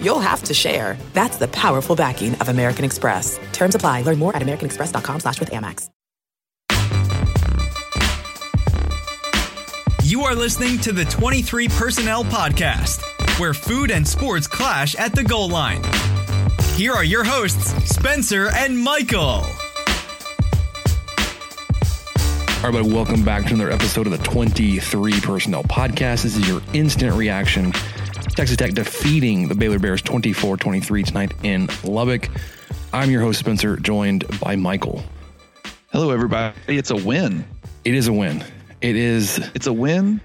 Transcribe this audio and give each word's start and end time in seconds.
you'll 0.00 0.20
have 0.20 0.42
to 0.44 0.54
share. 0.54 0.96
That's 1.12 1.36
the 1.36 1.48
powerful 1.48 1.96
backing 1.96 2.34
of 2.36 2.48
American 2.48 2.84
Express. 2.84 3.38
Terms 3.52 3.74
apply. 3.74 4.02
Learn 4.02 4.18
more 4.18 4.34
at 4.34 4.42
americanexpress.com 4.42 5.20
slash 5.20 5.40
with 5.40 5.50
Amex. 5.50 5.90
You 10.06 10.22
are 10.22 10.36
listening 10.36 10.78
to 10.82 10.92
the 10.92 11.04
23 11.04 11.66
Personnel 11.68 12.22
Podcast, 12.22 13.00
where 13.40 13.52
food 13.52 13.90
and 13.90 14.06
sports 14.06 14.46
clash 14.46 14.94
at 14.94 15.12
the 15.12 15.24
goal 15.24 15.48
line. 15.48 15.82
Here 16.74 16.92
are 16.92 17.02
your 17.02 17.24
hosts, 17.24 17.72
Spencer 17.92 18.48
and 18.54 18.78
Michael. 18.78 19.20
All 19.20 19.42
right, 22.62 22.78
everybody, 22.78 22.94
welcome 22.94 23.24
back 23.24 23.46
to 23.46 23.54
another 23.54 23.72
episode 23.72 24.06
of 24.06 24.12
the 24.12 24.18
23 24.18 25.20
Personnel 25.20 25.64
Podcast. 25.64 26.22
This 26.22 26.36
is 26.36 26.48
your 26.48 26.62
instant 26.72 27.14
reaction. 27.16 27.72
Texas 28.36 28.58
Tech 28.58 28.74
defeating 28.74 29.48
the 29.48 29.54
Baylor 29.54 29.78
Bears 29.78 30.02
24 30.02 30.58
23 30.58 31.02
tonight 31.04 31.32
in 31.42 31.70
Lubbock. 31.82 32.28
I'm 32.92 33.10
your 33.10 33.22
host, 33.22 33.38
Spencer, 33.38 33.78
joined 33.78 34.26
by 34.40 34.56
Michael. 34.56 35.02
Hello, 35.90 36.10
everybody. 36.10 36.54
It's 36.68 36.90
a 36.90 36.96
win. 36.96 37.46
It 37.86 37.94
is 37.94 38.08
a 38.08 38.12
win. 38.12 38.44
It 38.82 38.94
is. 38.94 39.38
It's 39.54 39.66
a 39.66 39.72
win. 39.72 40.20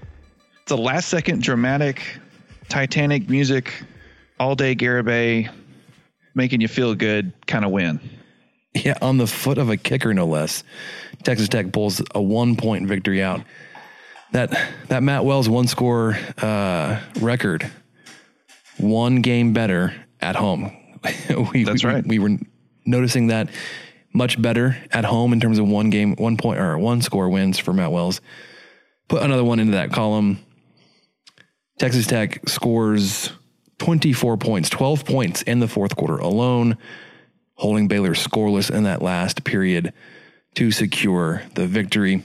It's 0.60 0.72
a 0.72 0.76
last 0.76 1.08
second 1.08 1.42
dramatic 1.42 2.02
Titanic 2.68 3.30
music, 3.30 3.72
all 4.38 4.54
day 4.56 4.74
Garibay, 4.76 5.50
making 6.34 6.60
you 6.60 6.68
feel 6.68 6.94
good 6.94 7.32
kind 7.46 7.64
of 7.64 7.70
win. 7.70 7.98
Yeah, 8.74 8.98
on 9.00 9.16
the 9.16 9.26
foot 9.26 9.56
of 9.56 9.70
a 9.70 9.78
kicker, 9.78 10.12
no 10.12 10.26
less. 10.26 10.64
Texas 11.22 11.48
Tech 11.48 11.72
pulls 11.72 12.02
a 12.14 12.20
one 12.20 12.56
point 12.56 12.86
victory 12.88 13.22
out. 13.22 13.40
That 14.32 14.50
that 14.88 15.02
Matt 15.02 15.24
Wells 15.24 15.48
one 15.48 15.66
score 15.66 16.18
uh, 16.42 17.00
record, 17.20 17.70
one 18.78 19.22
game 19.22 19.52
better 19.52 19.94
at 20.20 20.36
home. 20.36 20.72
we, 21.52 21.64
That's 21.64 21.84
we, 21.84 21.90
right. 21.90 22.06
We, 22.06 22.18
were 22.18 22.38
noticing 22.84 23.28
that 23.28 23.48
much 24.12 24.40
better 24.40 24.76
at 24.90 25.04
home 25.04 25.32
in 25.32 25.40
terms 25.40 25.58
of 25.58 25.66
one 25.66 25.90
game, 25.90 26.14
one 26.16 26.36
point 26.36 26.60
or 26.60 26.78
one 26.78 27.02
score 27.02 27.28
wins 27.28 27.58
for 27.58 27.72
Matt 27.72 27.92
Wells. 27.92 28.20
Put 29.08 29.22
another 29.22 29.44
one 29.44 29.58
into 29.58 29.72
that 29.72 29.92
column. 29.92 30.38
Texas 31.78 32.06
Tech 32.06 32.48
scores 32.48 33.32
24 33.78 34.36
points, 34.36 34.70
12 34.70 35.04
points 35.04 35.42
in 35.42 35.58
the 35.58 35.68
fourth 35.68 35.96
quarter 35.96 36.16
alone, 36.16 36.78
holding 37.54 37.88
Baylor 37.88 38.14
scoreless 38.14 38.70
in 38.70 38.84
that 38.84 39.02
last 39.02 39.44
period 39.44 39.92
to 40.54 40.70
secure 40.70 41.42
the 41.54 41.66
victory. 41.66 42.22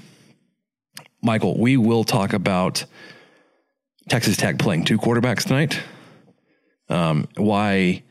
Michael, 1.21 1.57
we 1.57 1.77
will 1.77 2.03
talk 2.03 2.33
about 2.33 2.85
Texas 4.09 4.37
Tech 4.37 4.59
playing 4.59 4.85
two 4.85 4.97
quarterbacks 4.97 5.43
tonight. 5.43 5.79
Um, 6.89 7.27
why, 7.35 8.03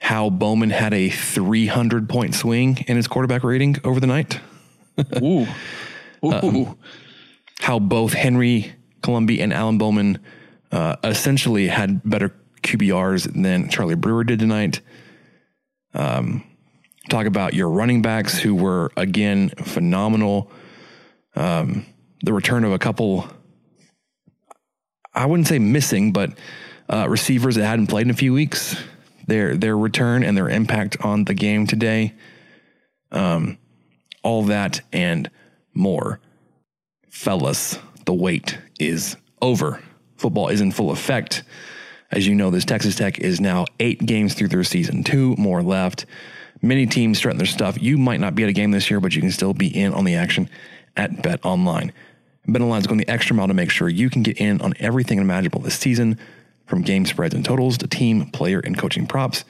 how 0.00 0.30
Bowman 0.30 0.70
had 0.70 0.94
a 0.94 1.08
300 1.10 2.08
point 2.08 2.34
swing 2.34 2.84
in 2.86 2.96
his 2.96 3.08
quarterback 3.08 3.42
rating 3.44 3.76
over 3.84 4.00
the 4.00 4.06
night. 4.06 4.40
Ooh. 5.22 5.46
Ooh. 6.24 6.32
Um, 6.32 6.78
how 7.60 7.78
both 7.78 8.12
Henry 8.12 8.72
Colombi 9.02 9.40
and 9.40 9.52
Alan 9.52 9.78
Bowman 9.78 10.18
uh, 10.72 10.96
essentially 11.04 11.68
had 11.68 12.02
better 12.08 12.34
QBRs 12.62 13.42
than 13.42 13.68
Charlie 13.68 13.94
Brewer 13.94 14.24
did 14.24 14.38
tonight. 14.38 14.80
Um, 15.94 16.44
talk 17.08 17.26
about 17.26 17.54
your 17.54 17.68
running 17.68 18.02
backs 18.02 18.38
who 18.38 18.54
were 18.54 18.90
again 18.96 19.50
phenomenal. 19.50 20.50
Um, 21.34 21.86
the 22.22 22.32
return 22.32 22.64
of 22.64 22.72
a 22.72 22.78
couple, 22.78 23.28
I 25.14 25.26
wouldn't 25.26 25.48
say 25.48 25.58
missing, 25.58 26.12
but 26.12 26.32
uh, 26.88 27.06
receivers 27.08 27.56
that 27.56 27.66
hadn't 27.66 27.88
played 27.88 28.06
in 28.06 28.10
a 28.10 28.14
few 28.14 28.32
weeks. 28.32 28.76
Their 29.26 29.56
their 29.56 29.76
return 29.76 30.22
and 30.22 30.36
their 30.36 30.48
impact 30.48 30.96
on 31.04 31.24
the 31.24 31.34
game 31.34 31.66
today. 31.66 32.14
Um, 33.10 33.58
all 34.22 34.44
that 34.44 34.80
and 34.92 35.30
more, 35.74 36.20
fellas. 37.10 37.78
The 38.06 38.14
wait 38.14 38.58
is 38.80 39.16
over. 39.42 39.82
Football 40.16 40.48
is 40.48 40.60
in 40.60 40.72
full 40.72 40.90
effect. 40.90 41.42
As 42.10 42.26
you 42.26 42.34
know, 42.34 42.50
this 42.50 42.64
Texas 42.64 42.96
Tech 42.96 43.18
is 43.18 43.38
now 43.38 43.66
eight 43.80 44.04
games 44.04 44.32
through 44.32 44.48
their 44.48 44.64
season, 44.64 45.04
two 45.04 45.36
more 45.36 45.62
left. 45.62 46.06
Many 46.62 46.86
teams 46.86 47.20
threaten 47.20 47.38
their 47.38 47.46
stuff. 47.46 47.80
You 47.80 47.98
might 47.98 48.18
not 48.18 48.34
be 48.34 48.42
at 48.42 48.48
a 48.48 48.52
game 48.52 48.70
this 48.70 48.90
year, 48.90 48.98
but 48.98 49.14
you 49.14 49.20
can 49.20 49.30
still 49.30 49.52
be 49.52 49.68
in 49.68 49.92
on 49.92 50.04
the 50.04 50.14
action 50.14 50.48
at 50.96 51.22
Bet 51.22 51.44
Online. 51.44 51.92
Bet 52.46 52.62
Online 52.62 52.80
is 52.80 52.86
going 52.86 52.98
the 52.98 53.08
extra 53.08 53.36
mile 53.36 53.46
to 53.46 53.54
make 53.54 53.70
sure 53.70 53.88
you 53.88 54.08
can 54.08 54.22
get 54.22 54.38
in 54.38 54.60
on 54.62 54.72
everything 54.78 55.18
imaginable 55.18 55.60
this 55.60 55.78
season, 55.78 56.18
from 56.68 56.82
game 56.82 57.06
spreads 57.06 57.34
and 57.34 57.44
totals 57.44 57.78
to 57.78 57.88
team, 57.88 58.30
player, 58.30 58.60
and 58.60 58.78
coaching 58.78 59.06
props. 59.06 59.44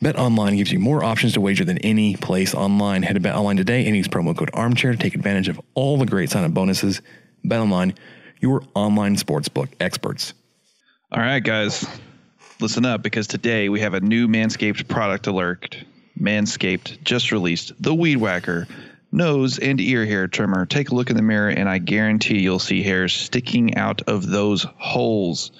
Bet 0.00 0.16
Online 0.16 0.56
gives 0.56 0.72
you 0.72 0.80
more 0.80 1.04
options 1.04 1.34
to 1.34 1.40
wager 1.40 1.64
than 1.64 1.78
any 1.78 2.16
place 2.16 2.54
online. 2.54 3.02
Head 3.02 3.14
to 3.14 3.20
Bet 3.20 3.34
Online 3.34 3.56
today 3.56 3.86
and 3.86 3.96
use 3.96 4.08
promo 4.08 4.36
code 4.36 4.50
Armchair 4.52 4.92
to 4.92 4.98
take 4.98 5.14
advantage 5.14 5.48
of 5.48 5.60
all 5.74 5.98
the 5.98 6.06
great 6.06 6.30
sign-up 6.30 6.52
bonuses. 6.52 7.02
Bet 7.44 7.60
Online, 7.60 7.94
your 8.40 8.62
online 8.74 9.16
sportsbook 9.16 9.68
experts. 9.78 10.34
All 11.12 11.20
right, 11.22 11.42
guys, 11.42 11.86
listen 12.60 12.84
up 12.84 13.02
because 13.02 13.26
today 13.26 13.68
we 13.68 13.80
have 13.80 13.94
a 13.94 14.00
new 14.00 14.26
Manscaped 14.26 14.88
product 14.88 15.26
alert. 15.26 15.76
Manscaped 16.18 17.02
just 17.04 17.30
released 17.30 17.72
the 17.80 17.94
Weed 17.94 18.16
Whacker 18.16 18.66
nose 19.12 19.58
and 19.58 19.80
ear 19.80 20.06
hair 20.06 20.26
trimmer. 20.26 20.66
Take 20.66 20.90
a 20.90 20.94
look 20.94 21.10
in 21.10 21.16
the 21.16 21.22
mirror, 21.22 21.50
and 21.50 21.68
I 21.68 21.78
guarantee 21.78 22.40
you'll 22.40 22.58
see 22.58 22.82
hairs 22.82 23.12
sticking 23.12 23.76
out 23.76 24.02
of 24.02 24.26
those 24.26 24.66
holes. 24.78 25.52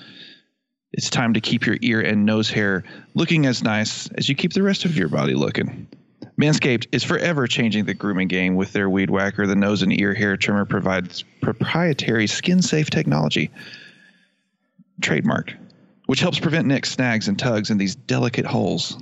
It's 0.93 1.09
time 1.09 1.33
to 1.35 1.41
keep 1.41 1.65
your 1.65 1.79
ear 1.81 2.01
and 2.01 2.27
nose 2.27 2.51
hair 2.51 2.85
looking 3.15 3.47
as 3.47 3.63
nice 3.63 4.09
as 4.19 4.29
you 4.29 4.35
keep 4.35 4.53
the 4.53 4.63
rest 4.63 4.85
of 4.85 4.97
your 4.97 5.09
body 5.09 5.35
looking. 5.35 5.89
Manscaped 6.39 6.87
is 6.93 7.03
forever 7.03 7.47
changing 7.47 7.85
the 7.85 7.95
grooming 7.95 8.29
game 8.29 8.57
with 8.57 8.73
their 8.73 8.91
Weed 8.91 9.11
Whacker. 9.11 9.47
The 9.47 9.57
nose 9.57 9.83
and 9.83 9.99
ear 9.99 10.13
hair 10.15 10.37
trimmer 10.37 10.65
provides 10.65 11.23
proprietary 11.41 12.27
skin 12.27 12.63
safe 12.63 12.91
technology, 12.91 13.51
trademarked, 15.01 15.55
which 16.07 16.21
helps 16.21 16.39
prevent 16.39 16.67
nicks, 16.67 16.91
snags, 16.91 17.29
and 17.29 17.39
tugs 17.39 17.71
in 17.71 17.79
these 17.79 17.95
delicate 17.95 18.47
holes. 18.47 18.97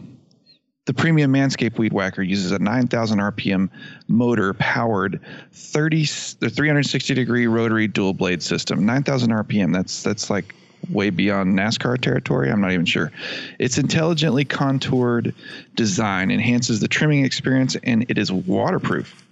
The 0.86 0.94
premium 0.94 1.32
Manscaped 1.32 1.78
Weed 1.78 1.92
Whacker 1.92 2.22
uses 2.22 2.52
a 2.52 2.58
9,000 2.58 3.18
RPM 3.18 3.68
motor 4.08 4.54
powered 4.54 5.20
30 5.52 6.00
the 6.40 6.50
360 6.50 7.14
degree 7.14 7.46
rotary 7.46 7.86
dual 7.86 8.14
blade 8.14 8.42
system. 8.42 8.86
9,000 8.86 9.30
RPM. 9.30 9.72
That's 9.72 10.02
that's 10.02 10.30
like 10.30 10.54
way 10.88 11.10
beyond 11.10 11.58
NASCAR 11.58 12.00
territory. 12.00 12.50
I'm 12.50 12.60
not 12.60 12.72
even 12.72 12.86
sure. 12.86 13.12
Its 13.58 13.78
intelligently 13.78 14.44
contoured 14.44 15.34
design 15.74 16.30
enhances 16.30 16.80
the 16.80 16.88
trimming 16.88 17.24
experience 17.24 17.76
and 17.82 18.06
it 18.08 18.18
is 18.18 18.32
waterproof, 18.32 19.24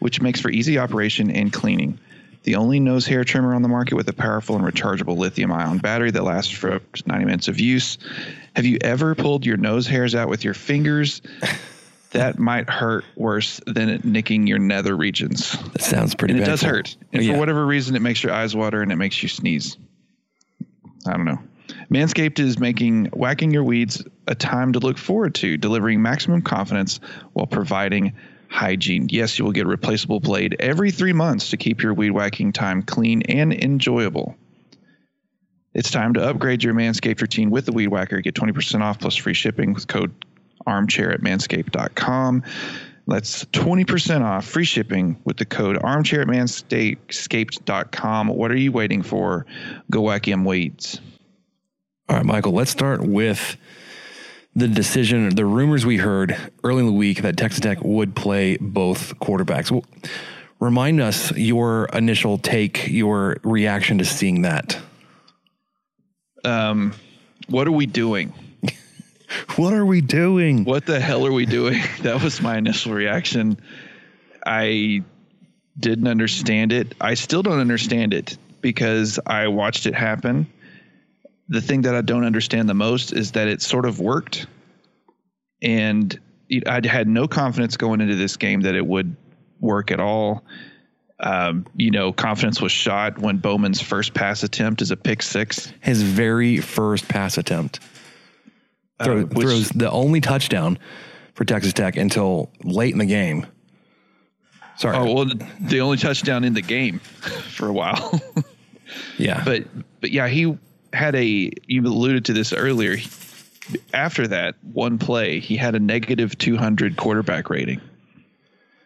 which 0.00 0.20
makes 0.20 0.40
for 0.40 0.50
easy 0.50 0.78
operation 0.78 1.30
and 1.30 1.52
cleaning. 1.52 1.98
The 2.44 2.56
only 2.56 2.80
nose 2.80 3.06
hair 3.06 3.22
trimmer 3.22 3.54
on 3.54 3.62
the 3.62 3.68
market 3.68 3.94
with 3.94 4.08
a 4.08 4.12
powerful 4.12 4.56
and 4.56 4.64
rechargeable 4.64 5.16
lithium 5.16 5.52
ion 5.52 5.78
battery 5.78 6.10
that 6.10 6.24
lasts 6.24 6.50
for 6.52 6.72
up 6.72 6.92
to 6.92 7.02
90 7.06 7.24
minutes 7.24 7.48
of 7.48 7.60
use. 7.60 7.98
Have 8.56 8.64
you 8.66 8.78
ever 8.80 9.14
pulled 9.14 9.46
your 9.46 9.56
nose 9.56 9.86
hairs 9.86 10.14
out 10.14 10.28
with 10.28 10.44
your 10.44 10.54
fingers? 10.54 11.22
That 12.12 12.38
might 12.38 12.68
hurt 12.68 13.06
worse 13.16 13.58
than 13.66 13.88
it 13.88 14.04
nicking 14.04 14.46
your 14.46 14.58
nether 14.58 14.94
regions. 14.94 15.52
That 15.72 15.80
sounds 15.80 16.14
pretty 16.14 16.34
And 16.34 16.42
it 16.42 16.46
does 16.46 16.60
hurt. 16.60 16.94
And 17.10 17.22
oh, 17.22 17.24
Yeah. 17.24 17.32
for 17.32 17.38
whatever 17.38 17.64
reason, 17.64 17.96
it 17.96 18.02
makes 18.02 18.22
your 18.22 18.34
eyes 18.34 18.54
water 18.54 18.82
and 18.82 18.92
it 18.92 18.96
makes 18.96 19.22
you 19.22 19.30
sneeze. 19.30 19.78
I 21.06 21.12
don't 21.12 21.24
know. 21.24 21.38
Manscaped 21.90 22.38
is 22.38 22.58
making 22.58 23.06
whacking 23.06 23.50
your 23.50 23.64
weeds 23.64 24.04
a 24.26 24.34
time 24.34 24.72
to 24.72 24.78
look 24.78 24.98
forward 24.98 25.34
to, 25.36 25.56
delivering 25.56 26.02
maximum 26.02 26.42
confidence 26.42 27.00
while 27.32 27.46
providing 27.46 28.12
hygiene. 28.48 29.08
Yes, 29.10 29.38
you 29.38 29.44
will 29.44 29.52
get 29.52 29.64
a 29.64 29.68
replaceable 29.68 30.20
blade 30.20 30.56
every 30.60 30.90
three 30.90 31.12
months 31.12 31.50
to 31.50 31.56
keep 31.56 31.82
your 31.82 31.94
weed 31.94 32.10
whacking 32.10 32.52
time 32.52 32.82
clean 32.82 33.22
and 33.22 33.52
enjoyable. 33.52 34.36
It's 35.74 35.90
time 35.90 36.14
to 36.14 36.22
upgrade 36.22 36.62
your 36.62 36.74
Manscaped 36.74 37.20
routine 37.22 37.50
with 37.50 37.64
the 37.64 37.72
Weed 37.72 37.88
Whacker. 37.88 38.20
Get 38.20 38.34
20% 38.34 38.82
off 38.82 39.00
plus 39.00 39.16
free 39.16 39.32
shipping 39.32 39.72
with 39.72 39.88
code 39.88 40.12
armchair 40.66 41.10
at 41.12 41.22
manscaped.com. 41.22 42.42
That's 43.06 43.44
20% 43.46 44.22
off 44.22 44.46
free 44.46 44.64
shipping 44.64 45.20
with 45.24 45.36
the 45.36 45.44
code 45.44 45.76
armchair 45.82 46.22
at 46.22 46.28
manscaped.com. 46.28 48.28
What 48.28 48.52
are 48.52 48.56
you 48.56 48.72
waiting 48.72 49.02
for? 49.02 49.44
Go 49.90 50.02
whack 50.02 50.28
him 50.28 50.44
weeds. 50.44 51.00
All 52.08 52.16
right, 52.16 52.24
Michael, 52.24 52.52
let's 52.52 52.70
start 52.70 53.00
with 53.00 53.56
the 54.54 54.68
decision, 54.68 55.34
the 55.34 55.46
rumors 55.46 55.86
we 55.86 55.96
heard 55.96 56.36
early 56.62 56.80
in 56.80 56.86
the 56.86 56.92
week 56.92 57.22
that 57.22 57.36
Texas 57.36 57.60
Tech 57.60 57.78
would 57.82 58.14
play 58.14 58.56
both 58.60 59.18
quarterbacks. 59.18 59.70
Well, 59.70 59.84
remind 60.60 61.00
us 61.00 61.32
your 61.32 61.86
initial 61.86 62.38
take, 62.38 62.88
your 62.88 63.38
reaction 63.42 63.98
to 63.98 64.04
seeing 64.04 64.42
that. 64.42 64.78
Um, 66.44 66.92
what 67.48 67.66
are 67.66 67.72
we 67.72 67.86
doing? 67.86 68.32
What 69.56 69.72
are 69.72 69.86
we 69.86 70.00
doing? 70.00 70.64
What 70.64 70.86
the 70.86 71.00
hell 71.00 71.26
are 71.26 71.32
we 71.32 71.46
doing? 71.46 71.80
that 72.02 72.22
was 72.22 72.40
my 72.40 72.56
initial 72.56 72.92
reaction. 72.92 73.58
I 74.44 75.02
didn't 75.78 76.08
understand 76.08 76.72
it. 76.72 76.94
I 77.00 77.14
still 77.14 77.42
don't 77.42 77.58
understand 77.58 78.14
it 78.14 78.36
because 78.60 79.18
I 79.26 79.48
watched 79.48 79.86
it 79.86 79.94
happen. 79.94 80.50
The 81.48 81.60
thing 81.60 81.82
that 81.82 81.94
I 81.94 82.00
don't 82.00 82.24
understand 82.24 82.68
the 82.68 82.74
most 82.74 83.12
is 83.12 83.32
that 83.32 83.48
it 83.48 83.62
sort 83.62 83.86
of 83.86 84.00
worked. 84.00 84.46
And 85.62 86.18
I 86.66 86.86
had 86.86 87.08
no 87.08 87.28
confidence 87.28 87.76
going 87.76 88.00
into 88.00 88.16
this 88.16 88.36
game 88.36 88.62
that 88.62 88.74
it 88.74 88.86
would 88.86 89.16
work 89.60 89.90
at 89.90 90.00
all. 90.00 90.44
Um, 91.20 91.66
you 91.76 91.90
know, 91.90 92.12
confidence 92.12 92.60
was 92.60 92.72
shot 92.72 93.18
when 93.18 93.38
Bowman's 93.38 93.80
first 93.80 94.12
pass 94.12 94.42
attempt 94.42 94.82
is 94.82 94.90
a 94.90 94.96
pick 94.96 95.22
six. 95.22 95.72
His 95.80 96.02
very 96.02 96.58
first 96.58 97.08
pass 97.08 97.38
attempt. 97.38 97.80
Throw, 99.04 99.20
uh, 99.20 99.24
which, 99.24 99.46
throws 99.46 99.68
the 99.70 99.90
only 99.90 100.20
touchdown 100.20 100.78
for 101.34 101.44
Texas 101.44 101.72
Tech 101.72 101.96
until 101.96 102.50
late 102.62 102.92
in 102.92 102.98
the 102.98 103.06
game. 103.06 103.46
Sorry. 104.76 104.96
Oh 104.96 105.12
well, 105.12 105.30
the 105.60 105.80
only 105.80 105.96
touchdown 105.96 106.44
in 106.44 106.54
the 106.54 106.62
game 106.62 106.98
for 107.00 107.68
a 107.68 107.72
while. 107.72 108.20
yeah, 109.18 109.42
but 109.44 109.64
but 110.00 110.10
yeah, 110.10 110.28
he 110.28 110.56
had 110.92 111.14
a. 111.14 111.50
You 111.66 111.82
alluded 111.82 112.24
to 112.26 112.32
this 112.32 112.52
earlier. 112.52 112.96
After 113.94 114.26
that 114.26 114.56
one 114.72 114.98
play, 114.98 115.38
he 115.38 115.56
had 115.56 115.74
a 115.74 115.80
negative 115.80 116.36
two 116.36 116.56
hundred 116.56 116.96
quarterback 116.96 117.50
rating. 117.50 117.80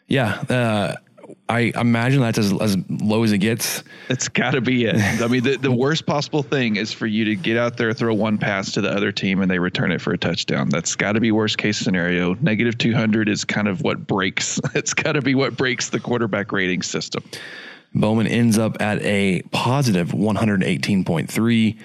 Yeah, 0.09 0.35
uh, 0.49 0.95
I 1.49 1.73
imagine 1.77 2.21
that's 2.21 2.39
as, 2.39 2.53
as 2.61 2.77
low 2.89 3.23
as 3.23 3.31
it 3.31 3.39
gets. 3.39 3.85
It's 4.09 4.29
got 4.29 4.53
to 4.53 4.61
be 4.61 4.85
it. 4.87 4.97
I 4.97 5.29
mean, 5.29 5.45
the, 5.45 5.57
the 5.57 5.71
worst 5.71 6.05
possible 6.05 6.43
thing 6.43 6.75
is 6.75 6.93
for 6.93 7.07
you 7.07 7.25
to 7.27 7.37
get 7.37 7.57
out 7.57 7.77
there, 7.77 7.93
throw 7.93 8.15
one 8.15 8.37
pass 8.37 8.73
to 8.73 8.81
the 8.81 8.91
other 8.91 9.13
team, 9.13 9.41
and 9.41 9.49
they 9.49 9.61
return 9.61 9.93
it 9.93 10.01
for 10.01 10.13
a 10.13 10.19
touchdown. 10.19 10.71
That's 10.71 10.97
got 10.97 11.13
to 11.13 11.21
be 11.21 11.31
worst 11.31 11.59
case 11.59 11.79
scenario. 11.79 12.35
Negative 12.35 12.77
200 12.77 13.29
is 13.29 13.45
kind 13.45 13.69
of 13.69 13.83
what 13.83 14.07
breaks. 14.07 14.61
It's 14.75 14.93
got 14.93 15.13
to 15.13 15.23
be 15.23 15.35
what 15.35 15.57
breaks 15.57 15.89
the 15.89 15.99
quarterback 15.99 16.53
rating 16.53 16.83
system. 16.83 17.25
Bowman 17.95 18.27
ends 18.27 18.59
up 18.59 18.81
at 18.81 19.01
a 19.03 19.43
positive 19.53 20.09
118.3. 20.09 21.79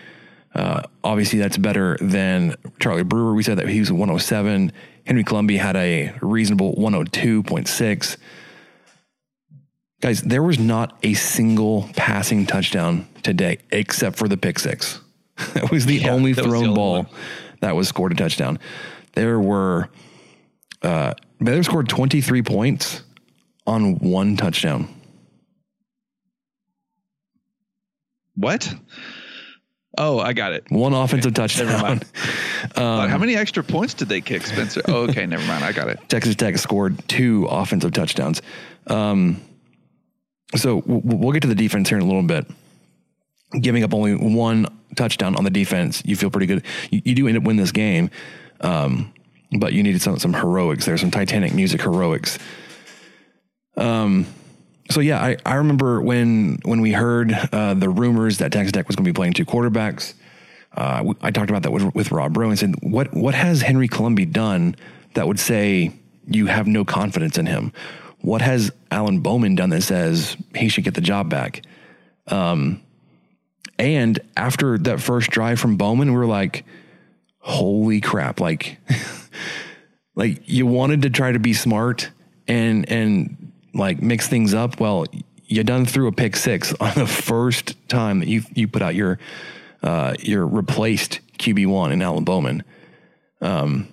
Uh, 0.54 0.82
obviously, 1.04 1.40
that's 1.40 1.58
better 1.58 1.98
than 2.02 2.56
Charlie 2.80 3.04
Brewer. 3.04 3.34
We 3.34 3.44
said 3.44 3.60
that 3.60 3.70
he 3.70 3.80
was 3.80 3.92
107. 3.92 4.74
Henry 5.06 5.24
Colombi 5.24 5.58
had 5.58 5.78
a 5.78 6.14
reasonable 6.22 6.76
102.6. 6.76 8.18
Guys, 10.02 10.22
there 10.24 10.42
was 10.42 10.58
not 10.58 10.98
a 11.04 11.14
single 11.14 11.88
passing 11.96 12.48
touchdown 12.48 13.08
today 13.22 13.60
except 13.72 14.18
for 14.18 14.28
the 14.28 14.36
pick 14.36 14.58
six. 14.58 15.00
that 15.54 15.72
was 15.72 15.86
the 15.86 15.98
yeah, 15.98 16.12
only 16.12 16.34
thrown 16.34 16.70
the 16.70 16.74
ball 16.74 17.06
that 17.60 17.76
was 17.76 17.88
scored 17.88 18.12
a 18.12 18.16
touchdown. 18.16 18.60
There 19.14 19.40
were, 19.40 19.90
uh, 20.82 21.14
Baylor 21.40 21.64
scored 21.64 21.88
23 21.88 22.42
points 22.42 23.04
on 23.68 24.00
one 24.00 24.38
touchdown. 24.38 24.88
What? 28.36 28.74
Oh, 29.98 30.20
I 30.20 30.34
got 30.34 30.54
it. 30.54 30.64
One 30.70 30.94
offensive 30.94 31.32
okay. 31.32 31.42
touchdown. 31.42 31.68
Never 31.68 31.84
mind. 31.84 32.06
Um, 32.76 33.10
How 33.10 33.18
many 33.18 33.36
extra 33.36 33.64
points 33.64 33.96
did 33.96 34.08
they 34.08 34.22
kick, 34.22 34.46
Spencer? 34.46 34.84
Oh, 34.88 35.10
okay, 35.10 35.26
never 35.26 35.44
mind. 35.48 35.64
I 35.64 35.72
got 35.72 35.90
it. 35.90 36.00
Texas 36.10 36.36
Tech 36.36 36.58
scored 36.60 36.96
two 37.08 37.48
offensive 37.50 37.92
touchdowns. 37.92 38.44
Um, 38.86 39.42
so 40.56 40.84
we'll 40.86 41.32
get 41.32 41.42
to 41.42 41.48
the 41.48 41.56
defense 41.56 41.90
here 41.90 41.98
in 41.98 42.04
a 42.04 42.08
little 42.08 42.24
bit. 42.24 42.46
Giving 43.60 43.84
up 43.84 43.94
only 43.94 44.16
one 44.16 44.68
touchdown 44.96 45.36
on 45.36 45.44
the 45.44 45.50
defense, 45.50 46.02
you 46.06 46.16
feel 46.16 46.30
pretty 46.30 46.46
good. 46.46 46.64
You, 46.90 47.02
you 47.04 47.16
do 47.16 47.28
end 47.28 47.38
up 47.38 47.44
winning 47.44 47.62
this 47.62 47.72
game, 47.72 48.10
um, 48.62 49.14
but 49.60 49.74
you 49.74 49.84
needed 49.84 50.02
some 50.02 50.18
some 50.20 50.34
heroics. 50.34 50.86
There's 50.86 51.02
some 51.02 51.12
Titanic 51.12 51.54
music 51.54 51.82
heroics. 51.82 52.40
Um, 53.76 54.26
so 54.90 55.00
yeah, 55.00 55.22
I, 55.22 55.38
I 55.46 55.56
remember 55.56 56.02
when 56.02 56.60
when 56.64 56.82
we 56.82 56.92
heard 56.92 57.34
uh, 57.52 57.74
the 57.74 57.90
rumors 57.90 58.38
that 58.40 58.52
Texas 58.52 58.72
Tech 58.72 58.88
was 58.88 58.96
going 58.96 59.06
to 59.06 59.10
be 59.10 59.16
playing 59.16 59.34
two 59.34 59.46
quarterbacks. 59.46 60.14
Uh, 60.76 61.14
I 61.22 61.32
talked 61.32 61.50
about 61.50 61.64
that 61.64 61.72
with, 61.72 61.94
with 61.94 62.12
Rob 62.12 62.38
Rowe 62.38 62.50
and 62.50 62.60
said, 62.60 62.76
"What 62.82 63.14
what 63.14 63.34
has 63.34 63.62
Henry 63.62 63.88
Colombi 63.88 64.26
done 64.26 64.76
that 65.14 65.28
would 65.28 65.40
say 65.40 65.92
you 66.28 66.46
have 66.48 66.68
no 66.68 66.86
confidence 66.86 67.38
in 67.38 67.46
him? 67.46 67.74
What 68.22 68.42
has 68.42 68.72
Alan 68.90 69.20
Bowman 69.20 69.56
done 69.56 69.70
that 69.72 69.82
says 69.82 70.38
he 70.56 70.70
should 70.70 70.84
get 70.84 70.94
the 70.94 71.02
job 71.02 71.30
back? 71.30 71.64
Um, 72.28 72.82
and 73.78 74.20
after 74.38 74.78
that 74.78 75.02
first 75.02 75.32
drive 75.32 75.60
from 75.60 75.78
Bowman, 75.78 76.12
we 76.12 76.18
were 76.18 76.28
like, 76.28 76.66
holy 77.40 78.00
crap. 78.00 78.40
Like, 78.40 78.78
like 80.16 80.48
you 80.48 80.66
wanted 80.68 81.02
to 81.04 81.10
try 81.10 81.32
to 81.32 81.40
be 81.40 81.54
smart 81.54 82.12
and, 82.48 82.88
and 82.90 83.52
like 83.74 84.02
mix 84.02 84.28
things 84.28 84.54
up. 84.54 84.80
Well, 84.80 85.06
you 85.46 85.64
done 85.64 85.86
threw 85.86 86.08
a 86.08 86.12
pick 86.12 86.36
six 86.36 86.74
on 86.80 86.94
the 86.96 87.08
first 87.08 87.76
time 87.90 88.20
that 88.20 88.28
you, 88.28 88.44
you 88.54 88.68
put 88.68 88.82
out 88.82 88.94
your, 88.94 89.18
uh, 89.82 90.14
your 90.20 90.46
replaced 90.46 91.20
QB 91.40 91.68
one 91.68 91.92
in 91.92 92.02
Alan 92.02 92.24
Bowman. 92.24 92.64
Um, 93.42 93.88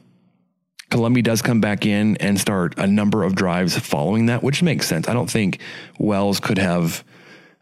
Colombi 0.90 1.23
does 1.23 1.43
come 1.43 1.61
back 1.61 1.85
in 1.85 2.17
and 2.17 2.40
start 2.40 2.79
a 2.79 2.87
number 2.87 3.23
of 3.23 3.35
drives 3.35 3.79
following 3.79 4.26
that, 4.26 4.43
which 4.43 4.62
makes 4.62 4.87
sense. 4.87 5.08
I 5.08 5.12
don't 5.12 5.31
think 5.31 5.58
Wells 5.99 6.40
could 6.40 6.58
have 6.58 7.05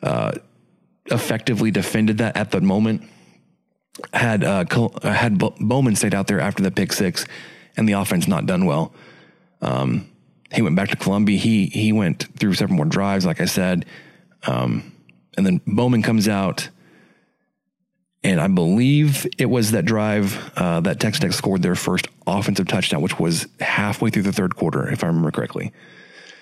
uh, 0.03 0.33
effectively 1.07 1.71
defended 1.71 2.19
that 2.19 2.37
at 2.37 2.51
the 2.51 2.61
moment. 2.61 3.03
Had 4.13 4.45
uh, 4.45 4.65
had 5.03 5.39
Bowman 5.39 5.97
stayed 5.97 6.15
out 6.15 6.27
there 6.27 6.39
after 6.39 6.63
the 6.63 6.71
pick 6.71 6.93
six, 6.93 7.25
and 7.77 7.89
the 7.89 7.95
offense 7.95 8.29
not 8.29 8.45
done 8.45 8.67
well. 8.67 8.95
Um, 9.63 10.11
he 10.53 10.61
went 10.61 10.77
back 10.77 10.91
to 10.91 10.97
Colombi. 10.97 11.39
He 11.39 11.67
he 11.67 11.93
went 11.93 12.27
through 12.39 12.55
several 12.55 12.77
more 12.77 12.85
drives, 12.85 13.25
like 13.25 13.41
I 13.41 13.47
said, 13.47 13.87
um, 14.47 14.93
and 15.37 15.47
then 15.47 15.63
Bowman 15.67 16.03
comes 16.03 16.29
out 16.29 16.69
and 18.27 18.41
I 18.41 18.49
believe 18.49 19.25
it 19.39 19.47
was 19.47 19.71
that 19.71 19.85
drive 19.85 20.53
uh, 20.57 20.81
that 20.81 20.99
Texas 20.99 21.21
Tech 21.21 21.33
scored 21.33 21.63
their 21.63 21.77
first 21.77 22.09
offensive 22.27 22.67
touchdown, 22.67 23.01
which 23.01 23.21
was 23.21 23.47
halfway 23.61 24.11
through 24.11 24.25
the 24.25 24.33
third 24.33 24.57
quarter, 24.57 24.91
if 24.91 25.05
I 25.05 25.07
remember 25.07 25.31
correctly. 25.31 25.73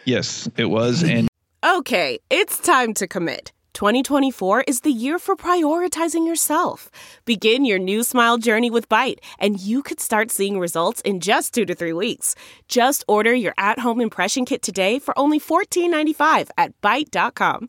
Yes, 0.07 0.49
it 0.57 0.65
was. 0.65 1.05
And 1.05 1.29
okay, 1.63 2.19
it's 2.31 2.59
time 2.59 2.95
to 2.95 3.07
commit. 3.07 3.53
2024 3.75 4.63
is 4.63 4.81
the 4.81 4.93
year 4.93 5.19
for 5.19 5.37
prioritizing 5.37 6.27
yourself. 6.27 6.91
Begin 7.27 7.67
your 7.67 7.79
new 7.79 8.03
smile 8.03 8.39
journey 8.39 8.71
with 8.71 8.89
Byte, 8.89 9.19
and 9.39 9.61
you 9.61 9.83
could 9.83 10.01
start 10.01 10.31
seeing 10.31 10.59
results 10.59 11.03
in 11.03 11.21
just 11.21 11.53
two 11.53 11.67
to 11.67 11.75
three 11.75 11.93
weeks. 11.93 12.35
Just 12.67 13.05
order 13.09 13.35
your 13.35 13.53
at 13.59 13.81
home 13.81 14.01
impression 14.01 14.47
kit 14.47 14.63
today 14.63 14.99
for 14.99 15.19
only 15.19 15.39
$14.95 15.39 16.49
at 16.57 16.81
Byte.com. 16.81 17.69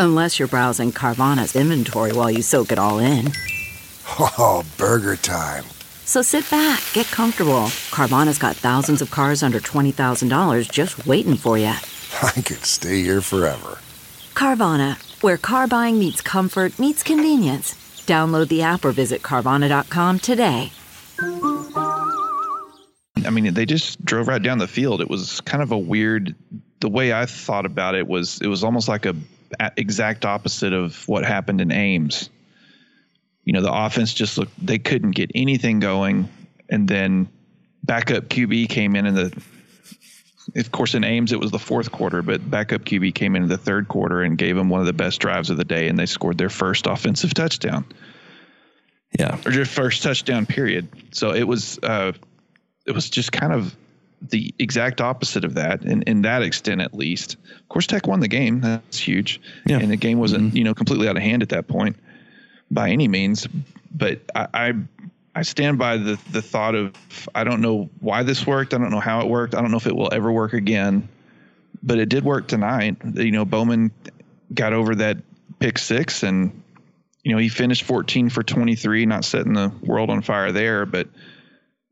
Unless 0.00 0.38
you're 0.38 0.46
browsing 0.46 0.92
Carvana's 0.92 1.56
inventory 1.56 2.12
while 2.12 2.30
you 2.30 2.40
soak 2.40 2.70
it 2.70 2.78
all 2.78 3.00
in. 3.00 3.32
Oh, 4.20 4.64
burger 4.76 5.16
time. 5.16 5.64
So 6.04 6.22
sit 6.22 6.48
back, 6.50 6.82
get 6.92 7.06
comfortable. 7.06 7.66
Carvana's 7.90 8.38
got 8.38 8.56
thousands 8.56 9.02
of 9.02 9.10
cars 9.10 9.42
under 9.42 9.60
$20,000 9.60 10.70
just 10.70 11.04
waiting 11.06 11.36
for 11.36 11.58
you. 11.58 11.66
I 12.22 12.30
could 12.30 12.64
stay 12.64 13.02
here 13.02 13.20
forever. 13.20 13.78
Carvana, 14.34 14.96
where 15.20 15.36
car 15.36 15.66
buying 15.66 15.98
meets 15.98 16.20
comfort, 16.20 16.78
meets 16.78 17.02
convenience. 17.02 17.74
Download 18.06 18.48
the 18.48 18.62
app 18.62 18.84
or 18.84 18.92
visit 18.92 19.22
Carvana.com 19.22 20.20
today. 20.20 20.70
I 23.26 23.30
mean, 23.30 23.52
they 23.52 23.66
just 23.66 24.02
drove 24.04 24.28
right 24.28 24.42
down 24.42 24.58
the 24.58 24.68
field. 24.68 25.00
It 25.00 25.10
was 25.10 25.40
kind 25.42 25.62
of 25.62 25.72
a 25.72 25.78
weird. 25.78 26.34
The 26.80 26.88
way 26.88 27.12
I 27.12 27.26
thought 27.26 27.66
about 27.66 27.96
it 27.96 28.06
was, 28.06 28.40
it 28.40 28.46
was 28.46 28.62
almost 28.62 28.88
like 28.88 29.04
a 29.04 29.14
exact 29.76 30.24
opposite 30.24 30.72
of 30.72 31.06
what 31.08 31.24
happened 31.24 31.60
in 31.60 31.72
Ames 31.72 32.30
you 33.48 33.54
know, 33.54 33.62
the 33.62 33.72
offense 33.72 34.12
just 34.12 34.36
looked, 34.36 34.52
they 34.64 34.78
couldn't 34.78 35.12
get 35.12 35.30
anything 35.34 35.80
going. 35.80 36.28
And 36.68 36.86
then 36.86 37.30
backup 37.82 38.24
QB 38.24 38.68
came 38.68 38.94
in 38.94 39.06
in 39.06 39.14
the. 39.14 39.42
Of 40.54 40.70
course, 40.70 40.94
in 40.94 41.02
Ames 41.02 41.32
it 41.32 41.40
was 41.40 41.50
the 41.50 41.58
fourth 41.58 41.90
quarter, 41.90 42.20
but 42.20 42.50
backup 42.50 42.82
QB 42.82 43.14
came 43.14 43.36
in 43.36 43.48
the 43.48 43.56
third 43.56 43.88
quarter 43.88 44.22
and 44.22 44.36
gave 44.36 44.54
them 44.54 44.68
one 44.68 44.80
of 44.80 44.86
the 44.86 44.92
best 44.92 45.22
drives 45.22 45.48
of 45.48 45.56
the 45.56 45.64
day, 45.64 45.88
and 45.88 45.98
they 45.98 46.04
scored 46.04 46.36
their 46.36 46.50
first 46.50 46.86
offensive 46.86 47.32
touchdown 47.32 47.86
Yeah. 49.18 49.38
or 49.46 49.50
just 49.50 49.70
first 49.70 50.02
touchdown 50.02 50.44
period. 50.44 50.88
So 51.12 51.32
it 51.32 51.44
was 51.44 51.78
uh, 51.82 52.12
it 52.86 52.92
was 52.92 53.08
just 53.08 53.32
kind 53.32 53.54
of 53.54 53.74
the 54.20 54.54
exact 54.58 55.00
opposite 55.00 55.44
of 55.44 55.54
that, 55.54 55.82
in, 55.84 56.02
in 56.02 56.22
that 56.22 56.42
extent 56.42 56.80
at 56.80 56.94
least. 56.94 57.34
Of 57.34 57.68
course, 57.68 57.86
Tech 57.86 58.06
won 58.06 58.20
the 58.20 58.28
game. 58.28 58.60
That's 58.60 58.98
huge. 58.98 59.40
Yeah. 59.66 59.78
And 59.78 59.90
the 59.90 59.96
game 59.96 60.18
wasn't 60.18 60.48
mm-hmm. 60.48 60.56
you 60.56 60.64
know 60.64 60.74
completely 60.74 61.08
out 61.08 61.16
of 61.16 61.22
hand 61.22 61.42
at 61.42 61.50
that 61.50 61.68
point 61.68 61.96
by 62.70 62.90
any 62.90 63.08
means. 63.08 63.46
But 63.94 64.20
I, 64.34 64.48
I 64.54 64.72
I 65.34 65.42
stand 65.42 65.78
by 65.78 65.96
the 65.96 66.18
the 66.32 66.42
thought 66.42 66.74
of 66.74 66.94
I 67.34 67.44
don't 67.44 67.60
know 67.60 67.88
why 68.00 68.22
this 68.22 68.46
worked. 68.46 68.74
I 68.74 68.78
don't 68.78 68.90
know 68.90 69.00
how 69.00 69.20
it 69.20 69.28
worked. 69.28 69.54
I 69.54 69.60
don't 69.60 69.70
know 69.70 69.76
if 69.76 69.86
it 69.86 69.94
will 69.94 70.12
ever 70.12 70.32
work 70.32 70.52
again. 70.52 71.08
But 71.82 71.98
it 71.98 72.08
did 72.08 72.24
work 72.24 72.48
tonight. 72.48 72.96
You 73.14 73.30
know, 73.30 73.44
Bowman 73.44 73.92
got 74.52 74.72
over 74.72 74.96
that 74.96 75.18
pick 75.60 75.78
six 75.78 76.24
and 76.24 76.62
you 77.28 77.32
know, 77.32 77.38
he 77.38 77.50
finished 77.50 77.82
14 77.82 78.30
for 78.30 78.42
23, 78.42 79.04
not 79.04 79.22
setting 79.22 79.52
the 79.52 79.70
world 79.82 80.08
on 80.08 80.22
fire 80.22 80.50
there, 80.50 80.86
but 80.86 81.08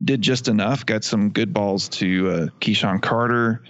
did 0.04 0.22
just 0.22 0.48
enough. 0.48 0.84
Got 0.86 1.04
some 1.04 1.30
good 1.30 1.52
balls 1.52 1.88
to 1.90 2.30
uh, 2.30 2.46
KeSean 2.60 3.00
Carter. 3.02 3.62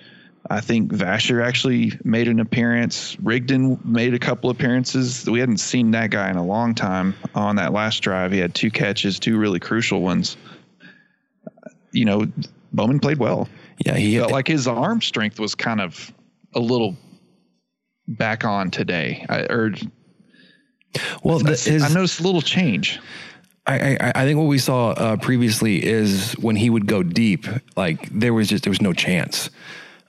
I 0.49 0.61
think 0.61 0.92
Vasher 0.92 1.45
actually 1.45 1.99
made 2.04 2.28
an 2.28 2.38
appearance. 2.38 3.18
Rigdon 3.21 3.80
made 3.85 4.14
a 4.14 4.18
couple 4.18 4.50
appearances. 4.50 5.28
We 5.28 5.40
hadn't 5.40 5.59
seen 5.59 5.90
that 5.92 6.11
guy 6.11 6.30
in 6.30 6.37
a 6.37 6.45
long 6.45 6.75
time 6.75 7.14
on 7.35 7.56
that 7.56 7.73
last 7.73 8.00
drive. 8.00 8.33
He 8.33 8.38
had 8.38 8.54
two 8.54 8.71
catches, 8.71 9.18
two 9.18 9.38
really 9.38 9.59
crucial 9.59 10.02
ones. 10.02 10.37
You 11.90 12.04
know, 12.04 12.26
Bowman 12.73 13.00
played 13.00 13.18
well. 13.18 13.49
Yeah. 13.85 13.97
He 13.97 14.18
Felt 14.18 14.30
like 14.30 14.47
his 14.47 14.68
arm 14.68 15.02
strength 15.02 15.40
was 15.40 15.54
kind 15.54 15.80
of 15.80 16.12
a 16.54 16.61
little 16.61 16.97
back 18.06 18.45
on 18.45 18.71
today. 18.71 19.26
I, 19.28 19.40
or 19.47 19.73
well, 21.23 21.38
the, 21.38 21.50
his, 21.50 21.83
I 21.83 21.88
noticed 21.88 22.21
a 22.21 22.23
little 22.23 22.40
change. 22.40 23.00
I, 23.66 23.96
I, 24.00 24.12
I 24.14 24.25
think 24.25 24.38
what 24.38 24.46
we 24.46 24.58
saw 24.58 24.90
uh, 24.90 25.16
previously 25.16 25.85
is 25.85 26.32
when 26.35 26.56
he 26.56 26.70
would 26.70 26.87
go 26.87 27.02
deep, 27.02 27.46
like 27.76 28.08
there 28.11 28.32
was 28.32 28.49
just 28.49 28.64
there 28.64 28.70
was 28.70 28.80
no 28.80 28.92
chance, 28.92 29.50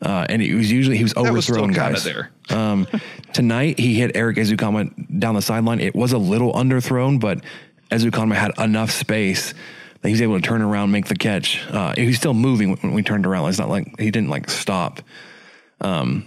uh, 0.02 0.26
and 0.30 0.42
it 0.42 0.54
was 0.54 0.72
usually 0.72 0.98
he 0.98 1.04
was 1.04 1.14
That 1.14 1.34
was 1.34 1.50
overthrown 1.50 1.72
guys. 1.72 2.04
there. 2.04 2.30
um, 2.50 2.88
tonight 3.34 3.80
he 3.80 3.96
hit 3.96 4.16
Erik 4.16 4.38
Ezukanma 4.38 5.20
down 5.20 5.34
the 5.36 5.42
sideline. 5.42 5.80
It 5.80 5.96
was 5.96 6.12
a 6.14 6.18
little 6.20 6.54
underthrown, 6.54 7.20
but 7.20 7.44
Ezukama 7.90 8.36
had 8.36 8.52
enough 8.60 8.92
space 8.92 9.54
that 10.02 10.08
he 10.10 10.12
was 10.14 10.22
able 10.22 10.36
to 10.36 10.42
turn 10.42 10.62
around, 10.62 10.92
make 10.92 11.08
the 11.08 11.16
catch. 11.16 11.66
Uh, 11.72 11.94
he 11.98 12.06
was 12.06 12.18
still 12.18 12.36
moving 12.36 12.76
when 12.78 12.94
we 12.94 13.02
turned 13.02 13.26
around. 13.26 13.50
It's 13.50 13.58
not 13.58 13.70
like 13.70 14.00
he 14.00 14.12
didn't 14.12 14.30
like 14.30 14.50
stop, 14.52 15.02
um, 15.82 16.26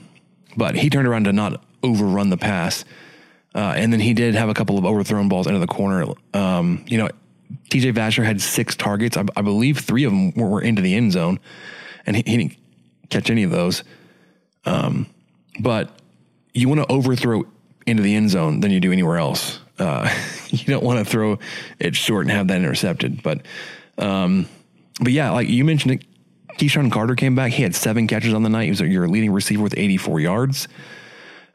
but 0.57 0.75
he 0.75 0.91
turned 0.91 1.07
around 1.07 1.25
to 1.25 1.33
not 1.33 1.63
overrun 1.85 2.31
the 2.31 2.37
pass. 2.37 2.85
Uh, 3.55 3.75
and 3.77 3.93
then 3.93 3.99
he 4.01 4.15
did 4.15 4.35
have 4.37 4.49
a 4.49 4.55
couple 4.55 4.79
of 4.79 4.85
overthrown 4.85 5.29
balls 5.29 5.47
into 5.49 5.59
the 5.59 5.67
corner. 5.67 6.07
Um, 6.35 6.85
you 6.87 6.99
know, 6.99 7.09
TJ 7.71 7.95
Vasher 7.95 8.25
had 8.25 8.41
six 8.41 8.77
targets. 8.77 9.17
I, 9.17 9.25
I 9.37 9.43
believe 9.43 9.79
three 9.79 10.05
of 10.05 10.13
them 10.13 10.33
were, 10.33 10.49
were 10.49 10.63
into 10.63 10.83
the 10.83 10.95
end 10.95 11.13
zone, 11.13 11.39
and 12.07 12.17
he, 12.17 12.23
he 12.27 12.37
didn't 12.37 12.57
catch 13.09 13.31
any 13.31 13.43
of 13.43 13.51
those. 13.51 13.85
Um, 14.65 15.07
but 15.59 15.91
you 16.55 16.69
want 16.69 16.81
to 16.81 16.93
overthrow 16.93 17.45
into 17.87 18.03
the 18.03 18.15
end 18.15 18.31
zone 18.31 18.61
than 18.61 18.71
you 18.71 18.81
do 18.81 18.93
anywhere 18.93 19.19
else. 19.19 19.61
Uh, 19.79 20.09
you 20.49 20.65
don't 20.65 20.85
want 20.85 20.99
to 20.99 21.05
throw 21.05 21.39
it 21.79 21.97
short 21.97 22.23
and 22.27 22.31
have 22.31 22.49
that 22.49 22.59
intercepted. 22.59 23.23
But, 23.23 23.47
um, 23.99 24.47
but 25.01 25.13
yeah, 25.13 25.31
like 25.31 25.49
you 25.49 25.65
mentioned, 25.65 25.95
it, 25.95 26.05
KeSean 26.59 26.93
Carter 26.93 27.15
came 27.15 27.35
back. 27.35 27.53
He 27.53 27.63
had 27.63 27.75
seven 27.75 28.07
catches 28.07 28.35
on 28.35 28.43
the 28.43 28.51
night. 28.51 28.65
He 28.65 28.71
was 28.71 28.81
your 28.81 29.09
leading 29.09 29.33
receiver 29.33 29.63
with 29.63 29.77
84 29.77 30.21
yards. 30.21 30.69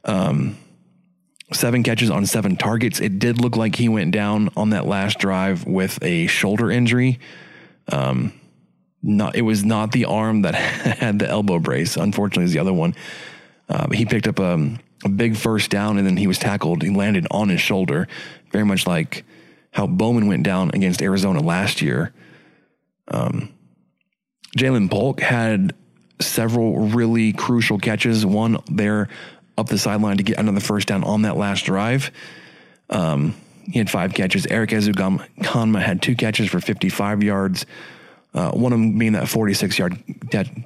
Um, 0.04 0.58
seven 1.54 1.84
catches 1.84 2.10
on 2.10 2.26
seven 2.26 2.56
targets. 2.56 3.00
It 3.00 3.20
did 3.20 3.40
look 3.40 3.56
like 3.56 3.76
he 3.76 3.90
went 3.90 4.12
down 4.12 4.50
on 4.58 4.72
that 4.72 4.86
last 4.86 5.20
drive 5.20 5.66
with 5.66 6.00
a 6.04 6.28
shoulder 6.28 6.72
injury. 6.72 7.20
Um, 7.92 8.34
not 9.04 9.36
it 9.36 9.44
was 9.44 9.64
not 9.64 9.92
the 9.92 10.06
arm 10.06 10.42
that 10.42 10.56
had 10.56 11.20
the 11.20 11.30
elbow 11.30 11.60
brace. 11.60 11.98
Unfortunately, 11.98 12.44
was 12.44 12.54
the 12.54 12.60
other 12.60 12.74
one. 12.74 12.96
Uh, 13.70 13.90
he 13.92 14.06
picked 14.06 14.28
up 14.28 14.40
a, 14.40 14.78
a 15.04 15.10
big 15.10 15.36
first 15.36 15.70
down 15.70 15.98
and 15.98 16.06
then 16.06 16.18
he 16.18 16.28
was 16.28 16.40
tackled. 16.40 16.82
He 16.82 16.90
landed 16.90 17.28
on 17.32 17.50
his 17.50 17.62
shoulder, 17.62 18.08
very 18.52 18.66
much 18.66 18.88
like 18.88 19.24
how 19.72 19.88
Bowman 19.88 20.28
went 20.28 20.44
down 20.44 20.72
against 20.74 21.02
Arizona 21.02 21.42
last 21.42 21.82
year. 21.82 22.14
Um, 23.08 23.54
Jalen 24.58 24.90
Polk 24.90 25.20
had 25.20 25.76
several 26.22 26.80
really 26.80 27.34
crucial 27.34 27.78
catches. 27.78 28.26
One 28.26 28.58
there 28.72 29.10
up 29.58 29.68
the 29.68 29.78
sideline 29.78 30.18
to 30.18 30.24
get 30.24 30.38
another 30.38 30.60
first 30.60 30.88
down 30.88 31.04
on 31.04 31.24
that 31.24 31.38
last 31.38 31.66
drive. 31.66 32.12
Um, 32.90 33.36
he 33.64 33.80
had 33.80 33.90
five 33.90 34.14
catches. 34.14 34.46
Erik 34.48 34.70
Ezukanma 34.72 35.82
had 35.82 36.02
two 36.02 36.16
catches 36.16 36.50
for 36.50 36.60
55 36.60 37.24
yards. 37.24 37.66
Uh, 38.34 38.52
one 38.52 38.74
of 38.74 38.80
them 38.80 38.98
being 38.98 39.14
that 39.14 39.28
46 39.28 39.80
yard 39.80 39.98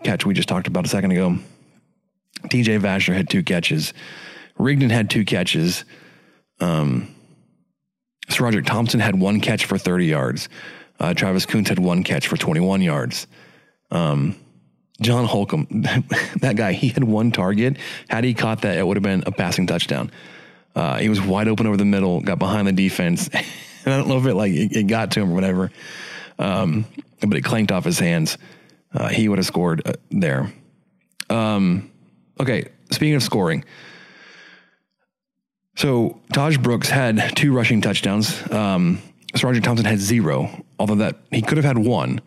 catch 0.04 0.26
we 0.26 0.34
just 0.34 0.50
talked 0.50 0.68
about 0.68 0.86
a 0.86 0.90
second 0.90 1.12
ago. 1.12 1.38
TJ 2.46 2.80
Vasher 2.82 3.14
had 3.14 3.30
two 3.30 3.44
catches. 3.44 3.94
Rigdon 4.58 4.90
had 4.90 5.10
two 5.10 5.24
catches. 5.24 5.86
Um, 6.60 7.16
Roderick 8.40 8.66
Thompson 8.66 9.00
had 9.00 9.20
one 9.20 9.40
catch 9.40 9.66
for 9.66 9.78
30 9.78 10.06
yards. 10.06 10.50
Uh, 11.00 11.14
Travis 11.14 11.46
Koontz 11.46 11.70
had 11.70 11.80
one 11.80 12.04
catch 12.04 12.28
for 12.28 12.38
21 12.38 12.82
yards. 12.82 13.28
Um, 13.92 14.36
John 15.02 15.26
Holcomb, 15.26 15.68
that 16.42 16.56
guy, 16.56 16.74
he 16.74 16.90
had 16.90 17.04
one 17.04 17.32
target. 17.32 17.78
Had 18.10 18.24
he 18.24 18.34
caught 18.34 18.62
that, 18.62 18.78
it 18.78 18.86
would 18.86 18.98
have 18.98 19.04
been 19.04 19.24
a 19.26 19.32
passing 19.32 19.68
touchdown. 19.68 20.12
Uh, 20.76 20.98
he 20.98 21.10
was 21.10 21.22
wide 21.22 21.48
open 21.48 21.68
over 21.68 21.78
the 21.78 21.86
middle, 21.86 22.22
got 22.22 22.40
behind 22.40 22.68
the 22.68 22.72
defense. 22.72 23.28
and 23.86 23.94
I 23.94 23.98
don't 23.98 24.08
know 24.08 24.18
if 24.18 24.26
it 24.26 24.36
like 24.36 24.54
it, 24.54 24.76
it 24.76 24.88
got 24.88 25.12
to 25.12 25.22
him 25.22 25.32
or 25.32 25.36
whatever, 25.36 25.72
um, 26.38 26.86
but 27.22 27.34
it 27.34 27.44
clanked 27.44 27.72
off 27.72 27.86
his 27.86 28.00
hands. 28.00 28.38
Uh, 28.94 29.08
he 29.08 29.30
would 29.30 29.38
have 29.38 29.46
scored 29.46 29.82
uh, 29.86 29.94
there. 30.12 30.52
Um, 31.30 31.92
okay, 32.40 32.70
speaking 32.92 33.16
of 33.16 33.24
scoring, 33.24 33.64
so 35.76 36.20
Tahj 36.34 36.62
Brooks 36.62 36.90
had 36.90 37.36
two 37.36 37.54
rushing 37.54 37.82
touchdowns. 37.82 38.42
Um, 38.52 39.02
SaRodorick 39.34 39.64
Thompson 39.64 39.86
had 39.86 40.00
zero, 40.00 40.64
although 40.80 40.96
that 40.96 41.18
he 41.32 41.42
could 41.42 41.58
have 41.58 41.66
had 41.66 41.78
one 41.78 42.20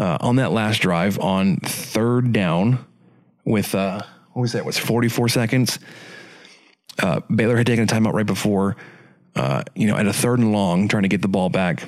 uh, 0.00 0.16
on 0.22 0.36
that 0.36 0.50
last 0.50 0.80
drive 0.80 1.18
on 1.18 1.58
third 1.58 2.32
down 2.32 2.84
with 3.44 3.74
uh, 3.74 4.00
what 4.32 4.40
was 4.40 4.52
that? 4.52 4.64
Was 4.64 4.78
44 4.78 5.28
seconds. 5.28 5.78
Uh, 6.98 7.20
Baylor 7.34 7.58
had 7.58 7.66
taken 7.66 7.84
a 7.84 7.86
timeout 7.86 8.14
right 8.14 8.24
before, 8.24 8.76
uh, 9.36 9.62
you 9.74 9.86
know, 9.86 9.96
at 9.96 10.06
a 10.06 10.12
third 10.12 10.38
and 10.38 10.52
long, 10.52 10.88
trying 10.88 11.02
to 11.02 11.08
get 11.08 11.20
the 11.20 11.28
ball 11.28 11.50
back. 11.50 11.86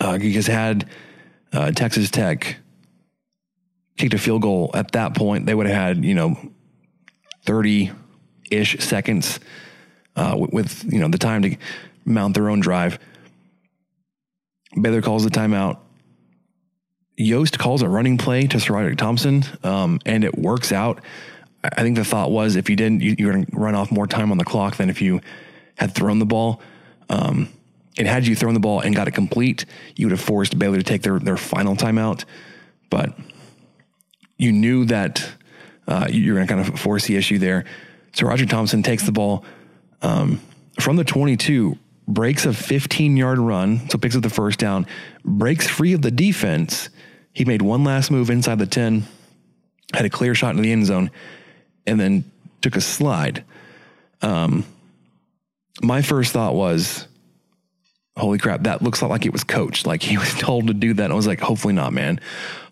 Uh, 0.00 0.16
you 0.20 0.32
just 0.32 0.46
had 0.46 0.88
uh, 1.52 1.72
Texas 1.72 2.12
Tech 2.12 2.58
kicked 3.96 4.14
a 4.14 4.18
field 4.18 4.42
goal 4.42 4.70
at 4.72 4.92
that 4.92 5.16
point. 5.16 5.46
They 5.46 5.54
would 5.54 5.66
have 5.66 5.74
had, 5.74 6.04
you 6.04 6.14
know, 6.14 6.36
30 7.44 7.90
ish 8.52 8.78
seconds 8.78 9.40
uh, 10.14 10.36
with, 10.38 10.52
with, 10.52 10.92
you 10.92 11.00
know, 11.00 11.08
the 11.08 11.18
time 11.18 11.42
to 11.42 11.56
mount 12.04 12.34
their 12.34 12.50
own 12.50 12.60
drive. 12.60 13.00
Baylor 14.80 15.02
calls 15.02 15.24
the 15.24 15.30
timeout. 15.30 15.78
Yost 17.16 17.58
calls 17.58 17.82
a 17.82 17.88
running 17.88 18.18
play 18.18 18.46
to 18.46 18.56
SaRodorick 18.56 18.98
Thompson, 18.98 19.44
um, 19.62 20.00
and 20.04 20.24
it 20.24 20.36
works 20.36 20.72
out. 20.72 21.00
I 21.62 21.82
think 21.82 21.96
the 21.96 22.04
thought 22.04 22.30
was 22.30 22.56
if 22.56 22.68
you 22.68 22.76
didn't, 22.76 23.00
you, 23.00 23.14
you're 23.18 23.32
going 23.32 23.46
to 23.46 23.56
run 23.56 23.74
off 23.74 23.90
more 23.90 24.06
time 24.06 24.30
on 24.30 24.38
the 24.38 24.44
clock 24.44 24.76
than 24.76 24.90
if 24.90 25.00
you 25.00 25.20
had 25.76 25.94
thrown 25.94 26.18
the 26.18 26.26
ball. 26.26 26.60
Um, 27.08 27.48
and 27.96 28.08
had 28.08 28.26
you 28.26 28.34
thrown 28.34 28.54
the 28.54 28.60
ball 28.60 28.80
and 28.80 28.94
got 28.94 29.06
it 29.06 29.12
complete, 29.12 29.66
you 29.94 30.06
would 30.06 30.10
have 30.10 30.20
forced 30.20 30.58
Baylor 30.58 30.78
to 30.78 30.82
take 30.82 31.02
their, 31.02 31.18
their 31.18 31.36
final 31.36 31.76
timeout. 31.76 32.24
But 32.90 33.16
you 34.36 34.52
knew 34.52 34.84
that 34.86 35.26
uh, 35.86 36.08
you're 36.10 36.34
going 36.34 36.46
to 36.46 36.52
kind 36.52 36.68
of 36.68 36.80
force 36.80 37.06
the 37.06 37.16
issue 37.16 37.38
there. 37.38 37.64
So 38.12 38.26
Roger 38.26 38.46
Thompson 38.46 38.82
takes 38.82 39.04
the 39.04 39.12
ball 39.12 39.44
um, 40.02 40.40
from 40.80 40.96
the 40.96 41.04
22, 41.04 41.78
breaks 42.08 42.46
a 42.46 42.52
15 42.52 43.16
yard 43.16 43.38
run, 43.38 43.88
so 43.90 43.98
picks 43.98 44.16
up 44.16 44.22
the 44.22 44.30
first 44.30 44.58
down, 44.58 44.86
breaks 45.24 45.68
free 45.68 45.92
of 45.92 46.02
the 46.02 46.10
defense. 46.10 46.88
He 47.34 47.44
made 47.44 47.60
one 47.60 47.84
last 47.84 48.10
move 48.10 48.30
inside 48.30 48.58
the 48.58 48.66
10, 48.66 49.04
had 49.92 50.04
a 50.04 50.10
clear 50.10 50.34
shot 50.34 50.50
into 50.50 50.62
the 50.62 50.72
end 50.72 50.86
zone, 50.86 51.10
and 51.86 52.00
then 52.00 52.30
took 52.62 52.76
a 52.76 52.80
slide. 52.80 53.44
Um, 54.22 54.64
my 55.82 56.00
first 56.00 56.32
thought 56.32 56.54
was, 56.54 57.06
holy 58.16 58.38
crap, 58.38 58.62
that 58.62 58.82
looks 58.82 59.02
like 59.02 59.26
it 59.26 59.32
was 59.32 59.42
coached. 59.42 59.84
Like 59.86 60.02
he 60.02 60.16
was 60.24 60.32
told 60.34 60.68
to 60.68 60.74
do 60.74 60.94
that. 60.94 61.10
I 61.10 61.14
was 61.14 61.26
like, 61.26 61.40
hopefully 61.40 61.74
not, 61.74 61.92
man. 61.92 62.20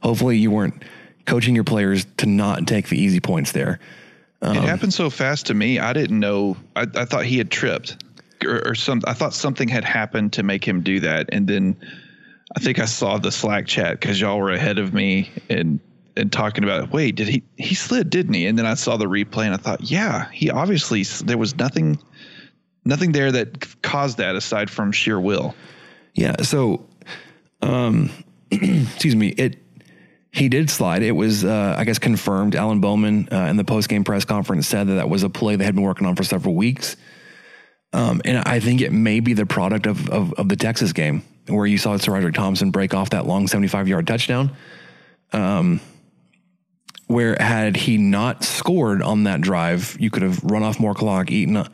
Hopefully 0.00 0.38
you 0.38 0.50
weren't 0.50 0.82
coaching 1.26 1.54
your 1.56 1.64
players 1.64 2.06
to 2.18 2.26
not 2.26 2.66
take 2.66 2.88
the 2.88 2.98
easy 2.98 3.20
points 3.20 3.52
there. 3.52 3.80
it 4.42 4.68
happened 4.68 4.94
so 4.94 5.10
fast 5.10 5.46
to 5.46 5.54
me. 5.54 5.78
I 5.78 5.92
didn't 5.92 6.18
know. 6.18 6.56
I, 6.74 6.86
I 6.94 7.04
thought 7.04 7.24
he 7.24 7.38
had 7.38 7.50
tripped 7.50 8.02
or, 8.44 8.68
or 8.68 8.74
some. 8.74 9.02
I 9.06 9.12
thought 9.12 9.34
something 9.34 9.68
had 9.68 9.84
happened 9.84 10.32
to 10.34 10.42
make 10.42 10.66
him 10.66 10.82
do 10.82 11.00
that, 11.00 11.28
and 11.32 11.46
then 11.46 11.76
I 12.54 12.60
think 12.60 12.78
I 12.78 12.84
saw 12.84 13.18
the 13.18 13.32
Slack 13.32 13.66
chat 13.66 14.00
because 14.00 14.20
y'all 14.20 14.38
were 14.38 14.52
ahead 14.52 14.78
of 14.78 14.92
me 14.92 15.30
and 15.48 15.80
and 16.14 16.30
talking 16.30 16.62
about 16.62 16.92
wait 16.92 17.14
did 17.14 17.26
he 17.26 17.42
he 17.56 17.74
slid 17.74 18.10
didn't 18.10 18.34
he 18.34 18.46
and 18.46 18.58
then 18.58 18.66
I 18.66 18.74
saw 18.74 18.98
the 18.98 19.06
replay 19.06 19.46
and 19.46 19.54
I 19.54 19.56
thought 19.56 19.80
yeah 19.80 20.28
he 20.30 20.50
obviously 20.50 21.04
there 21.24 21.38
was 21.38 21.56
nothing 21.56 21.98
nothing 22.84 23.12
there 23.12 23.32
that 23.32 23.82
caused 23.82 24.18
that 24.18 24.36
aside 24.36 24.70
from 24.70 24.92
sheer 24.92 25.20
will. 25.20 25.54
Yeah. 26.14 26.42
So, 26.42 26.86
um, 27.60 28.10
excuse 28.50 29.16
me. 29.16 29.28
It 29.28 29.56
he 30.34 30.48
did 30.48 30.70
slide. 30.70 31.02
It 31.02 31.12
was, 31.12 31.44
uh, 31.44 31.74
I 31.76 31.84
guess, 31.84 31.98
confirmed. 31.98 32.56
Alan 32.56 32.80
Bowman 32.80 33.28
uh, 33.30 33.48
in 33.50 33.56
the 33.58 33.64
post 33.64 33.90
game 33.90 34.02
press 34.02 34.24
conference 34.24 34.66
said 34.66 34.88
that 34.88 34.94
that 34.94 35.10
was 35.10 35.22
a 35.22 35.28
play 35.28 35.56
they 35.56 35.64
had 35.64 35.74
been 35.74 35.84
working 35.84 36.06
on 36.06 36.16
for 36.16 36.24
several 36.24 36.54
weeks. 36.54 36.96
Um, 37.92 38.22
and 38.24 38.38
I 38.38 38.58
think 38.58 38.80
it 38.80 38.92
may 38.92 39.20
be 39.20 39.34
the 39.34 39.44
product 39.44 39.84
of, 39.84 40.08
of, 40.08 40.32
of 40.34 40.48
the 40.48 40.56
Texas 40.56 40.94
game 40.94 41.22
where 41.48 41.66
you 41.66 41.78
saw 41.78 41.96
SaRodorick 41.96 42.34
Thompson 42.34 42.70
break 42.70 42.94
off 42.94 43.10
that 43.10 43.26
long 43.26 43.46
75 43.46 43.88
yard 43.88 44.06
touchdown. 44.06 44.56
Um, 45.32 45.80
where 47.06 47.36
had 47.38 47.76
he 47.76 47.98
not 47.98 48.42
scored 48.42 49.02
on 49.02 49.24
that 49.24 49.40
drive, 49.40 49.96
you 50.00 50.10
could 50.10 50.22
have 50.22 50.42
run 50.44 50.62
off 50.62 50.80
more 50.80 50.94
clock, 50.94 51.30
eaten 51.30 51.66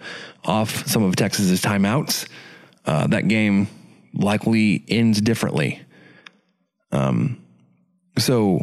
off 0.45 0.87
some 0.87 1.03
of 1.05 1.15
Texas's 1.17 1.63
timeouts. 1.63 2.29
Uh, 2.85 3.07
that 3.07 3.29
game 3.29 3.69
likely 4.15 4.85
ends 4.89 5.21
differently. 5.21 5.81
Um, 6.91 7.41
so 8.17 8.61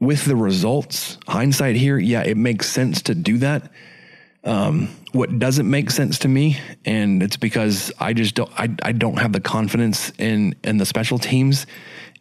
with 0.00 0.24
the 0.24 0.36
results, 0.36 1.16
hindsight 1.26 1.76
here, 1.76 1.96
yeah, 1.96 2.22
it 2.22 2.36
makes 2.36 2.68
sense 2.68 3.02
to 3.02 3.14
do 3.14 3.38
that. 3.38 3.70
Um, 4.44 4.88
what 5.12 5.38
doesn't 5.38 5.68
make 5.68 5.90
sense 5.90 6.18
to 6.20 6.28
me, 6.28 6.58
and 6.84 7.22
it's 7.22 7.36
because 7.36 7.92
I 7.98 8.12
just 8.12 8.34
don't, 8.34 8.50
I, 8.58 8.68
I 8.82 8.92
don't 8.92 9.18
have 9.18 9.32
the 9.32 9.40
confidence 9.40 10.10
in 10.18 10.54
in 10.64 10.78
the 10.78 10.86
special 10.86 11.18
teams, 11.18 11.66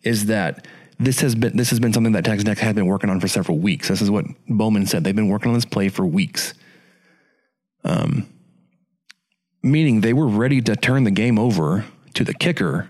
is 0.04 0.26
that 0.28 0.68
this 1.00 1.22
has 1.22 1.34
been 1.36 1.56
this 1.58 1.70
has 1.72 1.80
been 1.80 1.94
something 1.94 2.14
that 2.14 2.26
Texas 2.26 2.44
Tech 2.44 2.58
had 2.60 2.76
been 2.76 2.86
working 2.86 3.10
on 3.10 3.20
for 3.20 3.28
several 3.28 3.58
weeks. 3.58 3.88
This 3.88 4.02
is 4.02 4.12
what 4.12 4.26
Bowman 4.48 4.86
said. 4.86 5.04
They've 5.04 5.16
been 5.16 5.30
working 5.30 5.50
on 5.50 5.56
this 5.56 5.66
play 5.66 5.90
for 5.90 6.06
weeks. 6.06 6.54
Um, 7.84 8.28
meaning 9.64 10.02
they 10.02 10.14
were 10.14 10.28
ready 10.28 10.62
to 10.62 10.76
turn 10.76 11.04
the 11.04 11.12
game 11.12 11.40
over 11.40 11.86
to 12.14 12.24
the 12.24 12.34
kicker. 12.34 12.90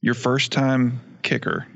Your 0.00 0.14
first 0.14 0.50
time 0.52 1.00
kicker. 1.22 1.66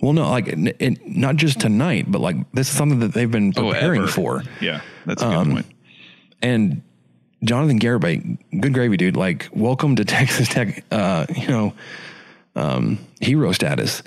Well, 0.00 0.12
no, 0.12 0.28
like 0.28 0.46
it, 0.48 0.76
it, 0.78 1.06
not 1.06 1.36
just 1.36 1.58
tonight, 1.60 2.04
but 2.12 2.20
like 2.20 2.36
this 2.52 2.68
is 2.68 2.76
something 2.76 3.00
that 3.00 3.14
they've 3.14 3.30
been 3.30 3.52
Oh, 3.56 3.70
preparing 3.72 4.02
ever. 4.02 4.10
for. 4.10 4.42
Yeah, 4.60 4.82
that's 5.06 5.22
a 5.22 5.24
good 5.24 5.34
Um, 5.34 5.50
point. 5.52 5.66
And 6.42 6.82
Jonathan 7.44 7.78
Garibay, 7.78 8.38
good 8.60 8.74
gravy, 8.74 8.96
dude. 8.96 9.16
Like, 9.16 9.48
welcome 9.52 9.96
to 9.96 10.04
Texas 10.06 10.48
Tech. 10.48 10.84
Uh, 10.90 11.26
you 11.34 11.48
know, 11.48 11.74
um, 12.54 12.98
hero 13.20 13.52
status. 13.52 14.02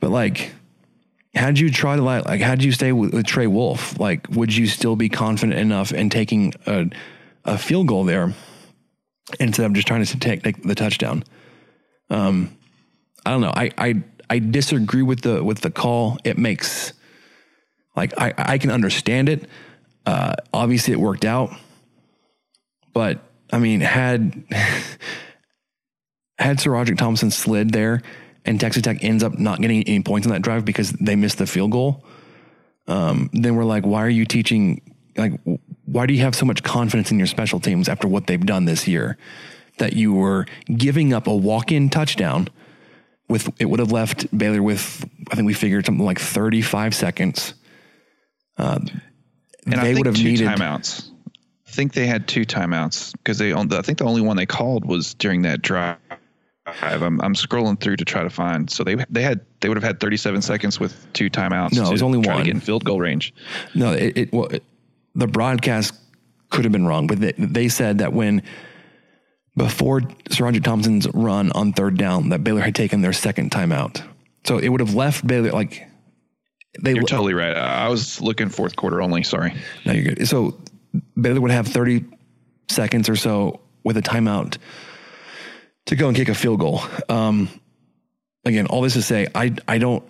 But 0.00 0.10
like, 0.10 0.52
had 1.34 1.58
you 1.58 1.70
try 1.70 1.96
to 1.96 2.02
like, 2.02 2.24
like, 2.24 2.40
had 2.40 2.62
you 2.62 2.72
stay 2.72 2.92
with, 2.92 3.12
with 3.12 3.26
Trey 3.26 3.46
Wolff? 3.46 3.98
Like, 3.98 4.28
would 4.30 4.54
you 4.54 4.66
still 4.66 4.96
be 4.96 5.08
confident 5.08 5.58
enough 5.58 5.92
in 5.92 6.10
taking 6.10 6.54
a 6.66 6.86
a 7.44 7.56
field 7.56 7.86
goal 7.86 8.04
there 8.04 8.34
instead 9.40 9.64
of 9.64 9.72
just 9.72 9.86
trying 9.86 10.04
to 10.04 10.18
take, 10.18 10.42
take 10.42 10.62
the 10.62 10.74
touchdown? 10.74 11.24
Um, 12.10 12.56
I 13.26 13.30
don't 13.30 13.40
know. 13.40 13.52
I 13.54 13.70
I 13.76 14.02
I 14.30 14.38
disagree 14.38 15.02
with 15.02 15.22
the 15.22 15.42
with 15.42 15.60
the 15.60 15.70
call. 15.70 16.18
It 16.24 16.38
makes 16.38 16.92
like 17.96 18.18
I 18.18 18.32
I 18.36 18.58
can 18.58 18.70
understand 18.70 19.28
it. 19.28 19.48
Uh, 20.08 20.34
obviously, 20.54 20.94
it 20.94 20.98
worked 20.98 21.26
out, 21.26 21.50
but 22.94 23.20
I 23.52 23.58
mean, 23.58 23.82
had 23.82 24.42
had 26.38 26.56
SaRodorick 26.56 26.96
Thompson 26.96 27.30
slid 27.30 27.72
there, 27.72 28.00
and 28.46 28.58
Texas 28.58 28.80
Tech 28.80 29.04
ends 29.04 29.22
up 29.22 29.38
not 29.38 29.60
getting 29.60 29.82
any 29.82 30.02
points 30.02 30.26
on 30.26 30.32
that 30.32 30.40
drive 30.40 30.64
because 30.64 30.92
they 30.92 31.14
missed 31.14 31.36
the 31.36 31.46
field 31.46 31.72
goal, 31.72 32.06
um, 32.86 33.28
then 33.34 33.54
we're 33.54 33.66
like, 33.66 33.84
why 33.84 34.02
are 34.02 34.08
you 34.08 34.24
teaching? 34.24 34.80
Like, 35.14 35.38
why 35.84 36.06
do 36.06 36.14
you 36.14 36.20
have 36.20 36.34
so 36.34 36.46
much 36.46 36.62
confidence 36.62 37.10
in 37.10 37.18
your 37.18 37.26
special 37.26 37.60
teams 37.60 37.86
after 37.86 38.08
what 38.08 38.28
they've 38.28 38.40
done 38.40 38.64
this 38.64 38.88
year? 38.88 39.18
That 39.76 39.92
you 39.92 40.14
were 40.14 40.46
giving 40.74 41.12
up 41.12 41.26
a 41.26 41.36
walk-in 41.36 41.90
touchdown 41.90 42.48
with 43.28 43.50
it 43.60 43.66
would 43.66 43.80
have 43.80 43.92
left 43.92 44.26
Baylor 44.36 44.62
with 44.62 45.06
I 45.30 45.34
think 45.34 45.44
we 45.44 45.52
figured 45.52 45.84
something 45.84 46.06
like 46.06 46.18
35 46.18 46.94
seconds. 46.94 47.52
Uh, 48.56 48.80
And 49.72 49.80
I 49.80 49.84
they 49.84 49.94
would 49.94 50.06
have 50.06 50.16
two 50.16 50.24
needed 50.24 50.48
timeouts. 50.48 51.10
I 51.66 51.70
think 51.70 51.92
they 51.92 52.06
had 52.06 52.26
two 52.26 52.42
timeouts 52.44 53.12
because 53.12 53.38
they. 53.38 53.52
on- 53.52 53.72
I 53.72 53.82
think 53.82 53.98
the 53.98 54.04
only 54.04 54.20
one 54.22 54.36
they 54.36 54.46
called 54.46 54.84
was 54.84 55.14
during 55.14 55.42
that 55.42 55.62
drive. 55.62 55.96
I'm, 56.82 57.20
I'm 57.22 57.34
scrolling 57.34 57.80
through 57.80 57.96
to 57.96 58.04
try 58.04 58.22
to 58.22 58.30
find. 58.30 58.70
So 58.70 58.84
they 58.84 58.96
they 59.08 59.22
had 59.22 59.40
they 59.60 59.68
would 59.68 59.76
have 59.76 59.84
had 59.84 60.00
37 60.00 60.42
seconds 60.42 60.78
with 60.78 61.10
two 61.12 61.30
timeouts. 61.30 61.74
No, 61.74 61.88
it 61.88 61.92
was 61.92 62.02
only 62.02 62.18
one. 62.18 62.38
to 62.38 62.44
get 62.44 62.54
in 62.54 62.60
field 62.60 62.84
goal 62.84 63.00
range. 63.00 63.32
No, 63.74 63.92
it, 63.92 64.16
it 64.16 64.32
well, 64.32 64.46
it- 64.46 64.64
the 65.14 65.26
broadcast 65.26 65.94
could 66.50 66.64
have 66.64 66.72
been 66.72 66.86
wrong, 66.86 67.06
but 67.08 67.18
they, 67.20 67.32
they 67.36 67.68
said 67.68 67.98
that 67.98 68.12
when 68.12 68.42
before 69.56 70.00
SaRodorick 70.30 70.62
Thompson's 70.62 71.08
run 71.12 71.50
on 71.52 71.72
third 71.72 71.98
down, 71.98 72.28
that 72.28 72.44
Baylor 72.44 72.60
had 72.60 72.74
taken 72.74 73.00
their 73.00 73.12
second 73.12 73.50
timeout. 73.50 74.06
So 74.44 74.58
it 74.58 74.68
would 74.68 74.80
have 74.80 74.94
left 74.94 75.26
Baylor 75.26 75.50
like 75.50 75.87
they. 76.78 76.94
You're 76.94 77.02
totally 77.02 77.34
right. 77.34 77.56
I 77.56 77.88
was 77.88 78.20
looking 78.20 78.48
fourth 78.48 78.76
quarter 78.76 79.02
only. 79.02 79.22
Sorry. 79.22 79.54
no, 79.84 79.92
you're 79.92 80.14
good. 80.14 80.28
So 80.28 80.58
Baylor 81.20 81.40
would 81.40 81.50
have 81.50 81.68
thirty 81.68 82.04
seconds 82.68 83.08
or 83.08 83.16
so 83.16 83.60
with 83.84 83.96
a 83.96 84.02
timeout 84.02 84.58
to 85.86 85.96
go 85.96 86.08
and 86.08 86.16
kick 86.16 86.28
a 86.28 86.34
field 86.34 86.60
goal. 86.60 86.82
Um, 87.08 87.48
again, 88.44 88.66
all 88.66 88.82
this 88.82 88.94
to 88.94 89.02
say, 89.02 89.28
I 89.34 89.54
I 89.66 89.78
don't 89.78 90.04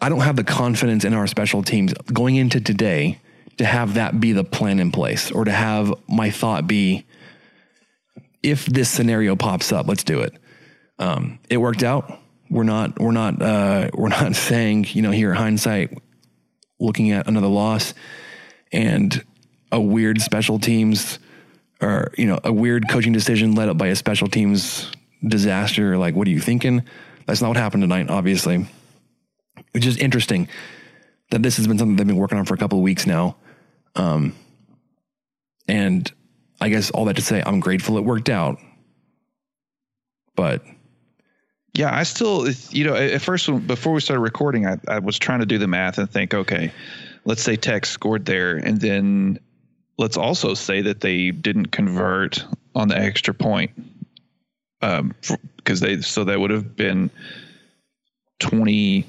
I 0.00 0.08
don't 0.08 0.20
have 0.20 0.36
the 0.36 0.44
confidence 0.44 1.04
in 1.04 1.14
our 1.14 1.26
special 1.26 1.62
teams 1.62 1.92
going 2.12 2.36
into 2.36 2.60
today 2.60 3.20
to 3.58 3.64
have 3.64 3.94
that 3.94 4.20
be 4.20 4.32
the 4.32 4.44
plan 4.44 4.80
in 4.80 4.90
place 4.90 5.30
or 5.30 5.44
to 5.44 5.52
have 5.52 5.92
my 6.08 6.30
thought 6.30 6.66
be 6.66 7.06
if 8.42 8.66
this 8.66 8.90
scenario 8.90 9.36
pops 9.36 9.72
up, 9.72 9.88
let's 9.88 10.04
do 10.04 10.20
it. 10.20 10.34
Um, 10.98 11.38
it 11.48 11.56
worked 11.56 11.82
out. 11.82 12.20
We're 12.50 12.64
not 12.64 13.00
we're 13.00 13.12
not 13.12 13.40
uh, 13.40 13.90
we're 13.94 14.10
not 14.10 14.36
saying 14.36 14.86
you 14.90 15.02
know 15.02 15.10
here 15.10 15.32
hindsight 15.34 15.98
looking 16.78 17.10
at 17.10 17.26
another 17.26 17.46
loss 17.46 17.94
and 18.72 19.24
a 19.72 19.80
weird 19.80 20.20
special 20.20 20.58
teams 20.58 21.18
or 21.80 22.12
you 22.16 22.26
know 22.26 22.38
a 22.44 22.52
weird 22.52 22.88
coaching 22.88 23.12
decision 23.12 23.54
led 23.54 23.68
up 23.68 23.78
by 23.78 23.88
a 23.88 23.96
special 23.96 24.28
teams 24.28 24.90
disaster. 25.26 25.96
Like 25.96 26.14
what 26.14 26.26
are 26.26 26.30
you 26.30 26.40
thinking? 26.40 26.84
That's 27.26 27.40
not 27.40 27.48
what 27.48 27.56
happened 27.56 27.82
tonight 27.82 28.10
obviously. 28.10 28.66
It's 29.72 29.84
just 29.84 29.98
interesting 30.00 30.48
that 31.30 31.42
this 31.42 31.56
has 31.56 31.66
been 31.66 31.78
something 31.78 31.96
they've 31.96 32.06
been 32.06 32.16
working 32.16 32.38
on 32.38 32.44
for 32.44 32.54
a 32.54 32.58
couple 32.58 32.78
of 32.78 32.82
weeks 32.82 33.06
now. 33.06 33.36
Um 33.94 34.34
and 35.66 36.12
i 36.60 36.68
guess 36.68 36.90
all 36.90 37.06
that 37.06 37.16
to 37.16 37.22
say 37.22 37.42
i'm 37.44 37.58
grateful 37.60 37.96
it 37.96 38.04
worked 38.04 38.28
out. 38.28 38.58
But 40.36 40.64
Yeah, 41.74 41.92
I 41.92 42.04
still, 42.04 42.48
you 42.70 42.84
know, 42.84 42.94
at 42.94 43.20
first 43.20 43.48
before 43.66 43.92
we 43.92 44.00
started 44.00 44.20
recording, 44.20 44.64
I, 44.64 44.78
I 44.86 45.00
was 45.00 45.18
trying 45.18 45.40
to 45.40 45.46
do 45.46 45.58
the 45.58 45.66
math 45.66 45.98
and 45.98 46.08
think, 46.08 46.32
okay, 46.32 46.72
let's 47.24 47.42
say 47.42 47.56
Tech 47.56 47.84
scored 47.84 48.26
there, 48.26 48.56
and 48.56 48.80
then 48.80 49.40
let's 49.98 50.16
also 50.16 50.54
say 50.54 50.82
that 50.82 51.00
they 51.00 51.32
didn't 51.32 51.72
convert 51.72 52.44
on 52.76 52.86
the 52.86 52.96
extra 52.96 53.34
point, 53.34 53.72
um, 54.82 55.14
because 55.56 55.80
they 55.80 56.00
so 56.00 56.22
that 56.22 56.38
would 56.38 56.52
have 56.52 56.76
been 56.76 57.10
twenty. 58.38 59.04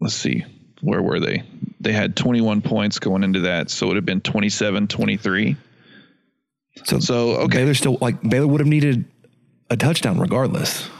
Let's 0.00 0.14
see, 0.14 0.44
where 0.82 1.00
were 1.00 1.18
they? 1.18 1.44
They 1.80 1.92
had 1.92 2.14
twenty 2.14 2.42
one 2.42 2.60
points 2.60 2.98
going 2.98 3.24
into 3.24 3.40
that, 3.40 3.70
so 3.70 3.86
it 3.86 3.88
would 3.88 3.96
have 3.96 4.04
been 4.04 4.20
27-23. 4.20 5.56
so 6.84 6.98
So 6.98 7.36
okay, 7.36 7.58
baylor 7.58 7.72
still 7.72 7.96
like 8.02 8.20
baylor 8.20 8.46
would 8.46 8.60
have 8.60 8.68
needed 8.68 9.06
a 9.70 9.78
touchdown 9.78 10.18
regardless 10.20 10.90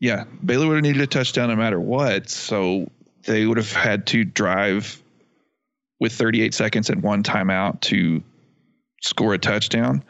Yeah, 0.00 0.24
Baylor 0.44 0.66
would 0.68 0.76
have 0.76 0.82
needed 0.82 1.02
a 1.02 1.06
touchdown 1.06 1.50
no 1.50 1.56
matter 1.56 1.78
what. 1.78 2.30
So 2.30 2.90
they 3.24 3.46
would 3.46 3.58
have 3.58 3.72
had 3.72 4.06
to 4.08 4.24
drive 4.24 5.00
with 6.00 6.12
38 6.14 6.54
seconds 6.54 6.88
and 6.88 7.02
one 7.02 7.22
timeout 7.22 7.80
to 7.82 8.22
score 9.02 9.34
a 9.34 9.38
touchdown. 9.38 10.02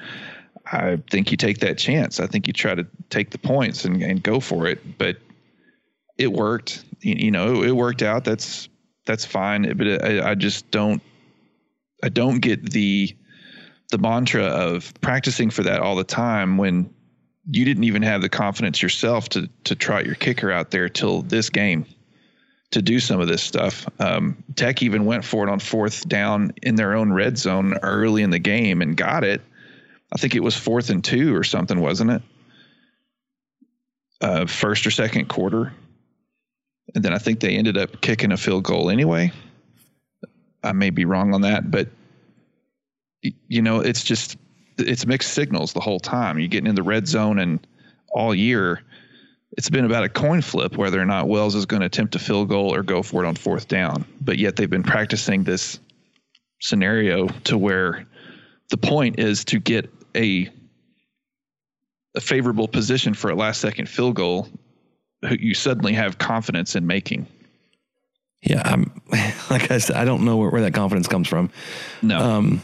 I 0.72 0.98
think 1.10 1.32
you 1.32 1.36
take 1.36 1.58
that 1.58 1.78
chance. 1.78 2.20
I 2.20 2.28
think 2.28 2.46
you 2.46 2.52
try 2.52 2.76
to 2.76 2.86
take 3.10 3.30
the 3.30 3.38
points 3.38 3.84
and, 3.84 4.00
and 4.02 4.22
go 4.22 4.38
for 4.38 4.68
it. 4.68 4.98
But 4.98 5.16
it 6.16 6.32
worked. 6.32 6.84
You, 7.00 7.16
you 7.16 7.30
know, 7.32 7.64
it, 7.64 7.72
worked 7.72 8.02
out. 8.02 8.24
That's 8.24 8.68
that's 9.06 9.24
fine. 9.24 9.76
But 9.76 10.04
I, 10.04 10.30
I 10.30 10.34
just 10.36 10.70
don't. 10.70 11.02
I 12.02 12.08
don't 12.08 12.38
get 12.38 12.70
the 12.70 13.16
the 13.90 13.98
mantra 13.98 14.44
of 14.44 14.94
practicing 15.00 15.50
for 15.50 15.64
that 15.64 15.80
all 15.80 15.96
the 15.96 16.04
time 16.04 16.56
when 16.56 16.94
you 17.48 17.64
didn't 17.64 17.84
even 17.84 18.02
have 18.02 18.22
the 18.22 18.28
confidence 18.28 18.82
yourself 18.82 19.28
to 19.30 19.48
to 19.64 19.74
trot 19.74 20.06
your 20.06 20.14
kicker 20.14 20.50
out 20.50 20.70
there 20.70 20.88
till 20.88 21.22
this 21.22 21.50
game 21.50 21.86
to 22.70 22.82
do 22.82 23.00
some 23.00 23.20
of 23.20 23.28
this 23.28 23.42
stuff. 23.42 23.88
Um, 23.98 24.42
Tech 24.54 24.82
even 24.82 25.04
went 25.04 25.24
for 25.24 25.46
it 25.46 25.50
on 25.50 25.58
fourth 25.58 26.08
down 26.08 26.52
in 26.62 26.76
their 26.76 26.94
own 26.94 27.12
red 27.12 27.36
zone 27.36 27.76
early 27.82 28.22
in 28.22 28.30
the 28.30 28.38
game 28.38 28.80
and 28.80 28.96
got 28.96 29.24
it. 29.24 29.40
I 30.12 30.18
think 30.18 30.34
it 30.34 30.42
was 30.42 30.56
fourth 30.56 30.90
and 30.90 31.02
two 31.02 31.34
or 31.34 31.44
something, 31.44 31.80
wasn't 31.80 32.10
it? 32.10 32.22
uh, 34.20 34.46
first 34.46 34.86
or 34.86 34.90
second 34.90 35.28
quarter, 35.28 35.72
and 36.94 37.04
then 37.04 37.12
I 37.12 37.18
think 37.18 37.40
they 37.40 37.56
ended 37.56 37.76
up 37.76 38.00
kicking 38.00 38.32
a 38.32 38.36
field 38.36 38.64
goal 38.64 38.90
anyway. 38.90 39.32
I 40.62 40.72
may 40.72 40.90
be 40.90 41.04
wrong 41.04 41.34
on 41.34 41.42
that, 41.42 41.70
but 41.70 41.88
you 43.22 43.62
know, 43.62 43.80
it's 43.80 44.04
just 44.04 44.36
it's 44.80 45.06
mixed 45.06 45.32
signals 45.32 45.72
the 45.72 45.80
whole 45.80 46.00
time. 46.00 46.38
You're 46.38 46.48
getting 46.48 46.68
in 46.68 46.74
the 46.74 46.82
red 46.82 47.06
zone, 47.06 47.38
and 47.38 47.66
all 48.10 48.34
year, 48.34 48.82
it's 49.56 49.70
been 49.70 49.84
about 49.84 50.04
a 50.04 50.08
coin 50.08 50.42
flip 50.42 50.76
whether 50.76 51.00
or 51.00 51.06
not 51.06 51.28
Wells 51.28 51.54
is 51.54 51.66
going 51.66 51.80
to 51.80 51.86
attempt 51.86 52.14
a 52.14 52.18
field 52.18 52.48
goal 52.48 52.74
or 52.74 52.82
go 52.82 53.02
for 53.02 53.24
it 53.24 53.28
on 53.28 53.34
fourth 53.34 53.68
down. 53.68 54.04
But 54.20 54.38
yet 54.38 54.56
they've 54.56 54.70
been 54.70 54.82
practicing 54.82 55.44
this 55.44 55.78
scenario 56.60 57.28
to 57.44 57.56
where 57.56 58.06
the 58.70 58.76
point 58.76 59.18
is 59.18 59.44
to 59.46 59.58
get 59.58 59.90
a 60.16 60.48
a 62.16 62.20
favorable 62.20 62.66
position 62.66 63.14
for 63.14 63.30
a 63.30 63.36
last 63.36 63.60
second 63.60 63.88
field 63.88 64.16
goal 64.16 64.48
you 65.28 65.54
suddenly 65.54 65.92
have 65.92 66.18
confidence 66.18 66.74
in 66.74 66.86
making. 66.86 67.26
Yeah, 68.42 68.62
I'm 68.64 68.90
like 69.50 69.70
I 69.70 69.78
said, 69.78 69.96
I 69.96 70.04
don't 70.04 70.24
know 70.24 70.36
where, 70.36 70.50
where 70.50 70.62
that 70.62 70.74
confidence 70.74 71.08
comes 71.08 71.28
from. 71.28 71.50
No. 72.02 72.18
Um, 72.18 72.62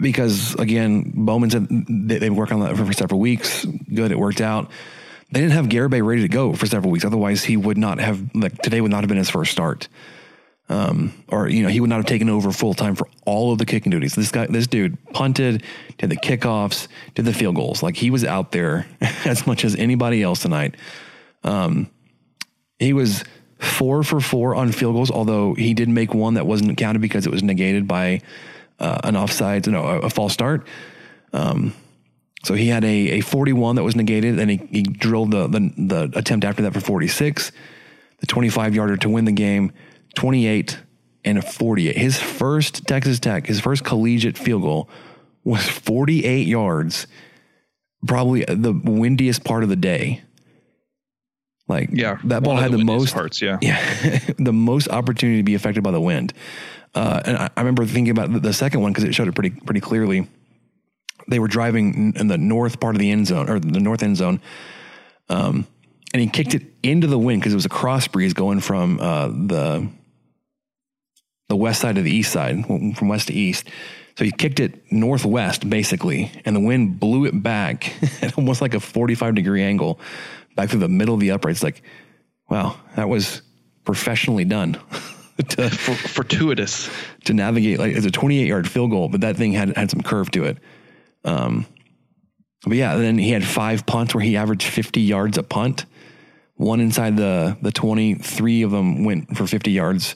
because 0.00 0.54
again, 0.54 1.12
Bowman 1.14 1.50
said 1.50 1.66
they, 1.68 2.18
they 2.18 2.28
on 2.28 2.60
that 2.60 2.76
for, 2.76 2.86
for, 2.86 2.92
several 2.92 3.20
weeks. 3.20 3.64
Good, 3.64 4.12
it 4.12 4.18
worked 4.18 4.40
out. 4.40 4.70
They 5.30 5.40
didn't 5.40 5.52
have 5.52 5.66
Garibay 5.66 6.04
ready 6.04 6.22
to 6.22 6.28
go 6.28 6.54
for 6.54 6.66
several 6.66 6.90
weeks. 6.90 7.04
Otherwise, 7.04 7.44
he 7.44 7.56
would 7.56 7.76
not 7.76 7.98
have 7.98 8.34
like 8.34 8.58
today 8.62 8.80
would 8.80 8.90
not 8.90 9.00
have 9.00 9.08
been 9.08 9.18
his 9.18 9.30
first 9.30 9.52
start. 9.52 9.88
Um, 10.70 11.24
or 11.28 11.48
you 11.48 11.62
know, 11.62 11.68
he 11.68 11.80
would 11.80 11.88
not 11.88 11.96
have 11.96 12.06
taken 12.06 12.28
over 12.28 12.52
full 12.52 12.74
time 12.74 12.94
for 12.94 13.08
all 13.24 13.52
of 13.52 13.58
the 13.58 13.64
kicking 13.64 13.90
duties. 13.90 14.14
This 14.14 14.30
guy, 14.30 14.46
this 14.46 14.66
dude, 14.66 14.98
punted, 15.12 15.62
did 15.96 16.10
the 16.10 16.16
kickoffs, 16.16 16.88
did 17.14 17.24
the 17.24 17.32
field 17.32 17.56
goals. 17.56 17.82
Like 17.82 17.96
he 17.96 18.10
was 18.10 18.24
out 18.24 18.52
there 18.52 18.86
as 19.24 19.46
much 19.46 19.64
as 19.64 19.74
anybody 19.76 20.22
else 20.22 20.40
tonight. 20.40 20.76
Um, 21.42 21.90
he 22.78 22.92
was 22.92 23.24
four 23.58 24.02
for 24.02 24.20
four 24.20 24.54
on 24.54 24.72
field 24.72 24.94
goals, 24.94 25.10
although 25.10 25.54
he 25.54 25.74
did 25.74 25.88
make 25.88 26.14
one 26.14 26.34
that 26.34 26.46
wasn't 26.46 26.76
counted 26.76 27.00
because 27.00 27.26
it 27.26 27.32
was 27.32 27.42
negated 27.42 27.88
by 27.88 28.20
uh, 28.78 29.00
an 29.04 29.16
offside, 29.16 29.66
know, 29.66 29.84
a, 29.84 30.00
a 30.00 30.10
false 30.10 30.32
start. 30.32 30.66
Um, 31.32 31.74
so 32.44 32.54
he 32.54 32.68
had 32.68 32.84
a, 32.84 33.18
a 33.18 33.20
41 33.20 33.76
that 33.76 33.82
was 33.82 33.96
negated, 33.96 34.38
and 34.38 34.50
he, 34.50 34.56
he 34.70 34.82
drilled 34.82 35.32
the, 35.32 35.48
the, 35.48 35.72
the 35.76 36.18
attempt 36.18 36.44
after 36.44 36.62
that 36.62 36.72
for 36.72 36.80
46, 36.80 37.52
the 38.20 38.26
25 38.26 38.74
yarder 38.74 38.96
to 38.98 39.08
win 39.08 39.24
the 39.24 39.32
game, 39.32 39.72
28 40.14 40.78
and 41.24 41.38
a 41.38 41.42
48. 41.42 41.96
His 41.96 42.18
first 42.18 42.86
Texas 42.86 43.18
Tech, 43.18 43.46
his 43.46 43.60
first 43.60 43.84
collegiate 43.84 44.38
field 44.38 44.62
goal 44.62 44.88
was 45.44 45.66
48 45.68 46.46
yards, 46.46 47.06
probably 48.06 48.44
the 48.44 48.72
windiest 48.72 49.44
part 49.44 49.62
of 49.62 49.68
the 49.68 49.76
day. 49.76 50.22
Like 51.66 51.90
yeah, 51.92 52.18
that 52.24 52.42
ball 52.42 52.56
had 52.56 52.72
the, 52.72 52.78
the 52.78 52.84
most 52.84 53.12
parts, 53.12 53.42
yeah, 53.42 53.58
yeah, 53.60 54.20
the 54.38 54.54
most 54.54 54.88
opportunity 54.88 55.40
to 55.40 55.42
be 55.42 55.54
affected 55.54 55.82
by 55.82 55.90
the 55.90 56.00
wind. 56.00 56.32
Uh, 56.94 57.20
and 57.24 57.36
I, 57.36 57.50
I, 57.56 57.60
remember 57.60 57.84
thinking 57.84 58.10
about 58.10 58.42
the, 58.42 58.52
second 58.52 58.80
one 58.80 58.92
because 58.92 59.04
it 59.04 59.14
showed 59.14 59.28
it 59.28 59.34
pretty 59.34 59.50
pretty 59.50 59.80
clearly. 59.80 60.26
They 61.28 61.38
were 61.38 61.48
driving 61.48 62.14
in 62.16 62.28
the 62.28 62.38
north 62.38 62.80
part 62.80 62.94
of 62.94 63.00
the 63.00 63.10
end 63.10 63.26
zone 63.26 63.50
or 63.50 63.60
the 63.60 63.80
north 63.80 64.02
end 64.02 64.16
zone, 64.16 64.40
um, 65.28 65.66
and 66.12 66.22
he 66.22 66.28
kicked 66.28 66.54
it 66.54 66.62
into 66.82 67.06
the 67.06 67.18
wind 67.18 67.42
because 67.42 67.52
it 67.52 67.56
was 67.56 67.66
a 67.66 67.70
cross 67.70 68.08
breeze 68.08 68.32
going 68.32 68.60
from 68.60 68.98
uh, 69.00 69.28
the 69.28 69.88
the 71.48 71.56
west 71.56 71.80
side 71.80 71.96
to 71.96 72.02
the 72.02 72.10
east 72.10 72.32
side, 72.32 72.64
from 72.64 73.08
west 73.08 73.28
to 73.28 73.34
east. 73.34 73.68
So 74.16 74.24
he 74.24 74.32
kicked 74.32 74.58
it 74.58 74.90
northwest 74.90 75.68
basically, 75.68 76.32
and 76.44 76.56
the 76.56 76.60
wind 76.60 76.98
blew 76.98 77.26
it 77.26 77.42
back 77.42 77.92
at 78.22 78.36
almost 78.36 78.60
like 78.60 78.74
a 78.74 78.80
45 78.80 79.34
degree 79.34 79.62
angle 79.62 80.00
back 80.56 80.70
through 80.70 80.80
the 80.80 80.88
middle 80.88 81.14
of 81.14 81.20
the 81.20 81.30
uprights. 81.30 81.62
Like, 81.62 81.82
wow, 82.48 82.76
that 82.96 83.08
was 83.08 83.42
professionally 83.84 84.44
done. 84.44 84.78
to, 85.38 85.70
For, 85.70 85.94
fortuitous 85.94 86.90
to 87.24 87.34
navigate. 87.34 87.78
Like 87.78 87.94
it's 87.94 88.06
a 88.06 88.10
28 88.10 88.46
yard 88.46 88.68
field 88.68 88.90
goal, 88.90 89.08
but 89.08 89.20
that 89.22 89.36
thing 89.36 89.52
had 89.52 89.76
had 89.76 89.90
some 89.90 90.02
curve 90.02 90.30
to 90.32 90.44
it. 90.44 90.58
Um, 91.24 91.66
but 92.64 92.76
yeah, 92.76 92.96
then 92.96 93.18
he 93.18 93.30
had 93.30 93.44
five 93.44 93.86
punts 93.86 94.14
where 94.14 94.22
he 94.22 94.36
averaged 94.36 94.66
50 94.66 95.00
yards 95.00 95.38
a 95.38 95.42
punt. 95.42 95.84
One 96.54 96.80
inside 96.80 97.16
the 97.16 97.56
the 97.62 97.70
20, 97.70 98.14
three 98.16 98.62
of 98.62 98.70
them 98.70 99.04
went 99.04 99.36
for 99.36 99.46
50 99.46 99.70
yards. 99.70 100.14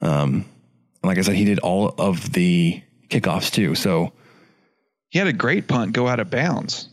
Um, 0.00 0.44
like 1.02 1.18
I 1.18 1.22
said, 1.22 1.34
he 1.34 1.44
did 1.44 1.58
all 1.58 1.94
of 1.98 2.32
the 2.32 2.82
kickoffs 3.08 3.50
too. 3.50 3.74
So 3.74 4.12
he 5.08 5.18
had 5.18 5.28
a 5.28 5.32
great 5.32 5.66
punt 5.66 5.92
go 5.92 6.06
out 6.06 6.20
of 6.20 6.30
bounds 6.30 6.88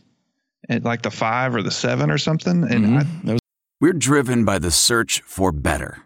at 0.68 0.82
like 0.84 1.02
the 1.02 1.10
five 1.10 1.54
or 1.54 1.62
the 1.62 1.70
seven 1.70 2.10
or 2.10 2.18
something. 2.18 2.64
And 2.64 2.86
mm-hmm. 2.86 3.28
I, 3.28 3.32
was- 3.32 3.40
we're 3.80 3.92
driven 3.92 4.44
by 4.44 4.58
the 4.58 4.70
search 4.70 5.20
for 5.22 5.52
better. 5.52 6.05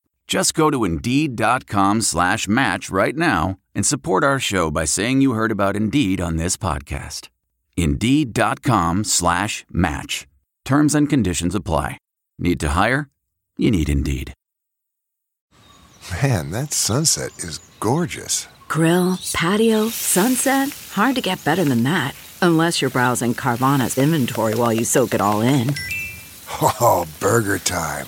Just 0.31 0.53
go 0.53 0.71
to 0.71 0.85
Indeed.com 0.85 1.99
slash 1.99 2.47
match 2.47 2.89
right 2.89 3.17
now 3.17 3.57
and 3.75 3.85
support 3.85 4.23
our 4.23 4.39
show 4.39 4.71
by 4.71 4.85
saying 4.85 5.19
you 5.19 5.33
heard 5.33 5.51
about 5.51 5.75
Indeed 5.75 6.21
on 6.21 6.37
this 6.37 6.55
podcast. 6.55 7.27
Indeed.com 7.75 9.03
slash 9.03 9.65
match. 9.69 10.29
Terms 10.63 10.95
and 10.95 11.09
conditions 11.09 11.53
apply. 11.53 11.97
Need 12.39 12.61
to 12.61 12.69
hire? 12.69 13.09
You 13.57 13.71
need 13.71 13.89
Indeed. 13.89 14.33
Man, 16.23 16.51
that 16.51 16.71
sunset 16.71 17.37
is 17.39 17.59
gorgeous. 17.81 18.47
Grill, 18.69 19.19
patio, 19.33 19.89
sunset. 19.89 20.69
Hard 20.93 21.15
to 21.15 21.21
get 21.21 21.43
better 21.43 21.65
than 21.65 21.83
that. 21.83 22.15
Unless 22.41 22.81
you're 22.81 22.89
browsing 22.89 23.33
Carvana's 23.33 23.97
inventory 23.97 24.55
while 24.55 24.71
you 24.71 24.85
soak 24.85 25.13
it 25.13 25.19
all 25.19 25.41
in. 25.41 25.75
Oh, 26.63 27.07
burger 27.21 27.59
time. 27.59 28.07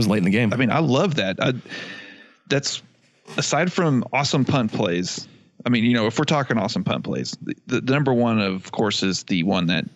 Was 0.00 0.06
late 0.06 0.18
in 0.18 0.24
the 0.24 0.30
game. 0.30 0.52
I 0.52 0.56
mean, 0.56 0.70
I 0.70 0.78
love 0.78 1.16
that. 1.16 1.42
I, 1.42 1.54
that's 2.48 2.82
aside 3.36 3.72
from 3.72 4.04
awesome 4.12 4.44
punt 4.44 4.72
plays. 4.72 5.26
I 5.66 5.70
mean, 5.70 5.82
you 5.82 5.92
know, 5.92 6.06
if 6.06 6.16
we're 6.18 6.24
talking 6.24 6.56
awesome 6.56 6.84
punt 6.84 7.02
plays, 7.02 7.36
the, 7.66 7.80
the 7.80 7.92
number 7.92 8.14
one, 8.14 8.40
of 8.40 8.70
course, 8.70 9.02
is 9.02 9.24
the 9.24 9.42
one 9.42 9.66
that 9.66 9.86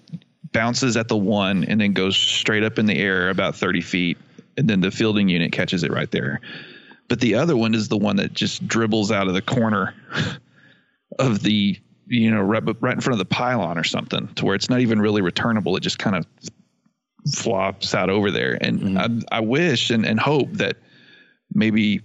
bounces 0.51 0.97
at 0.97 1.07
the 1.07 1.17
one 1.17 1.62
and 1.65 1.81
then 1.81 1.93
goes 1.93 2.17
straight 2.17 2.65
up 2.65 2.81
in 2.81 2.87
the 2.87 2.99
air 2.99 3.31
about 3.31 3.55
30 3.55 3.81
feet, 3.81 4.19
and 4.57 4.69
then 4.69 4.81
the 4.81 4.91
fielding 4.91 5.29
unit 5.29 5.53
catches 5.53 5.85
it 5.85 5.93
right 5.93 6.11
there. 6.11 6.41
But 7.07 7.21
the 7.21 7.37
other 7.37 7.57
one 7.57 7.73
is 7.73 7.87
the 7.87 7.97
one 7.97 8.17
that 8.17 8.33
just 8.33 8.67
dribbles 8.67 9.12
out 9.12 9.29
of 9.29 9.35
the 9.35 9.43
corner 9.43 9.95
of 11.21 11.45
the 11.45 11.79
you 12.09 12.31
know, 12.31 12.43
right, 12.43 12.62
right 12.81 12.95
in 12.95 13.01
front 13.01 13.15
of 13.15 13.19
the 13.19 13.35
pylon 13.35 13.79
or 13.79 13.85
something 13.85 14.27
to 14.35 14.45
where 14.45 14.57
it's 14.57 14.69
not 14.69 14.81
even 14.81 15.01
really 15.01 15.23
returnable. 15.23 15.77
It 15.77 15.81
just 15.81 16.01
kind 16.01 16.17
of 16.17 16.27
flops 17.31 17.95
out 17.95 18.11
over 18.11 18.31
there. 18.31 18.59
And 18.61 18.81
mm-hmm. 18.81 19.21
I, 19.31 19.37
I, 19.39 19.41
wish 19.41 19.91
and, 19.91 20.05
and 20.05 20.19
hope 20.19 20.51
that 20.53 20.77
maybe, 21.55 22.01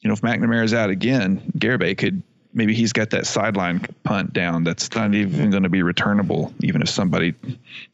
you 0.00 0.08
know, 0.08 0.12
if 0.12 0.20
McNamara 0.20 0.64
is 0.64 0.74
out 0.74 0.90
again, 0.90 1.52
Garibay 1.58 1.96
could, 1.96 2.22
maybe 2.52 2.74
he's 2.74 2.92
got 2.92 3.10
that 3.10 3.26
sideline 3.26 3.80
punt 4.02 4.32
down 4.32 4.64
that's 4.64 4.92
not 4.94 5.14
even 5.14 5.50
going 5.50 5.62
to 5.62 5.68
be 5.68 5.82
returnable, 5.82 6.52
even 6.60 6.82
if 6.82 6.88
somebody 6.88 7.34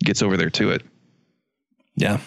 gets 0.03 0.23
over 0.23 0.37
there 0.37 0.51
to 0.51 0.71
it. 0.71 0.83
Yeah. 1.97 2.19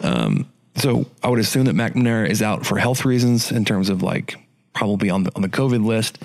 Um, 0.00 0.50
so 0.76 1.06
I 1.22 1.28
would 1.28 1.40
assume 1.40 1.66
that 1.66 1.74
McNamara 1.74 2.28
is 2.28 2.40
out 2.40 2.64
for 2.64 2.78
health 2.78 3.04
reasons 3.04 3.52
in 3.52 3.64
terms 3.64 3.90
of 3.90 4.02
like 4.02 4.36
probably 4.72 5.10
on 5.10 5.24
the, 5.24 5.32
on 5.36 5.42
the 5.42 5.48
COVID 5.48 5.84
list 5.84 6.18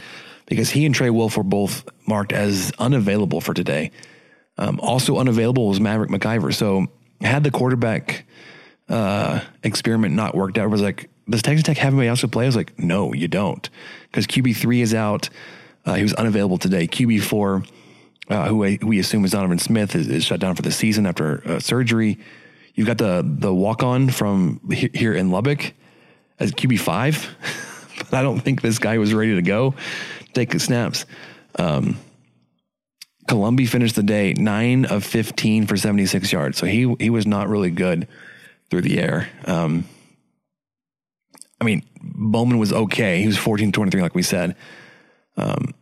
because 0.45 0.69
he 0.69 0.85
and 0.85 0.93
Trey 0.93 1.09
Wolff 1.09 1.35
were 1.35 1.43
both 1.43 1.87
marked 2.07 2.31
as 2.31 2.71
unavailable 2.79 3.41
for 3.41 3.53
today. 3.53 3.91
Um, 4.57 4.79
also 4.81 5.17
unavailable 5.17 5.67
was 5.67 5.79
Maverick 5.79 6.09
McIvor. 6.09 6.53
So 6.53 6.87
had 7.21 7.43
the 7.43 7.51
quarterback 7.51 8.25
uh, 8.89 9.41
experiment 9.63 10.15
not 10.15 10.35
worked 10.35 10.57
out, 10.57 10.63
I 10.63 10.67
was 10.67 10.81
like, 10.81 11.09
does 11.29 11.41
Texas 11.41 11.63
Tech 11.63 11.77
have 11.77 11.93
anybody 11.93 12.07
else 12.07 12.21
to 12.21 12.27
play? 12.27 12.45
I 12.45 12.47
was 12.47 12.55
like, 12.55 12.77
no, 12.77 13.13
you 13.13 13.27
don't, 13.27 13.67
because 14.03 14.27
QB 14.27 14.55
three 14.55 14.81
is 14.81 14.93
out. 14.93 15.29
Uh, 15.85 15.95
he 15.95 16.03
was 16.03 16.13
unavailable 16.13 16.57
today. 16.57 16.87
QB 16.87 17.21
four, 17.23 17.63
uh, 18.29 18.47
who, 18.47 18.63
I, 18.63 18.77
who 18.79 18.87
we 18.87 18.99
assume 18.99 19.25
is 19.25 19.31
Donovan 19.31 19.59
Smith, 19.59 19.95
is, 19.95 20.07
is 20.07 20.23
shut 20.23 20.39
down 20.39 20.55
for 20.55 20.61
the 20.61 20.71
season 20.71 21.05
after 21.05 21.41
uh, 21.47 21.59
surgery. 21.59 22.19
You've 22.75 22.87
got 22.87 22.97
the 22.97 23.23
the 23.25 23.53
walk 23.53 23.83
on 23.83 24.09
from 24.09 24.59
here 24.69 25.13
in 25.13 25.31
Lubbock 25.31 25.73
as 26.39 26.51
QB 26.51 26.79
five, 26.79 27.35
but 27.97 28.13
I 28.13 28.21
don't 28.21 28.39
think 28.39 28.61
this 28.61 28.77
guy 28.77 28.97
was 28.97 29.13
ready 29.13 29.35
to 29.35 29.41
go 29.41 29.73
take 30.33 30.51
the 30.51 30.59
snaps. 30.59 31.05
Um, 31.57 31.97
Colombi 33.27 33.65
finished 33.65 33.95
the 33.95 34.03
day 34.03 34.33
nine 34.33 34.85
of 34.85 35.03
15 35.03 35.67
for 35.67 35.77
76 35.77 36.31
yards. 36.31 36.57
So 36.57 36.65
he, 36.65 36.93
he 36.99 37.09
was 37.09 37.25
not 37.25 37.49
really 37.49 37.71
good 37.71 38.07
through 38.69 38.81
the 38.81 38.99
air. 38.99 39.29
Um, 39.45 39.85
I 41.59 41.65
mean, 41.65 41.83
Bowman 42.01 42.57
was 42.57 42.71
okay. 42.71 43.21
He 43.21 43.27
was 43.27 43.37
14 43.37 43.71
23, 43.71 44.01
like 44.01 44.15
we 44.15 44.21
said. 44.21 44.55
Um, 45.37 45.73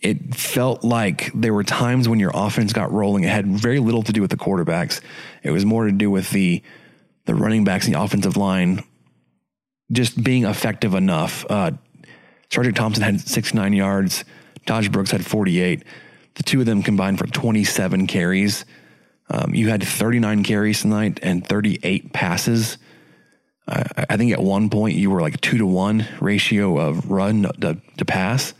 it 0.00 0.34
felt 0.34 0.84
like 0.84 1.30
there 1.34 1.54
were 1.54 1.64
times 1.64 2.08
when 2.08 2.20
your 2.20 2.30
offense 2.34 2.72
got 2.72 2.92
rolling. 2.92 3.24
It 3.24 3.30
had 3.30 3.46
very 3.46 3.80
little 3.80 4.02
to 4.02 4.12
do 4.12 4.20
with 4.20 4.30
the 4.30 4.36
quarterbacks. 4.36 5.00
It 5.42 5.50
was 5.50 5.64
more 5.64 5.86
to 5.86 5.92
do 5.92 6.10
with 6.10 6.30
the 6.30 6.62
the 7.24 7.34
running 7.34 7.64
backs 7.64 7.86
and 7.86 7.94
the 7.94 8.00
offensive 8.00 8.36
line 8.36 8.84
just 9.90 10.22
being 10.22 10.44
effective 10.44 10.94
enough. 10.94 11.44
Uh, 11.48 11.72
SaRodorick 12.50 12.76
Thompson 12.76 13.02
had 13.02 13.20
69 13.20 13.72
yards. 13.72 14.24
Tahj 14.66 14.90
Brooks 14.90 15.10
had 15.10 15.26
48. 15.26 15.82
The 16.36 16.42
two 16.42 16.60
of 16.60 16.66
them 16.66 16.82
combined 16.82 17.18
for 17.18 17.26
27 17.26 18.06
carries. 18.06 18.64
Um, 19.28 19.54
you 19.54 19.68
had 19.68 19.82
39 19.82 20.44
carries 20.44 20.82
tonight 20.82 21.18
and 21.22 21.46
38 21.46 22.12
passes. 22.12 22.78
Uh, 23.66 23.84
I 24.08 24.16
think 24.16 24.32
at 24.32 24.40
one 24.40 24.70
point 24.70 24.96
you 24.96 25.10
were 25.10 25.20
like 25.20 25.40
two 25.40 25.58
to 25.58 25.66
one 25.66 26.06
ratio 26.20 26.78
of 26.78 27.10
run 27.10 27.42
to, 27.60 27.80
to 27.96 28.04
pass. 28.04 28.54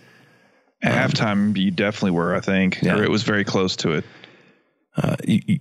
At 0.82 0.92
um, 0.92 1.10
halftime, 1.10 1.56
you 1.56 1.70
definitely 1.70 2.10
were, 2.12 2.34
I 2.34 2.40
think, 2.40 2.82
yeah. 2.82 2.96
or 2.96 3.04
it 3.04 3.10
was 3.10 3.22
very 3.22 3.44
close 3.44 3.76
to 3.76 3.92
it. 3.92 4.04
Uh, 4.96 5.16
you, 5.24 5.40
you, 5.46 5.58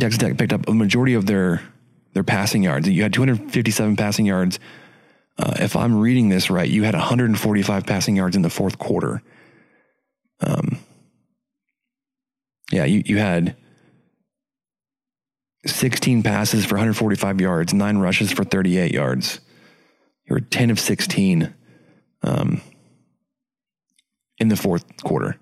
Texas 0.00 0.18
Tech 0.18 0.36
picked 0.36 0.52
up 0.52 0.68
a 0.68 0.74
majority 0.74 1.14
of 1.14 1.26
their 1.26 1.62
their 2.14 2.24
passing 2.24 2.62
yards. 2.62 2.86
You 2.88 3.02
had 3.02 3.12
257 3.14 3.96
passing 3.96 4.26
yards 4.26 4.58
uh, 5.38 5.54
if 5.58 5.76
I'm 5.76 5.98
reading 5.98 6.28
this 6.28 6.50
right, 6.50 6.68
you 6.68 6.82
had 6.82 6.94
145 6.94 7.86
passing 7.86 8.16
yards 8.16 8.36
in 8.36 8.42
the 8.42 8.50
fourth 8.50 8.78
quarter. 8.78 9.22
Um, 10.40 10.78
yeah, 12.72 12.84
you, 12.84 13.02
you 13.04 13.18
had 13.18 13.56
16 15.66 16.22
passes 16.22 16.64
for 16.64 16.74
145 16.74 17.40
yards, 17.40 17.72
nine 17.72 17.98
rushes 17.98 18.32
for 18.32 18.44
38 18.44 18.92
yards. 18.92 19.40
You 20.26 20.34
were 20.34 20.40
10 20.40 20.70
of 20.70 20.80
16 20.80 21.54
um, 22.22 22.60
in 24.38 24.48
the 24.48 24.56
fourth 24.56 24.84
quarter. 25.02 25.36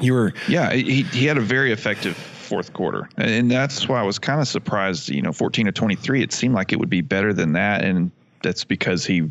You 0.00 0.12
were. 0.12 0.32
Yeah, 0.48 0.72
he, 0.72 1.02
he 1.02 1.26
had 1.26 1.38
a 1.38 1.42
very 1.42 1.72
effective 1.72 2.16
fourth 2.16 2.72
quarter. 2.72 3.08
And 3.16 3.50
that's 3.50 3.88
why 3.88 4.00
I 4.00 4.02
was 4.02 4.18
kind 4.18 4.40
of 4.40 4.48
surprised, 4.48 5.08
you 5.08 5.22
know, 5.22 5.32
14 5.32 5.66
to 5.66 5.72
23. 5.72 6.22
It 6.22 6.32
seemed 6.32 6.54
like 6.54 6.72
it 6.72 6.78
would 6.78 6.90
be 6.90 7.00
better 7.00 7.32
than 7.32 7.52
that. 7.52 7.84
And 7.84 8.10
that's 8.42 8.64
because 8.64 9.04
he 9.04 9.30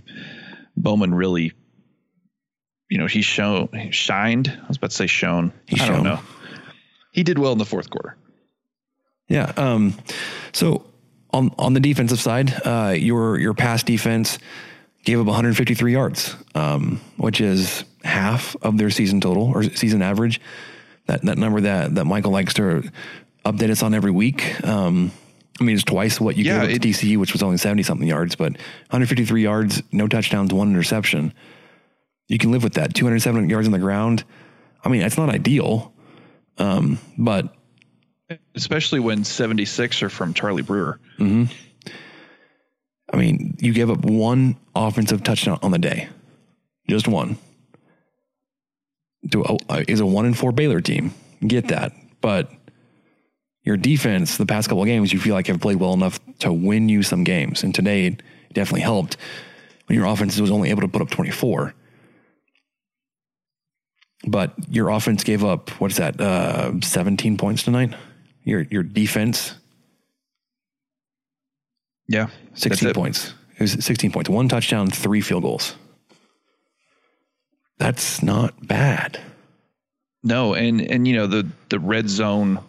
Bowman 0.77 1.13
really, 1.13 1.53
you 2.89 2.97
know, 2.97 3.07
he 3.07 3.21
shown 3.21 3.69
he 3.73 3.91
shined. 3.91 4.49
I 4.49 4.67
was 4.67 4.77
about 4.77 4.91
to 4.91 4.95
say 4.95 5.07
shown. 5.07 5.53
He 5.67 5.79
I 5.79 5.85
shone. 5.85 5.95
don't 5.95 6.03
know. 6.03 6.19
He 7.11 7.23
did 7.23 7.39
well 7.39 7.51
in 7.51 7.57
the 7.57 7.65
fourth 7.65 7.89
quarter. 7.89 8.15
Yeah. 9.27 9.51
Um, 9.57 9.95
so 10.53 10.85
on 11.31 11.51
on 11.57 11.73
the 11.73 11.79
defensive 11.79 12.19
side, 12.19 12.53
uh, 12.65 12.95
your 12.97 13.37
your 13.39 13.53
pass 13.53 13.83
defense 13.83 14.39
gave 15.03 15.19
up 15.19 15.25
153 15.25 15.91
yards, 15.91 16.35
um, 16.55 16.99
which 17.17 17.41
is 17.41 17.83
half 18.03 18.55
of 18.61 18.77
their 18.77 18.89
season 18.89 19.21
total 19.21 19.43
or 19.43 19.63
season 19.63 20.01
average. 20.01 20.39
That 21.07 21.21
that 21.23 21.37
number 21.37 21.61
that 21.61 21.95
that 21.95 22.05
Michael 22.05 22.31
likes 22.31 22.53
to 22.55 22.89
update 23.45 23.69
us 23.69 23.83
on 23.83 23.93
every 23.93 24.11
week. 24.11 24.63
Um, 24.65 25.11
I 25.59 25.63
mean, 25.63 25.75
it's 25.75 25.83
twice 25.83 26.21
what 26.21 26.37
you 26.37 26.43
yeah, 26.45 26.65
gave 26.65 26.75
up 26.75 26.81
to 26.81 26.87
TCU, 26.89 27.17
which 27.17 27.33
was 27.33 27.41
only 27.41 27.57
70 27.57 27.81
something 27.81 28.07
yards, 28.07 28.35
but 28.35 28.51
153 28.51 29.41
yards, 29.41 29.81
no 29.91 30.07
touchdowns, 30.07 30.53
one 30.53 30.69
interception. 30.69 31.33
You 32.27 32.37
can 32.37 32.51
live 32.51 32.63
with 32.63 32.73
that. 32.73 32.93
207 32.93 33.49
yards 33.49 33.67
on 33.67 33.71
the 33.71 33.79
ground. 33.79 34.23
I 34.83 34.89
mean, 34.89 35.01
it's 35.01 35.17
not 35.17 35.29
ideal, 35.29 35.93
um, 36.57 36.99
but. 37.17 37.53
Especially 38.55 38.99
when 38.99 39.23
76 39.23 40.03
are 40.03 40.09
from 40.09 40.33
Charlie 40.33 40.61
Brewer. 40.61 40.99
Mm-hmm. 41.17 41.45
I 43.13 43.17
mean, 43.17 43.55
you 43.59 43.73
gave 43.73 43.89
up 43.89 44.03
one 44.03 44.57
offensive 44.75 45.23
touchdown 45.23 45.59
on 45.61 45.71
the 45.71 45.79
day, 45.79 46.09
just 46.89 47.07
one. 47.07 47.37
To 49.31 49.59
a, 49.69 49.89
is 49.89 49.99
a 49.99 50.05
one 50.05 50.25
in 50.25 50.33
four 50.33 50.51
Baylor 50.51 50.81
team. 50.81 51.13
Get 51.45 51.69
that, 51.69 51.93
but 52.21 52.51
your 53.63 53.77
defense 53.77 54.37
the 54.37 54.45
past 54.45 54.69
couple 54.69 54.81
of 54.81 54.87
games 54.87 55.11
you 55.11 55.19
feel 55.19 55.35
like 55.35 55.47
have 55.47 55.59
played 55.59 55.77
well 55.77 55.93
enough 55.93 56.19
to 56.39 56.53
win 56.53 56.87
you 56.87 57.03
some 57.03 57.23
games. 57.23 57.63
And 57.63 57.75
today 57.75 58.05
it 58.05 58.23
definitely 58.53 58.81
helped 58.81 59.17
when 59.87 59.97
your 59.97 60.05
offense 60.05 60.39
was 60.39 60.51
only 60.51 60.69
able 60.69 60.81
to 60.81 60.87
put 60.87 61.01
up 61.01 61.09
24. 61.09 61.73
But 64.25 64.53
your 64.69 64.89
offense 64.89 65.23
gave 65.23 65.43
up 65.43 65.69
what's 65.81 65.97
that? 65.97 66.19
Uh, 66.19 66.79
17 66.81 67.37
points 67.37 67.63
tonight. 67.63 67.93
Your 68.43 68.61
your 68.71 68.83
defense. 68.83 69.53
Yeah, 72.07 72.27
16 72.53 72.93
points. 72.93 73.33
It 73.55 73.61
was 73.61 73.85
16 73.85 74.11
points. 74.11 74.29
One 74.29 74.47
touchdown, 74.47 74.89
three 74.89 75.21
field 75.21 75.43
goals. 75.43 75.75
That's 77.77 78.23
not 78.23 78.65
bad. 78.65 79.19
No, 80.23 80.53
and 80.53 80.81
and 80.81 81.07
you 81.07 81.15
know 81.15 81.27
the 81.27 81.47
the 81.69 81.79
red 81.79 82.09
zone 82.09 82.59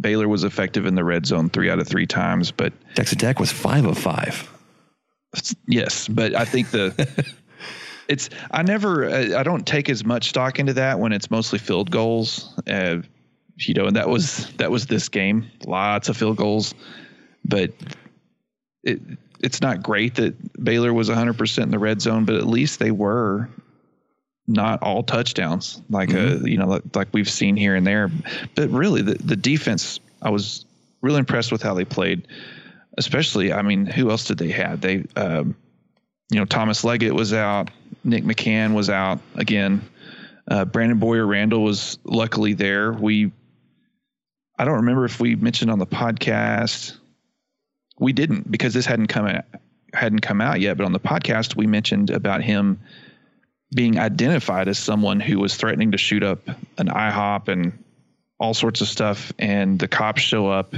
Baylor 0.00 0.28
was 0.28 0.44
effective 0.44 0.86
in 0.86 0.94
the 0.94 1.04
red 1.04 1.26
zone 1.26 1.50
three 1.50 1.70
out 1.70 1.78
of 1.78 1.88
three 1.88 2.06
times, 2.06 2.50
but 2.50 2.72
Texas 2.94 3.18
Tech 3.18 3.40
was 3.40 3.50
five 3.50 3.84
of 3.84 3.98
five. 3.98 4.48
Yes, 5.66 6.08
but 6.08 6.34
I 6.34 6.44
think 6.44 6.70
the 6.70 7.26
it's 8.08 8.30
I 8.50 8.62
never 8.62 9.08
I 9.36 9.42
don't 9.42 9.66
take 9.66 9.88
as 9.88 10.04
much 10.04 10.28
stock 10.28 10.58
into 10.58 10.74
that 10.74 10.98
when 10.98 11.12
it's 11.12 11.30
mostly 11.30 11.58
field 11.58 11.90
goals. 11.90 12.54
Uh, 12.66 12.98
you 13.58 13.74
know, 13.74 13.86
and 13.86 13.96
that 13.96 14.08
was 14.08 14.50
that 14.56 14.70
was 14.70 14.86
this 14.86 15.08
game, 15.08 15.50
lots 15.66 16.08
of 16.08 16.16
field 16.16 16.36
goals, 16.36 16.74
but 17.44 17.72
it, 18.82 19.00
it's 19.40 19.60
not 19.60 19.82
great 19.82 20.16
that 20.16 20.62
Baylor 20.62 20.92
was 20.92 21.08
100% 21.08 21.62
in 21.62 21.70
the 21.70 21.78
red 21.78 22.00
zone, 22.00 22.24
but 22.24 22.36
at 22.36 22.46
least 22.46 22.78
they 22.78 22.90
were 22.90 23.48
not 24.46 24.82
all 24.82 25.02
touchdowns 25.02 25.82
like 25.90 26.10
mm-hmm. 26.10 26.44
uh, 26.44 26.46
you 26.46 26.56
know 26.56 26.66
like, 26.66 26.82
like, 26.94 27.08
we've 27.12 27.28
seen 27.28 27.56
here 27.56 27.74
and 27.74 27.86
there 27.86 28.10
but 28.54 28.70
really 28.70 29.02
the, 29.02 29.14
the 29.14 29.34
defense 29.34 29.98
i 30.22 30.30
was 30.30 30.64
really 31.00 31.18
impressed 31.18 31.50
with 31.50 31.62
how 31.62 31.74
they 31.74 31.84
played 31.84 32.28
especially 32.96 33.52
i 33.52 33.60
mean 33.60 33.86
who 33.86 34.08
else 34.10 34.24
did 34.24 34.38
they 34.38 34.50
have 34.50 34.80
they 34.80 35.04
um, 35.16 35.56
you 36.30 36.38
know 36.38 36.44
thomas 36.44 36.84
leggett 36.84 37.14
was 37.14 37.32
out 37.32 37.70
nick 38.04 38.24
mccann 38.24 38.74
was 38.74 38.90
out 38.90 39.18
again 39.34 39.86
uh, 40.48 40.64
brandon 40.64 40.98
Bouyer-Randle 40.98 41.62
was 41.62 41.98
luckily 42.04 42.52
there 42.52 42.92
we 42.92 43.32
i 44.58 44.64
don't 44.64 44.76
remember 44.76 45.04
if 45.04 45.20
we 45.20 45.36
mentioned 45.36 45.70
on 45.70 45.78
the 45.78 45.86
podcast 45.86 46.96
we 47.98 48.12
didn't 48.12 48.50
because 48.50 48.74
this 48.74 48.86
hadn't 48.86 49.08
come 49.08 49.26
out 49.26 49.44
hadn't 49.92 50.20
come 50.20 50.40
out 50.40 50.60
yet 50.60 50.76
but 50.76 50.84
on 50.84 50.92
the 50.92 51.00
podcast 51.00 51.56
we 51.56 51.66
mentioned 51.66 52.10
about 52.10 52.42
him 52.42 52.80
being 53.74 53.98
identified 53.98 54.68
as 54.68 54.78
someone 54.78 55.20
who 55.20 55.38
was 55.38 55.56
threatening 55.56 55.92
to 55.92 55.98
shoot 55.98 56.22
up 56.22 56.48
an 56.78 56.88
IHOP 56.88 57.48
and 57.48 57.84
all 58.38 58.54
sorts 58.54 58.80
of 58.80 58.88
stuff. 58.88 59.32
And 59.38 59.78
the 59.78 59.88
cops 59.88 60.22
show 60.22 60.48
up. 60.48 60.74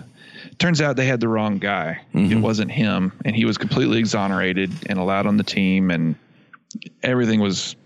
Turns 0.59 0.81
out 0.81 0.97
they 0.97 1.07
had 1.07 1.21
the 1.21 1.29
wrong 1.29 1.59
guy. 1.59 2.01
Mm-hmm. 2.15 2.33
It 2.33 2.41
wasn't 2.41 2.71
him. 2.71 3.13
And 3.25 3.37
he 3.37 3.45
was 3.45 3.57
completely 3.57 3.99
exonerated 3.99 4.73
and 4.87 4.99
allowed 4.99 5.27
on 5.27 5.37
the 5.37 5.45
team. 5.45 5.91
And 5.91 6.17
everything 7.03 7.41
was. 7.41 7.77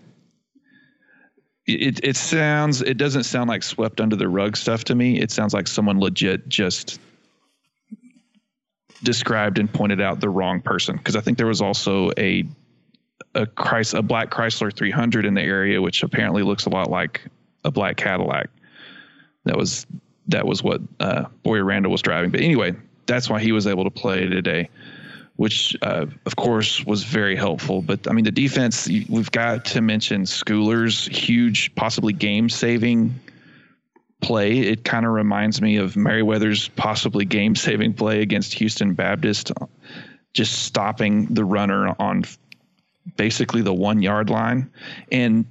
It, 1.65 2.03
it 2.03 2.17
sounds 2.17 2.81
it 2.81 2.97
doesn't 2.97 3.23
sound 3.23 3.49
like 3.49 3.63
swept 3.63 4.01
under 4.01 4.17
the 4.17 4.27
rug 4.27 4.57
stuff 4.57 4.83
to 4.85 4.95
me. 4.95 5.21
It 5.21 5.31
sounds 5.31 5.53
like 5.53 5.67
someone 5.67 5.97
legit 5.99 6.49
just 6.49 6.99
described 9.01 9.59
and 9.59 9.71
pointed 9.71 10.01
out 10.01 10.19
the 10.19 10.29
wrong 10.29 10.61
person 10.61 10.97
because 10.97 11.15
I 11.15 11.21
think 11.21 11.37
there 11.37 11.47
was 11.47 11.61
also 11.61 12.11
a 12.17 12.45
a 13.35 13.45
Chrysler, 13.45 13.99
a 13.99 14.01
black 14.01 14.29
Chrysler 14.29 14.75
300 14.75 15.25
in 15.25 15.33
the 15.33 15.41
area, 15.41 15.81
which 15.81 16.03
apparently 16.03 16.43
looks 16.43 16.65
a 16.65 16.69
lot 16.69 16.89
like 16.89 17.21
a 17.63 17.71
black 17.71 17.97
Cadillac. 17.97 18.49
That 19.45 19.57
was 19.57 19.85
that 20.27 20.45
was 20.45 20.63
what 20.63 20.81
uh, 20.99 21.25
Bouyer-Randle 21.43 21.91
was 21.91 22.01
driving. 22.01 22.31
But 22.31 22.41
anyway, 22.41 22.73
that's 23.05 23.29
why 23.29 23.39
he 23.39 23.51
was 23.51 23.67
able 23.67 23.83
to 23.83 23.91
play 23.91 24.27
today, 24.27 24.69
which 25.35 25.75
uh, 25.81 26.05
of 26.25 26.35
course 26.35 26.85
was 26.85 27.03
very 27.03 27.35
helpful. 27.35 27.81
But 27.81 28.07
I 28.09 28.13
mean, 28.13 28.25
the 28.25 28.31
defense 28.31 28.87
we've 28.87 29.31
got 29.31 29.65
to 29.65 29.81
mention 29.81 30.23
Schooler's 30.23 31.07
huge, 31.07 31.73
possibly 31.75 32.13
game-saving 32.13 33.13
play. 34.21 34.59
It 34.59 34.85
kind 34.85 35.05
of 35.05 35.11
reminds 35.11 35.61
me 35.61 35.75
of 35.75 35.97
Merriweather's 35.97 36.69
possibly 36.69 37.25
game-saving 37.25 37.93
play 37.93 38.21
against 38.21 38.53
Houston 38.53 38.93
Baptist, 38.93 39.51
just 40.33 40.63
stopping 40.63 41.25
the 41.25 41.43
runner 41.43 41.93
on 41.99 42.23
basically 43.17 43.61
the 43.61 43.73
one 43.73 44.01
yard 44.01 44.29
line. 44.29 44.71
And 45.11 45.45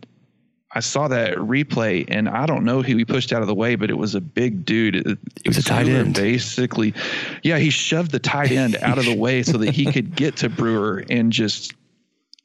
I 0.74 0.80
saw 0.80 1.08
that 1.08 1.36
replay, 1.36 2.06
and 2.08 2.28
I 2.28 2.46
don't 2.46 2.64
know 2.64 2.80
who 2.80 2.96
he 2.96 3.04
pushed 3.04 3.32
out 3.32 3.42
of 3.42 3.48
the 3.48 3.54
way, 3.54 3.74
but 3.74 3.90
it 3.90 3.98
was 3.98 4.14
a 4.14 4.20
big 4.20 4.64
dude. 4.64 4.96
It, 4.96 5.18
it 5.44 5.48
was 5.48 5.58
a 5.58 5.62
tight 5.62 5.86
end, 5.86 6.14
basically. 6.14 6.94
Yeah, 7.42 7.58
he 7.58 7.68
shoved 7.68 8.10
the 8.10 8.18
tight 8.18 8.50
end 8.52 8.76
out 8.76 8.96
of 8.96 9.04
the 9.04 9.14
way 9.14 9.42
so 9.42 9.58
that 9.58 9.74
he 9.74 9.84
could 9.92 10.16
get 10.16 10.38
to 10.38 10.48
Brewer 10.48 11.04
and 11.10 11.30
just 11.30 11.74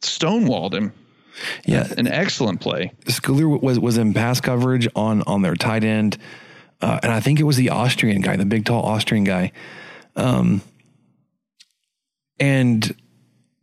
stonewalled 0.01 0.73
him. 0.73 0.93
Yeah, 1.65 1.87
an 1.97 2.07
excellent 2.07 2.59
play. 2.61 2.91
Schooler 3.05 3.61
was 3.61 3.79
was 3.79 3.97
in 3.97 4.13
pass 4.13 4.41
coverage 4.41 4.87
on 4.95 5.21
on 5.27 5.43
their 5.43 5.55
tight 5.55 5.83
end, 5.83 6.17
uh, 6.81 6.99
and 7.03 7.11
I 7.11 7.19
think 7.19 7.39
it 7.39 7.43
was 7.43 7.57
the 7.57 7.69
Austrian 7.69 8.21
guy, 8.21 8.35
the 8.35 8.45
big 8.45 8.65
tall 8.65 8.83
Austrian 8.83 9.23
guy. 9.23 9.51
Um, 10.15 10.61
and 12.39 12.95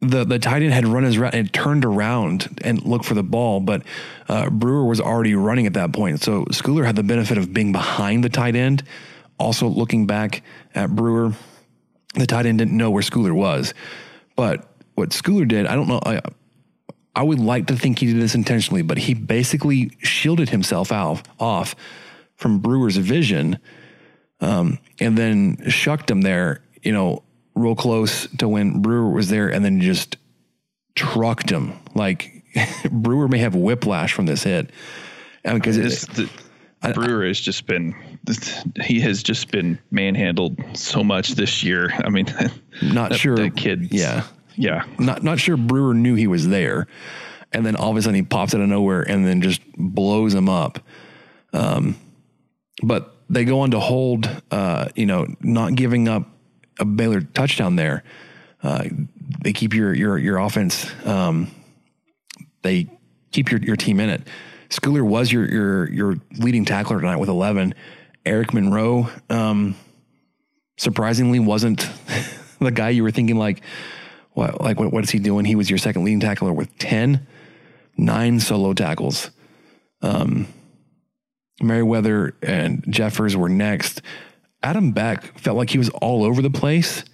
the 0.04 0.24
the 0.24 0.38
tight 0.38 0.62
end 0.62 0.72
had 0.72 0.86
run 0.86 1.02
his 1.02 1.18
route 1.18 1.34
and 1.34 1.52
turned 1.52 1.84
around 1.84 2.60
and 2.62 2.82
looked 2.84 3.04
for 3.04 3.14
the 3.14 3.22
ball, 3.22 3.60
but 3.60 3.82
uh, 4.28 4.50
Brewer 4.50 4.84
was 4.84 5.00
already 5.00 5.34
running 5.34 5.66
at 5.66 5.74
that 5.74 5.92
point. 5.92 6.22
So 6.22 6.44
Schooler 6.46 6.84
had 6.84 6.96
the 6.96 7.02
benefit 7.02 7.38
of 7.38 7.52
being 7.52 7.72
behind 7.72 8.22
the 8.22 8.28
tight 8.28 8.56
end. 8.56 8.82
Also, 9.38 9.66
looking 9.66 10.06
back 10.06 10.42
at 10.74 10.90
Brewer, 10.94 11.32
the 12.14 12.26
tight 12.26 12.46
end 12.46 12.58
didn't 12.58 12.76
know 12.76 12.90
where 12.90 13.02
Schooler 13.02 13.32
was. 13.32 13.74
But 14.36 14.68
what 14.94 15.10
Schooler 15.10 15.46
did, 15.46 15.66
I 15.66 15.74
don't 15.74 15.88
know. 15.88 16.00
I, 16.04 16.20
I 17.16 17.22
would 17.22 17.40
like 17.40 17.66
to 17.66 17.76
think 17.76 17.98
he 17.98 18.06
did 18.06 18.20
this 18.20 18.34
intentionally, 18.34 18.82
but 18.82 18.98
he 18.98 19.14
basically 19.14 19.90
shielded 19.98 20.50
himself 20.50 20.92
out 20.92 21.26
off 21.40 21.74
from 22.36 22.60
Brewer's 22.60 22.96
vision, 22.96 23.58
um, 24.40 24.78
and 25.00 25.18
then 25.18 25.68
shucked 25.68 26.10
him 26.10 26.22
there. 26.22 26.60
You 26.82 26.92
know, 26.92 27.23
real 27.54 27.74
close 27.74 28.26
to 28.38 28.48
when 28.48 28.80
Brewer 28.80 29.10
was 29.10 29.28
there 29.28 29.48
and 29.48 29.64
then 29.64 29.80
just 29.80 30.16
trucked 30.94 31.50
him. 31.50 31.72
Like 31.94 32.44
Brewer 32.90 33.28
may 33.28 33.38
have 33.38 33.54
whiplash 33.54 34.12
from 34.12 34.26
this 34.26 34.42
hit. 34.42 34.70
Because 35.42 35.76
the, 36.06 36.30
Brewer 36.94 37.26
has 37.26 37.40
just 37.40 37.66
been 37.66 37.94
he 38.82 39.00
has 39.00 39.22
just 39.22 39.50
been 39.50 39.78
manhandled 39.90 40.58
so 40.74 41.04
much 41.04 41.30
this 41.30 41.62
year. 41.62 41.92
I 41.92 42.08
mean, 42.08 42.26
not 42.82 43.10
that, 43.10 43.18
sure 43.18 43.36
that 43.36 43.56
kid. 43.56 43.92
Yeah, 43.92 44.24
yeah. 44.56 44.84
Not 44.98 45.22
not 45.22 45.38
sure 45.38 45.56
Brewer 45.56 45.94
knew 45.94 46.14
he 46.14 46.26
was 46.26 46.48
there, 46.48 46.86
and 47.52 47.64
then 47.64 47.76
all 47.76 47.90
of 47.90 47.96
a 47.96 48.02
sudden 48.02 48.14
he 48.14 48.22
pops 48.22 48.54
out 48.54 48.60
of 48.60 48.68
nowhere 48.68 49.02
and 49.02 49.26
then 49.26 49.42
just 49.42 49.60
blows 49.76 50.34
him 50.34 50.48
up. 50.48 50.78
Um, 51.52 51.96
but 52.82 53.14
they 53.30 53.44
go 53.44 53.60
on 53.60 53.70
to 53.70 53.80
hold, 53.80 54.28
uh, 54.50 54.88
you 54.94 55.06
know, 55.06 55.26
not 55.40 55.74
giving 55.74 56.08
up 56.08 56.28
a 56.78 56.84
Baylor 56.84 57.20
touchdown 57.20 57.76
there. 57.76 58.02
Uh, 58.62 58.84
they 59.42 59.52
keep 59.52 59.74
your 59.74 59.94
your 59.94 60.18
your 60.18 60.38
offense. 60.38 60.90
Um, 61.06 61.50
they 62.62 62.88
keep 63.30 63.50
your, 63.50 63.60
your 63.60 63.76
team 63.76 64.00
in 64.00 64.08
it. 64.08 64.22
Schooler 64.70 65.02
was 65.02 65.30
your 65.30 65.46
your 65.50 65.90
your 65.90 66.16
leading 66.38 66.64
tackler 66.64 67.00
tonight 67.00 67.16
with 67.16 67.28
11. 67.28 67.74
Eric 68.26 68.54
Monroe, 68.54 69.08
um, 69.28 69.76
surprisingly, 70.78 71.38
wasn't 71.38 71.88
the 72.58 72.70
guy 72.70 72.88
you 72.88 73.02
were 73.02 73.10
thinking 73.10 73.36
like, 73.36 73.62
what 74.32 74.60
like 74.60 74.78
what, 74.80 74.92
what 74.92 75.04
is 75.04 75.10
he 75.10 75.18
doing? 75.18 75.44
He 75.44 75.54
was 75.54 75.68
your 75.68 75.78
second 75.78 76.04
leading 76.04 76.20
tackler 76.20 76.52
with 76.52 76.76
10, 76.78 77.26
nine 77.96 78.40
solo 78.40 78.72
tackles. 78.72 79.30
Um, 80.00 80.48
Merriweather 81.62 82.34
and 82.42 82.84
Jeffers 82.88 83.36
were 83.36 83.48
next. 83.48 84.02
Adam 84.64 84.92
Beck 84.92 85.38
felt 85.38 85.58
like 85.58 85.68
he 85.68 85.76
was 85.76 85.90
all 85.90 86.24
over 86.24 86.40
the 86.40 86.48
place, 86.48 87.04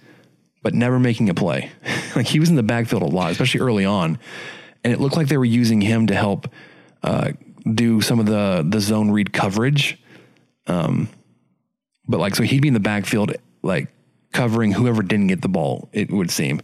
but 0.63 0.73
never 0.73 0.99
making 0.99 1.27
a 1.27 1.33
play. 1.33 1.69
like 2.15 2.25
he 2.25 2.39
was 2.39 2.49
in 2.49 2.55
the 2.55 2.63
backfield 2.63 3.01
a 3.01 3.05
lot, 3.05 3.29
especially 3.31 3.59
early 3.59 3.83
on, 3.83 4.17
and 4.85 4.93
it 4.93 5.01
looked 5.01 5.17
like 5.17 5.27
they 5.27 5.37
were 5.37 5.43
using 5.43 5.81
him 5.81 6.07
to 6.07 6.15
help 6.15 6.47
uh, 7.03 7.33
do 7.73 7.99
some 7.99 8.19
of 8.21 8.25
the 8.25 8.65
the 8.67 8.79
zone 8.79 9.11
read 9.11 9.33
coverage. 9.33 10.01
Um, 10.65 11.09
but 12.07 12.21
like 12.21 12.35
so, 12.35 12.43
he'd 12.43 12.61
be 12.61 12.69
in 12.69 12.73
the 12.73 12.79
backfield, 12.79 13.33
like 13.61 13.89
covering 14.31 14.71
whoever 14.71 15.03
didn't 15.03 15.27
get 15.27 15.41
the 15.41 15.49
ball. 15.49 15.89
It 15.91 16.09
would 16.09 16.31
seem. 16.31 16.61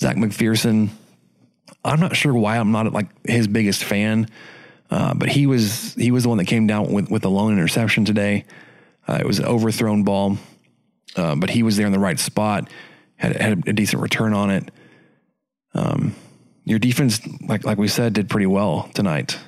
Zech 0.00 0.16
McPhearson, 0.16 0.88
I'm 1.84 2.00
not 2.00 2.16
sure 2.16 2.32
why 2.32 2.56
I'm 2.56 2.72
not 2.72 2.90
like 2.94 3.08
his 3.26 3.46
biggest 3.46 3.84
fan, 3.84 4.26
uh, 4.90 5.12
but 5.12 5.28
he 5.28 5.46
was 5.46 5.92
he 5.96 6.10
was 6.10 6.22
the 6.22 6.30
one 6.30 6.38
that 6.38 6.46
came 6.46 6.66
down 6.66 6.90
with 6.90 7.10
with 7.10 7.20
the 7.20 7.30
lone 7.30 7.52
interception 7.52 8.06
today. 8.06 8.46
Uh, 9.08 9.18
it 9.20 9.26
was 9.26 9.38
an 9.38 9.46
overthrown 9.46 10.04
ball, 10.04 10.38
uh, 11.16 11.34
but 11.34 11.50
he 11.50 11.62
was 11.62 11.76
there 11.76 11.86
in 11.86 11.92
the 11.92 11.98
right 11.98 12.18
spot, 12.18 12.70
had, 13.16 13.36
had 13.36 13.68
a 13.68 13.72
decent 13.72 14.02
return 14.02 14.32
on 14.32 14.50
it. 14.50 14.70
Um, 15.74 16.14
your 16.64 16.78
defense, 16.78 17.20
like 17.48 17.64
like 17.64 17.78
we 17.78 17.88
said, 17.88 18.12
did 18.12 18.28
pretty 18.28 18.46
well 18.46 18.88
tonight. 18.94 19.38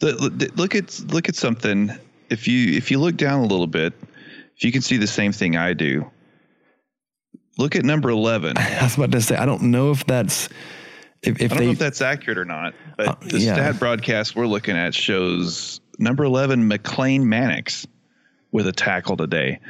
The, 0.00 0.52
look 0.56 0.74
at 0.74 0.98
look 1.12 1.28
at 1.28 1.36
something. 1.36 1.90
If 2.30 2.48
you 2.48 2.76
if 2.76 2.90
you 2.90 2.98
look 2.98 3.16
down 3.16 3.40
a 3.40 3.46
little 3.46 3.66
bit, 3.66 3.92
if 4.56 4.64
you 4.64 4.72
can 4.72 4.82
see 4.82 4.96
the 4.96 5.06
same 5.06 5.32
thing 5.32 5.56
I 5.56 5.74
do, 5.74 6.10
look 7.58 7.76
at 7.76 7.84
number 7.84 8.10
eleven. 8.10 8.56
I 8.58 8.82
was 8.82 8.96
about 8.96 9.12
to 9.12 9.20
say 9.20 9.36
I 9.36 9.46
don't 9.46 9.64
know 9.64 9.90
if 9.90 10.06
that's 10.06 10.48
if, 11.22 11.40
if 11.40 11.52
I 11.52 11.54
don't 11.54 11.58
they, 11.58 11.64
know 11.66 11.72
if 11.72 11.78
that's 11.78 12.00
accurate 12.00 12.38
or 12.38 12.44
not, 12.44 12.74
but 12.96 13.08
uh, 13.08 13.14
the 13.20 13.38
yeah. 13.38 13.54
stat 13.54 13.78
broadcast 13.78 14.36
we're 14.36 14.46
looking 14.46 14.76
at 14.76 14.94
shows 14.94 15.80
number 15.98 16.24
eleven 16.24 16.68
McLane 16.68 17.22
Mannix 17.22 17.86
with 18.52 18.66
a 18.66 18.72
tackle 18.72 19.16
today. 19.16 19.60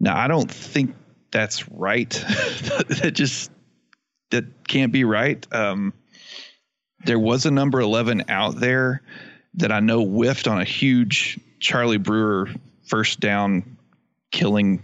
Now, 0.00 0.16
I 0.16 0.28
don't 0.28 0.50
think 0.50 0.94
that's 1.30 1.68
right. 1.68 2.10
that 2.10 3.12
just 3.14 3.50
that 4.30 4.44
can't 4.66 4.92
be 4.92 5.04
right. 5.04 5.46
Um, 5.52 5.92
there 7.04 7.18
was 7.18 7.46
a 7.46 7.50
number 7.50 7.80
11 7.80 8.24
out 8.28 8.56
there 8.56 9.02
that 9.54 9.72
I 9.72 9.80
know 9.80 10.04
whiffed 10.04 10.46
on 10.46 10.60
a 10.60 10.64
huge 10.64 11.38
Charlie 11.60 11.98
Brewer 11.98 12.48
first 12.86 13.20
down 13.20 13.76
killing 14.30 14.82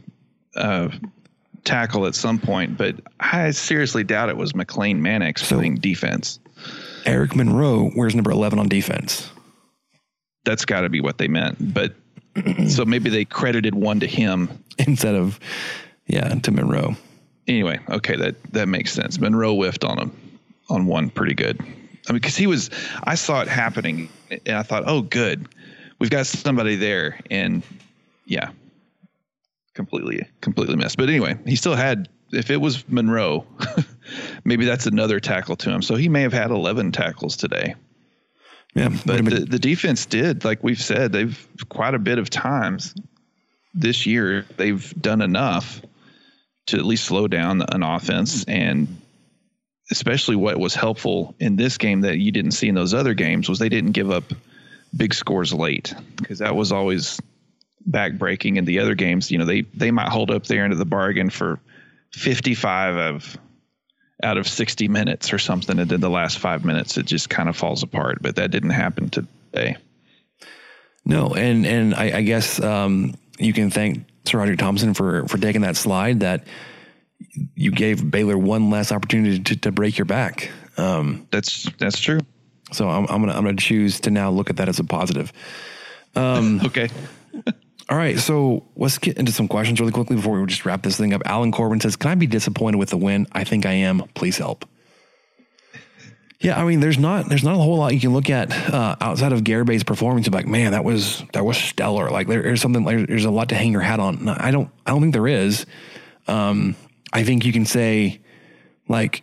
uh, 0.57 0.89
tackle 1.65 2.07
at 2.07 2.15
some 2.15 2.39
point, 2.39 2.77
but 2.77 2.97
I 3.21 3.51
seriously 3.51 4.05
doubt 4.05 4.29
it 4.29 4.37
was 4.37 4.53
McLane 4.53 4.99
Mannix 4.99 5.47
so 5.47 5.57
playing 5.57 5.77
defense. 5.77 6.39
Eric 7.05 7.37
Monroe 7.37 7.91
wears 7.95 8.15
number 8.15 8.31
11 8.31 8.59
on 8.59 8.69
defense. 8.69 9.31
That's 10.45 10.65
got 10.65 10.83
to 10.83 10.89
be 10.89 11.01
what 11.01 11.19
they 11.19 11.29
meant. 11.29 11.75
But 11.75 11.95
so 12.69 12.85
maybe 12.85 13.11
they 13.11 13.25
credited 13.25 13.75
one 13.75 14.01
to 14.01 14.07
him 14.07 14.49
instead 14.79 15.15
of 15.15 15.39
yeah 16.07 16.29
to 16.29 16.51
Monroe. 16.51 16.97
anyway, 17.47 17.81
okay, 17.89 18.17
that 18.17 18.37
that 18.53 18.69
makes 18.69 18.93
sense. 18.93 19.19
Monroe 19.19 19.55
whiffed 19.55 19.85
on 19.85 19.99
him 19.99 20.41
on 20.69 20.87
one 20.87 21.11
pretty 21.11 21.35
good. 21.35 21.61
I 22.09 22.13
mean, 22.13 22.21
because 22.21 22.37
he 22.37 22.47
was, 22.47 22.71
I 23.03 23.15
saw 23.15 23.41
it 23.41 23.49
happening, 23.49 24.11
and 24.31 24.57
I 24.57 24.63
thought, 24.63 24.85
oh, 24.87 25.01
good, 25.01 25.49
we've 25.99 26.11
got 26.11 26.27
somebody 26.27 26.77
there, 26.77 27.19
and 27.31 27.63
yeah, 28.27 28.51
completely, 29.73 30.27
completely 30.41 30.77
missed. 30.77 30.99
But 30.99 31.09
anyway, 31.09 31.37
he 31.47 31.57
still 31.57 31.75
had. 31.75 32.09
If 32.33 32.51
it 32.51 32.61
was 32.61 32.89
Monroe, 32.89 33.47
maybe 34.45 34.65
that's 34.65 34.87
another 34.87 35.21
tackle 35.21 35.55
to 35.57 35.71
him. 35.71 35.83
So 35.83 35.95
he 35.95 36.09
may 36.09 36.23
have 36.23 36.33
had 36.33 36.51
11 36.51 36.91
tackles 36.91 37.37
today. 37.37 37.77
Yeah, 38.75 38.89
but 39.07 39.25
the, 39.25 39.47
the 39.49 39.59
defense 39.59 40.07
did, 40.07 40.45
like 40.45 40.63
we've 40.65 40.81
said, 40.81 41.13
they've 41.13 41.49
quite 41.69 41.95
a 41.95 41.99
bit 41.99 42.19
of 42.19 42.29
times 42.29 42.95
this 43.75 44.07
year 44.07 44.47
they've 44.57 44.95
done 45.01 45.21
enough 45.21 45.83
to 46.67 46.77
at 46.77 46.85
least 46.85 47.05
slow 47.05 47.29
down 47.29 47.63
an 47.71 47.83
offense 47.83 48.45
and 48.45 48.89
especially 49.91 50.37
what 50.37 50.59
was 50.59 50.75
helpful 50.75 51.35
in 51.41 51.57
this 51.57 51.77
game 51.77 52.03
that 52.03 52.19
you 52.19 52.33
didn't 52.33 52.53
see 52.53 52.69
in 52.69 52.75
those 52.75 52.95
other 52.95 53.15
games 53.15 53.49
was 53.49 53.59
they 53.59 53.69
didn't 53.69 53.93
give 53.93 54.11
up 54.11 54.25
big 54.97 55.13
scores 55.13 55.53
late 55.53 55.93
because 56.17 56.39
that 56.39 56.55
was 56.55 56.73
always 56.73 57.21
backbreaking 57.89 58.57
in 58.57 58.65
the 58.65 58.79
other 58.79 58.95
games. 58.95 59.31
You 59.31 59.39
know 59.39 59.45
they 59.45 59.63
they 59.75 59.91
might 59.91 60.09
hold 60.09 60.31
up 60.31 60.47
there 60.47 60.65
into 60.65 60.77
the 60.77 60.87
bargain 60.87 61.31
for 61.31 61.59
55 62.13 62.97
of 62.97 63.39
out 64.23 64.39
of 64.39 64.49
60 64.49 64.89
minutes 64.89 65.33
or 65.33 65.39
something 65.39 65.79
and 65.79 65.91
then 65.91 66.01
the 66.01 66.11
last 66.11 66.39
5 66.39 66.65
minutes 66.65 66.97
it 66.97 67.07
just 67.07 67.29
kind 67.29 67.49
of 67.49 67.57
falls 67.57 67.83
apart 67.83 68.19
but 68.21 68.37
that 68.37 68.51
didn't 68.51 68.71
happen 68.71 69.11
today 69.11 69.77
no 71.05 71.35
and 71.35 71.67
and 71.67 71.95
I, 71.95 72.19
I 72.19 72.23
guess 72.23 72.61
um, 72.61 73.15
you 73.39 73.53
can 73.53 73.71
thank 73.71 74.07
SaRodorick 74.25 74.59
Thompson 74.59 74.95
for 74.95 75.27
for 75.29 75.39
taking 75.39 75.63
that 75.63 75.77
slide 75.77 76.21
that 76.21 76.47
you 77.55 77.71
gave 77.71 78.11
Baylor 78.11 78.39
one 78.39 78.71
less 78.71 78.93
opportunity 78.93 79.39
to, 79.41 79.57
to 79.57 79.73
break 79.73 79.99
your 79.99 80.05
back. 80.05 80.51
Um, 80.77 81.27
that's 81.31 81.69
that's 81.79 82.01
true. 82.01 82.21
So 82.73 82.89
I'm, 82.89 83.07
I'm, 83.09 83.21
gonna 83.21 83.33
I'm 83.33 83.45
gonna 83.45 83.57
choose 83.57 84.01
to 84.01 84.11
now 84.11 84.31
look 84.31 84.51
at 84.51 84.57
that 84.57 84.69
as 84.69 84.79
a 84.79 84.85
positive. 84.85 85.33
Um, 86.17 86.61
okay. 86.65 86.89
All 87.91 87.99
right, 87.99 88.19
so 88.19 88.65
let's 88.77 88.97
get 88.99 89.19
into 89.19 89.31
some 89.31 89.47
questions 89.47 89.79
really 89.79 89.93
quickly 89.93 90.17
before 90.17 90.41
we 90.41 90.47
just 90.47 90.65
wrap 90.65 90.83
this 90.83 90.97
thing 90.97 91.13
up. 91.13 91.23
Alan 91.27 91.53
Corbin 91.53 91.81
says, 91.81 91.97
"Can 91.97 92.11
I 92.11 92.15
be 92.15 92.27
disappointed 92.27 92.79
with 92.79 92.89
the 92.89 92.97
win? 92.97 93.27
I 93.33 93.45
think 93.45 93.67
I 93.67 93.73
am. 93.73 94.05
Please 94.15 94.39
help." 94.39 94.65
Yeah, 96.41 96.61
I 96.61 96.65
mean, 96.67 96.81
there's 96.81 96.99
not 96.99 97.29
there's 97.29 97.45
not 97.45 97.55
a 97.55 97.59
whole 97.59 97.79
lot 97.79 97.95
you 97.95 98.01
can 98.01 98.13
look 98.13 98.31
at 98.31 98.53
uh, 98.53 98.97
outside 99.01 99.33
of 99.33 99.43
Garibay's 99.43 99.85
performance. 99.85 100.29
Like, 100.29 100.47
man, 100.47 100.73
that 100.73 100.85
was 100.85 101.23
that 101.33 101.45
was 101.45 101.57
stellar. 101.57 102.11
Like, 102.11 102.27
there, 102.27 102.43
there's 102.43 102.61
something 102.61 102.85
like 102.85 103.07
there's 103.07 103.25
a 103.25 103.31
lot 103.31 103.51
to 103.51 103.55
hang 103.55 103.73
your 103.73 103.81
hat 103.81 104.01
on. 104.01 104.29
I 104.29 104.51
don't 104.51 104.71
I 104.87 104.91
don't 104.91 105.01
think 105.01 105.15
there 105.15 105.27
is. 105.27 105.67
Um, 106.27 106.77
I 107.13 107.23
think 107.23 107.45
you 107.45 107.53
can 107.53 107.67
say, 107.67 108.21
like, 108.89 109.23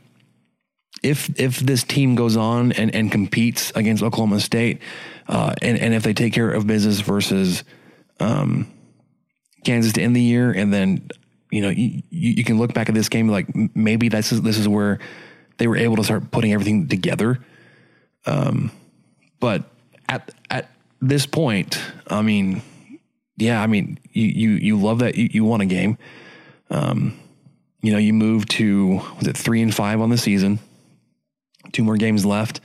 if 1.03 1.39
if 1.39 1.59
this 1.59 1.83
team 1.83 2.15
goes 2.15 2.37
on 2.37 2.71
and, 2.71 2.93
and 2.93 3.11
competes 3.11 3.71
against 3.75 4.01
Oklahoma 4.03 4.39
State, 4.39 4.81
uh, 5.27 5.53
and 5.61 5.77
and 5.77 5.93
if 5.93 6.03
they 6.03 6.13
take 6.13 6.33
care 6.33 6.51
of 6.51 6.65
business 6.65 7.01
versus 7.01 7.63
um, 8.21 8.71
Kansas 9.65 9.93
to 9.93 10.01
end 10.01 10.15
the 10.15 10.21
year, 10.21 10.51
and 10.51 10.73
then 10.73 11.09
you 11.51 11.61
know 11.61 11.69
you, 11.69 12.01
you 12.09 12.43
can 12.43 12.57
look 12.57 12.73
back 12.73 12.87
at 12.87 12.95
this 12.95 13.09
game 13.09 13.27
like 13.27 13.47
maybe 13.75 14.09
this 14.09 14.31
is 14.31 14.41
this 14.41 14.57
is 14.57 14.67
where 14.67 14.99
they 15.57 15.67
were 15.67 15.77
able 15.77 15.97
to 15.97 16.03
start 16.03 16.31
putting 16.31 16.53
everything 16.53 16.87
together. 16.87 17.39
Um, 18.25 18.71
but 19.39 19.63
at 20.07 20.31
at 20.49 20.71
this 21.01 21.25
point, 21.25 21.81
I 22.07 22.21
mean, 22.21 22.61
yeah, 23.37 23.61
I 23.61 23.67
mean, 23.67 23.99
you 24.11 24.25
you 24.25 24.49
you 24.51 24.77
love 24.79 24.99
that 24.99 25.15
you, 25.15 25.29
you 25.31 25.45
won 25.45 25.61
a 25.61 25.65
game. 25.65 25.97
Um, 26.69 27.19
you 27.81 27.91
know, 27.91 27.97
you 27.97 28.13
moved 28.13 28.51
to 28.51 29.01
was 29.17 29.27
it 29.27 29.35
three 29.35 29.61
and 29.61 29.73
five 29.73 29.99
on 29.99 30.09
the 30.09 30.17
season, 30.17 30.59
two 31.71 31.83
more 31.83 31.97
games 31.97 32.25
left. 32.25 32.61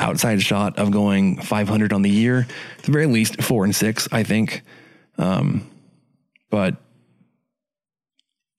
Outside 0.00 0.42
shot 0.42 0.76
of 0.76 0.90
going 0.90 1.40
500 1.40 1.92
on 1.92 2.02
the 2.02 2.10
year, 2.10 2.48
at 2.78 2.84
the 2.84 2.90
very 2.90 3.06
least 3.06 3.40
four 3.40 3.62
and 3.62 3.74
six, 3.74 4.08
I 4.10 4.24
think. 4.24 4.62
Um, 5.18 5.70
but 6.50 6.76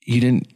you 0.02 0.22
didn't 0.22 0.48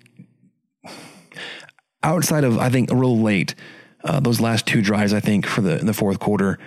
outside 2.03 2.43
of 2.43 2.57
I 2.57 2.69
think 2.69 2.91
a 2.91 2.95
real 2.95 3.19
late, 3.19 3.55
uh, 4.03 4.19
those 4.19 4.39
last 4.39 4.65
two 4.65 4.81
drives 4.81 5.13
I 5.13 5.19
think 5.19 5.45
for 5.45 5.61
the 5.61 5.77
the 5.77 5.93
fourth 5.93 6.19
quarter, 6.19 6.59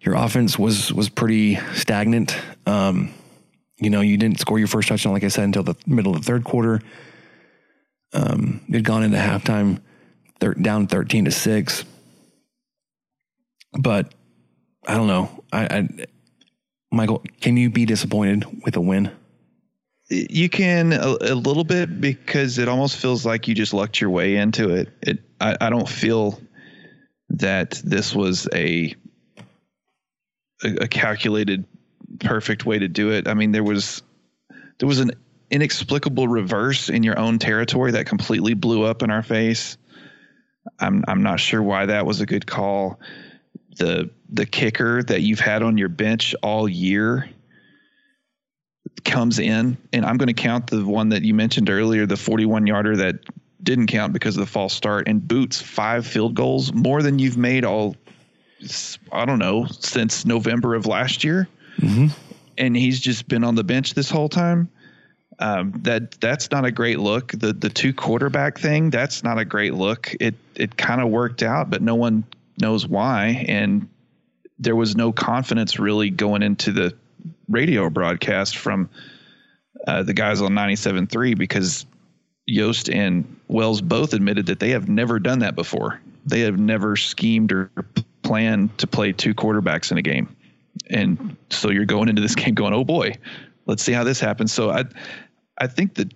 your 0.00 0.14
offense 0.14 0.58
was 0.58 0.92
was 0.92 1.08
pretty 1.08 1.56
stagnant. 1.74 2.36
Um, 2.66 3.12
you 3.78 3.90
know, 3.90 4.00
you 4.00 4.16
didn't 4.16 4.40
score 4.40 4.58
your 4.58 4.68
first 4.68 4.88
touchdown 4.88 5.12
like 5.12 5.24
I 5.24 5.28
said 5.28 5.44
until 5.44 5.62
the 5.62 5.76
middle 5.86 6.14
of 6.14 6.22
the 6.22 6.26
third 6.26 6.44
quarter. 6.44 6.80
Um, 8.12 8.60
you'd 8.66 8.84
gone 8.84 9.04
into 9.04 9.18
halftime 9.18 9.80
thir- 10.40 10.54
down 10.54 10.86
thirteen 10.86 11.26
to 11.26 11.30
six, 11.30 11.84
but 13.72 14.12
I 14.86 14.94
don't 14.94 15.06
know. 15.06 15.44
I, 15.52 15.64
I 15.64 15.88
Michael, 16.92 17.22
can 17.40 17.56
you 17.56 17.70
be 17.70 17.86
disappointed 17.86 18.44
with 18.64 18.76
a 18.76 18.80
win? 18.80 19.10
You 20.08 20.48
can 20.48 20.92
a, 20.92 21.16
a, 21.20 21.34
little 21.34 21.62
bit 21.62 22.00
because 22.00 22.58
it 22.58 22.68
almost 22.68 22.96
feels 22.96 23.24
like 23.24 23.46
you 23.46 23.54
just 23.54 23.72
lucked 23.72 24.00
your 24.00 24.10
way 24.10 24.36
into 24.36 24.70
it. 24.70 24.88
It 25.02 25.20
I, 25.40 25.56
I 25.60 25.70
don't 25.70 25.88
feel 25.88 26.40
that 27.30 27.80
this 27.84 28.12
was 28.12 28.48
a, 28.52 28.92
a 30.64 30.82
a 30.82 30.88
calculated 30.88 31.64
perfect 32.18 32.66
way 32.66 32.80
to 32.80 32.88
do 32.88 33.12
it. 33.12 33.28
I 33.28 33.34
mean, 33.34 33.52
there 33.52 33.62
was 33.62 34.02
there 34.78 34.88
was 34.88 34.98
an 34.98 35.12
inexplicable 35.50 36.26
reverse 36.26 36.88
in 36.88 37.04
your 37.04 37.18
own 37.18 37.38
territory 37.38 37.92
that 37.92 38.06
completely 38.06 38.54
blew 38.54 38.82
up 38.82 39.04
in 39.04 39.10
our 39.10 39.22
face. 39.22 39.76
I'm 40.80 41.04
I'm 41.06 41.22
not 41.22 41.38
sure 41.38 41.62
why 41.62 41.86
that 41.86 42.04
was 42.04 42.20
a 42.20 42.26
good 42.26 42.46
call. 42.46 42.98
The 43.76 44.10
the 44.28 44.46
kicker 44.46 45.02
that 45.04 45.22
you've 45.22 45.40
had 45.40 45.62
on 45.62 45.78
your 45.78 45.88
bench 45.88 46.34
all 46.42 46.68
year 46.68 47.28
comes 49.04 49.38
in, 49.38 49.76
and 49.92 50.04
I'm 50.04 50.16
going 50.16 50.28
to 50.28 50.34
count 50.34 50.68
the 50.68 50.84
one 50.84 51.10
that 51.10 51.22
you 51.22 51.34
mentioned 51.34 51.70
earlier, 51.70 52.06
the 52.06 52.16
41 52.16 52.66
yarder 52.66 52.96
that 52.96 53.16
didn't 53.62 53.88
count 53.88 54.12
because 54.12 54.36
of 54.36 54.40
the 54.40 54.50
false 54.50 54.74
start, 54.74 55.08
and 55.08 55.26
boots 55.26 55.60
five 55.60 56.06
field 56.06 56.34
goals, 56.34 56.72
more 56.72 57.02
than 57.02 57.18
you've 57.18 57.36
made 57.36 57.64
all, 57.64 57.96
I 59.12 59.24
don't 59.24 59.38
know, 59.38 59.66
since 59.66 60.24
November 60.24 60.74
of 60.74 60.86
last 60.86 61.24
year. 61.24 61.48
Mm-hmm. 61.78 62.06
And 62.58 62.76
he's 62.76 63.00
just 63.00 63.28
been 63.28 63.44
on 63.44 63.54
the 63.54 63.64
bench 63.64 63.94
this 63.94 64.10
whole 64.10 64.28
time. 64.28 64.70
Um, 65.38 65.72
that 65.84 66.20
that's 66.20 66.50
not 66.50 66.66
a 66.66 66.70
great 66.70 66.98
look. 66.98 67.32
The 67.32 67.54
the 67.54 67.70
two 67.70 67.94
quarterback 67.94 68.58
thing, 68.58 68.90
that's 68.90 69.24
not 69.24 69.38
a 69.38 69.44
great 69.46 69.72
look. 69.72 70.14
It 70.20 70.34
it 70.54 70.76
kind 70.76 71.00
of 71.00 71.08
worked 71.08 71.42
out, 71.42 71.70
but 71.70 71.80
no 71.80 71.94
one 71.94 72.24
knows 72.60 72.86
why, 72.86 73.44
and 73.48 73.88
there 74.58 74.76
was 74.76 74.94
no 74.94 75.12
confidence 75.12 75.78
really 75.78 76.10
going 76.10 76.42
into 76.42 76.72
the 76.72 76.94
radio 77.48 77.88
broadcast 77.90 78.56
from 78.56 78.88
uh, 79.86 80.02
the 80.02 80.14
guys 80.14 80.40
on 80.42 80.52
97.3 80.52 81.36
because 81.36 81.86
Yost 82.46 82.90
and 82.90 83.36
Wells 83.48 83.80
both 83.80 84.12
admitted 84.12 84.46
that 84.46 84.60
they 84.60 84.70
have 84.70 84.88
never 84.88 85.18
done 85.18 85.38
that 85.40 85.54
before. 85.54 86.00
They 86.26 86.40
have 86.40 86.58
never 86.58 86.96
schemed 86.96 87.52
or 87.52 87.70
planned 88.22 88.76
to 88.78 88.86
play 88.86 89.12
two 89.12 89.34
quarterbacks 89.34 89.90
in 89.90 89.98
a 89.98 90.02
game. 90.02 90.36
And 90.90 91.36
so 91.50 91.70
you're 91.70 91.86
going 91.86 92.08
into 92.08 92.22
this 92.22 92.34
game 92.36 92.54
going, 92.54 92.74
oh 92.74 92.84
boy, 92.84 93.16
let's 93.66 93.82
see 93.82 93.92
how 93.92 94.04
this 94.04 94.20
happens. 94.20 94.52
So 94.52 94.70
I, 94.70 94.84
I 95.58 95.66
think 95.66 95.94
that 95.94 96.12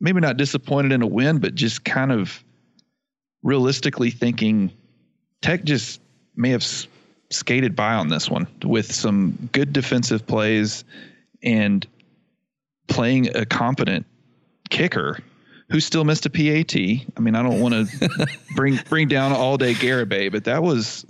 maybe 0.00 0.20
not 0.20 0.36
disappointed 0.36 0.92
in 0.92 1.02
a 1.02 1.06
win, 1.06 1.38
but 1.38 1.54
just 1.54 1.84
kind 1.84 2.10
of 2.10 2.42
realistically 3.42 4.10
thinking 4.10 4.72
Tech 5.42 5.64
just 5.64 6.00
may 6.34 6.50
have 6.50 6.64
skated 7.30 7.76
by 7.76 7.94
on 7.94 8.08
this 8.08 8.30
one 8.30 8.46
with 8.64 8.92
some 8.92 9.48
good 9.52 9.72
defensive 9.72 10.26
plays 10.26 10.84
and 11.42 11.86
playing 12.88 13.36
a 13.36 13.44
competent 13.44 14.06
kicker 14.70 15.18
who 15.70 15.80
still 15.80 16.04
missed 16.04 16.26
a 16.26 16.30
PAT. 16.30 16.76
I 16.76 17.20
mean, 17.20 17.34
I 17.34 17.42
don't 17.42 17.60
want 17.60 17.74
to 17.74 18.28
bring 18.54 18.78
bring 18.88 19.08
down 19.08 19.32
all 19.32 19.56
day 19.56 19.74
Garibay, 19.74 20.30
but 20.30 20.44
that 20.44 20.62
was 20.62 21.04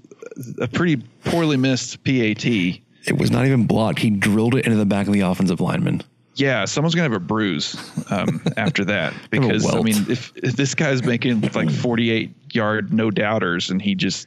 a 0.61 0.69
pretty 0.69 1.03
poorly 1.25 1.57
missed 1.57 2.03
PAT. 2.05 2.47
It 2.47 3.19
was 3.19 3.31
not 3.31 3.47
even 3.47 3.67
blocked. 3.67 3.99
He 3.99 4.11
drilled 4.11 4.55
it 4.55 4.65
into 4.65 4.79
the 4.79 4.87
back 4.87 5.09
of 5.09 5.13
the 5.13 5.21
offensive 5.21 5.61
lineman. 5.61 6.03
Yeah, 6.35 6.65
someone's 6.65 6.95
gonna 6.95 7.11
have 7.11 7.13
a 7.13 7.21
bruise 7.21 7.77
um, 8.11 8.43
after 8.57 8.85
that 8.87 9.15
because 9.31 9.67
I 9.67 9.81
mean, 9.83 10.07
if, 10.09 10.33
if 10.37 10.57
this 10.57 10.75
guy's 10.75 11.05
making 11.05 11.43
like 11.55 11.71
48 11.71 12.55
yard 12.55 12.93
no 12.93 13.11
doubters 13.11 13.71
and 13.71 13.83
he 13.83 13.95
just 13.95 14.27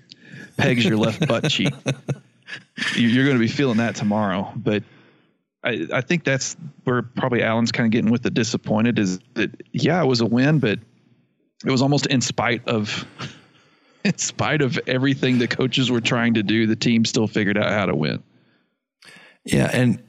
pegs 0.58 0.86
your 0.86 0.98
left 0.98 1.28
butt 1.28 1.50
cheek. 1.50 1.74
You're 2.96 3.26
going 3.26 3.36
to 3.36 3.42
be 3.42 3.48
feeling 3.48 3.78
that 3.78 3.96
tomorrow. 3.96 4.52
But 4.56 4.84
I, 5.64 5.88
I 5.92 6.02
think 6.02 6.24
that's 6.24 6.56
where 6.84 7.02
probably 7.02 7.44
Alan's 7.44 7.72
kind 7.72 7.86
of 7.86 7.92
getting 7.92 8.12
with 8.12 8.24
the 8.24 8.30
disappointed 8.30 9.00
is 9.00 9.20
that, 9.34 9.52
yeah, 9.72 10.02
it 10.02 10.06
was 10.06 10.22
a 10.22 10.26
win, 10.26 10.60
but 10.60 10.80
it 11.66 11.72
was 11.72 11.82
almost 11.82 12.06
in 12.08 12.22
spite 12.22 12.68
of. 12.68 13.06
In 14.04 14.20
spite 14.20 14.62
of 14.62 14.80
everything 14.86 15.40
the 15.40 15.48
coaches 15.48 15.90
were 15.90 16.00
trying 16.00 16.36
to 16.36 16.44
do, 16.44 16.68
the 16.68 16.76
team 16.76 17.06
still 17.06 17.26
figured 17.26 17.58
out 17.58 17.72
how 17.72 17.88
to 17.88 17.96
win. 17.96 18.22
Yeah, 19.46 19.68
and 19.74 20.00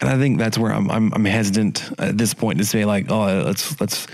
and 0.00 0.08
I 0.08 0.18
think 0.18 0.38
that's 0.38 0.58
where 0.58 0.72
I'm 0.72 0.90
I'm, 0.90 1.12
I'm 1.12 1.24
hesitant 1.24 1.90
at 1.98 2.16
this 2.16 2.34
point 2.34 2.58
to 2.58 2.64
say 2.64 2.84
like, 2.84 3.10
oh, 3.10 3.42
let's 3.42 3.80
let's 3.80 4.06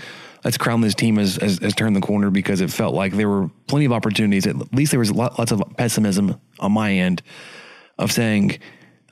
let's 0.43 0.57
crown 0.57 0.81
this 0.81 0.95
team 0.95 1.17
as, 1.17 1.37
as, 1.39 1.59
as 1.59 1.73
turned 1.73 1.95
the 1.95 2.01
corner 2.01 2.29
because 2.29 2.61
it 2.61 2.71
felt 2.71 2.93
like 2.93 3.13
there 3.13 3.27
were 3.27 3.49
plenty 3.67 3.85
of 3.85 3.91
opportunities. 3.91 4.45
At 4.45 4.73
least 4.73 4.91
there 4.91 4.99
was 4.99 5.11
lots 5.11 5.51
of 5.51 5.61
pessimism 5.75 6.39
on 6.59 6.71
my 6.71 6.93
end 6.93 7.23
of 7.97 8.11
saying, 8.11 8.59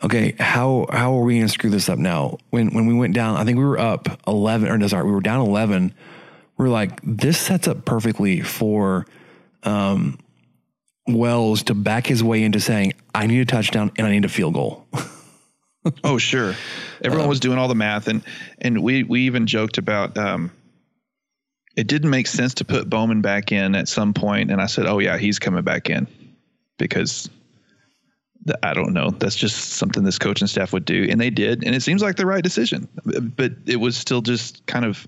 okay, 0.04 0.36
how 0.40 0.86
how 0.92 1.18
are 1.18 1.24
we 1.24 1.36
going 1.36 1.48
to 1.48 1.54
screw 1.54 1.70
this 1.70 1.90
up 1.90 2.00
now? 2.00 2.38
When 2.50 2.74
when 2.74 2.86
we 2.86 2.94
went 2.94 3.14
down, 3.14 3.36
I 3.36 3.44
think 3.46 3.58
we 3.58 3.66
were 3.66 3.80
up 3.80 4.08
eleven 4.28 4.70
or 4.70 4.78
no, 4.78 4.88
sorry, 4.88 5.06
we 5.06 5.12
were 5.12 5.22
down 5.22 5.46
eleven. 5.46 5.94
We 6.58 6.66
are 6.66 6.70
like, 6.70 7.00
this 7.04 7.40
sets 7.40 7.68
up 7.68 7.84
perfectly 7.84 8.42
for 8.42 9.08
um, 9.64 10.20
Wells 11.08 11.64
to 11.64 11.74
back 11.74 12.06
his 12.06 12.24
way 12.24 12.44
into 12.44 12.60
saying, 12.60 12.94
I 13.14 13.26
need 13.26 13.40
a 13.40 13.46
touchdown 13.46 13.92
and 13.98 14.06
I 14.06 14.12
need 14.12 14.24
a 14.24 14.30
field 14.30 14.54
goal. 14.54 14.86
oh, 16.04 16.18
sure. 16.18 16.56
Everyone 17.02 17.26
um, 17.26 17.30
was 17.30 17.40
doing 17.40 17.58
all 17.58 17.68
the 17.68 17.76
math, 17.76 18.08
and 18.08 18.24
and 18.60 18.82
we 18.82 19.04
we 19.04 19.22
even 19.22 19.48
joked 19.48 19.78
about. 19.78 20.18
Um, 20.18 20.52
it 21.76 21.88
didn't 21.88 22.12
make 22.12 22.28
sense 22.28 22.54
to 22.56 22.66
put 22.66 22.90
Bowman 22.90 23.22
back 23.22 23.52
in 23.52 23.76
at 23.76 23.88
some 23.88 24.14
point, 24.14 24.52
and 24.52 24.62
I 24.62 24.68
said, 24.68 24.86
"Oh 24.86 25.00
yeah, 25.00 25.18
he's 25.18 25.40
coming 25.40 25.64
back 25.64 25.90
in," 25.90 26.08
because 26.78 27.30
I 28.62 28.74
don't 28.74 28.94
know. 28.94 29.10
That's 29.10 29.36
just 29.36 29.74
something 29.74 30.04
this 30.04 30.20
coaching 30.20 30.48
staff 30.48 30.74
would 30.74 30.86
do, 30.86 31.08
and 31.10 31.20
they 31.20 31.30
did, 31.30 31.64
and 31.64 31.76
it 31.76 31.82
seems 31.82 32.02
like 32.02 32.16
the 32.16 32.26
right 32.26 32.44
decision. 32.44 32.88
But 33.36 33.54
it 33.66 33.78
was 33.78 33.98
still 33.98 34.22
just 34.22 34.66
kind 34.66 34.86
of 34.86 35.08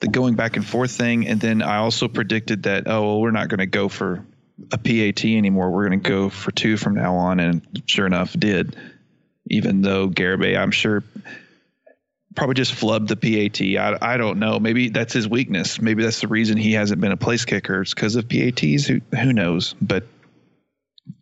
the 0.00 0.08
going 0.08 0.34
back 0.34 0.56
and 0.56 0.66
forth 0.66 0.92
thing, 0.92 1.26
and 1.26 1.40
then 1.40 1.62
I 1.62 1.78
also 1.78 2.06
predicted 2.06 2.64
that 2.64 2.84
oh, 2.86 3.02
well, 3.02 3.20
we're 3.20 3.30
not 3.30 3.48
going 3.48 3.58
to 3.58 3.66
go 3.66 3.88
for 3.88 4.24
a 4.72 4.78
PAT 4.78 5.24
anymore. 5.24 5.70
We're 5.70 5.88
going 5.88 6.00
to 6.00 6.08
go 6.08 6.28
for 6.28 6.50
two 6.52 6.76
from 6.76 6.94
now 6.94 7.14
on, 7.14 7.40
and 7.40 7.82
sure 7.86 8.06
enough, 8.06 8.32
did. 8.38 8.76
Even 9.48 9.82
though 9.82 10.08
Garibay, 10.08 10.58
I'm 10.58 10.70
sure, 10.70 11.02
probably 12.34 12.54
just 12.54 12.72
flubbed 12.72 13.08
the 13.08 13.16
PAT. 13.16 13.60
I, 13.78 14.14
I 14.14 14.16
don't 14.16 14.38
know. 14.38 14.58
Maybe 14.58 14.88
that's 14.88 15.12
his 15.12 15.28
weakness. 15.28 15.80
Maybe 15.80 16.02
that's 16.02 16.20
the 16.20 16.28
reason 16.28 16.56
he 16.56 16.72
hasn't 16.72 17.00
been 17.00 17.12
a 17.12 17.16
place 17.16 17.44
kicker. 17.44 17.82
It's 17.82 17.94
because 17.94 18.16
of 18.16 18.28
PATs. 18.28 18.86
Who 18.86 19.00
who 19.16 19.32
knows? 19.32 19.74
But 19.80 20.04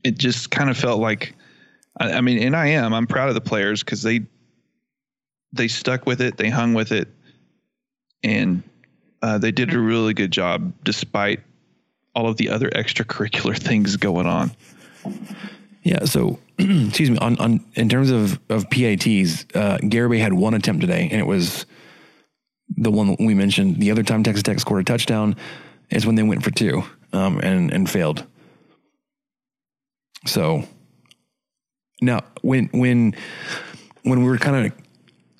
it 0.05 0.19
just 0.19 0.51
kind 0.51 0.71
of 0.71 0.77
felt 0.77 1.01
like 1.01 1.35
I, 1.99 2.13
I 2.15 2.21
mean, 2.21 2.39
and 2.39 2.55
I 2.55 2.69
am. 2.69 2.93
I'm 2.93 3.07
proud 3.07 3.29
of 3.29 3.35
the 3.35 3.41
players 3.41 3.83
because 3.83 4.03
they 4.03 4.23
they 5.53 5.69
stuck 5.69 6.07
with 6.07 6.21
it, 6.21 6.37
they 6.37 6.51
hung 6.51 6.75
with 6.75 6.93
it, 6.93 7.09
and 8.23 8.63
uh, 9.23 9.39
they 9.39 9.53
did 9.53 9.73
a 9.73 9.79
really 9.79 10.15
good 10.15 10.31
job 10.31 10.73
despite 10.85 11.41
all 12.15 12.29
of 12.29 12.37
the 12.37 12.51
other 12.51 12.69
extracurricular 12.71 13.57
things 13.63 13.97
going 13.97 14.27
on. 14.27 14.51
Yeah. 15.87 16.05
So, 16.05 16.41
excuse 16.59 17.11
me. 17.11 17.19
On, 17.19 17.39
on 17.39 17.65
in 17.75 17.89
terms 17.89 18.11
of 18.11 18.41
of 18.49 18.69
PATs, 18.71 19.47
uh, 19.55 19.79
Garibay 19.83 20.19
had 20.19 20.33
one 20.33 20.55
attempt 20.55 20.81
today, 20.81 21.09
and 21.13 21.21
it 21.21 21.27
was 21.27 21.65
the 22.77 22.91
one 22.91 23.15
we 23.21 23.35
mentioned. 23.35 23.77
The 23.77 23.93
other 23.93 24.03
time 24.03 24.25
Texas 24.25 24.43
Tech 24.43 24.59
scored 24.59 24.81
a 24.81 24.85
touchdown 24.85 25.37
is 25.89 26.05
when 26.05 26.17
they 26.17 26.25
went 26.25 26.43
for 26.43 26.51
two 26.51 26.83
um, 27.13 27.39
and 27.39 27.73
and 27.73 27.89
failed. 27.89 28.27
So 30.27 30.65
now 32.03 32.23
when 32.43 32.67
when 32.73 33.15
when 34.03 34.25
we 34.25 34.29
were 34.29 34.39
kind 34.39 34.67
of 34.67 34.73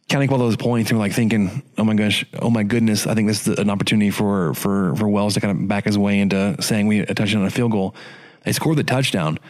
counting 0.09 0.31
all 0.31 0.39
those 0.39 0.57
points 0.57 0.91
and 0.91 0.99
we're 1.01 1.07
like 1.07 1.13
thinking, 1.13 1.65
oh 1.77 1.83
my 1.83 1.95
gosh, 1.95 2.25
oh 2.41 2.51
my 2.51 2.63
goodness, 2.63 3.09
I 3.09 3.15
think 3.15 3.27
this 3.27 3.49
is 3.49 3.59
an 3.59 3.69
opportunity 3.69 4.13
for 4.13 4.55
for 4.55 4.95
for 4.95 5.09
Wells 5.09 5.35
to 5.35 5.41
kind 5.41 5.61
of 5.61 5.67
back 5.67 5.87
his 5.87 5.99
way 5.99 6.21
into 6.21 6.55
saying 6.63 6.87
we 6.87 7.01
a 7.01 7.15
touchdown 7.15 7.43
on 7.43 7.49
a 7.49 7.51
field 7.51 7.73
goal. 7.73 7.97
They 8.45 8.53
scored 8.53 8.79
the 8.79 8.85
touchdown. 8.85 9.41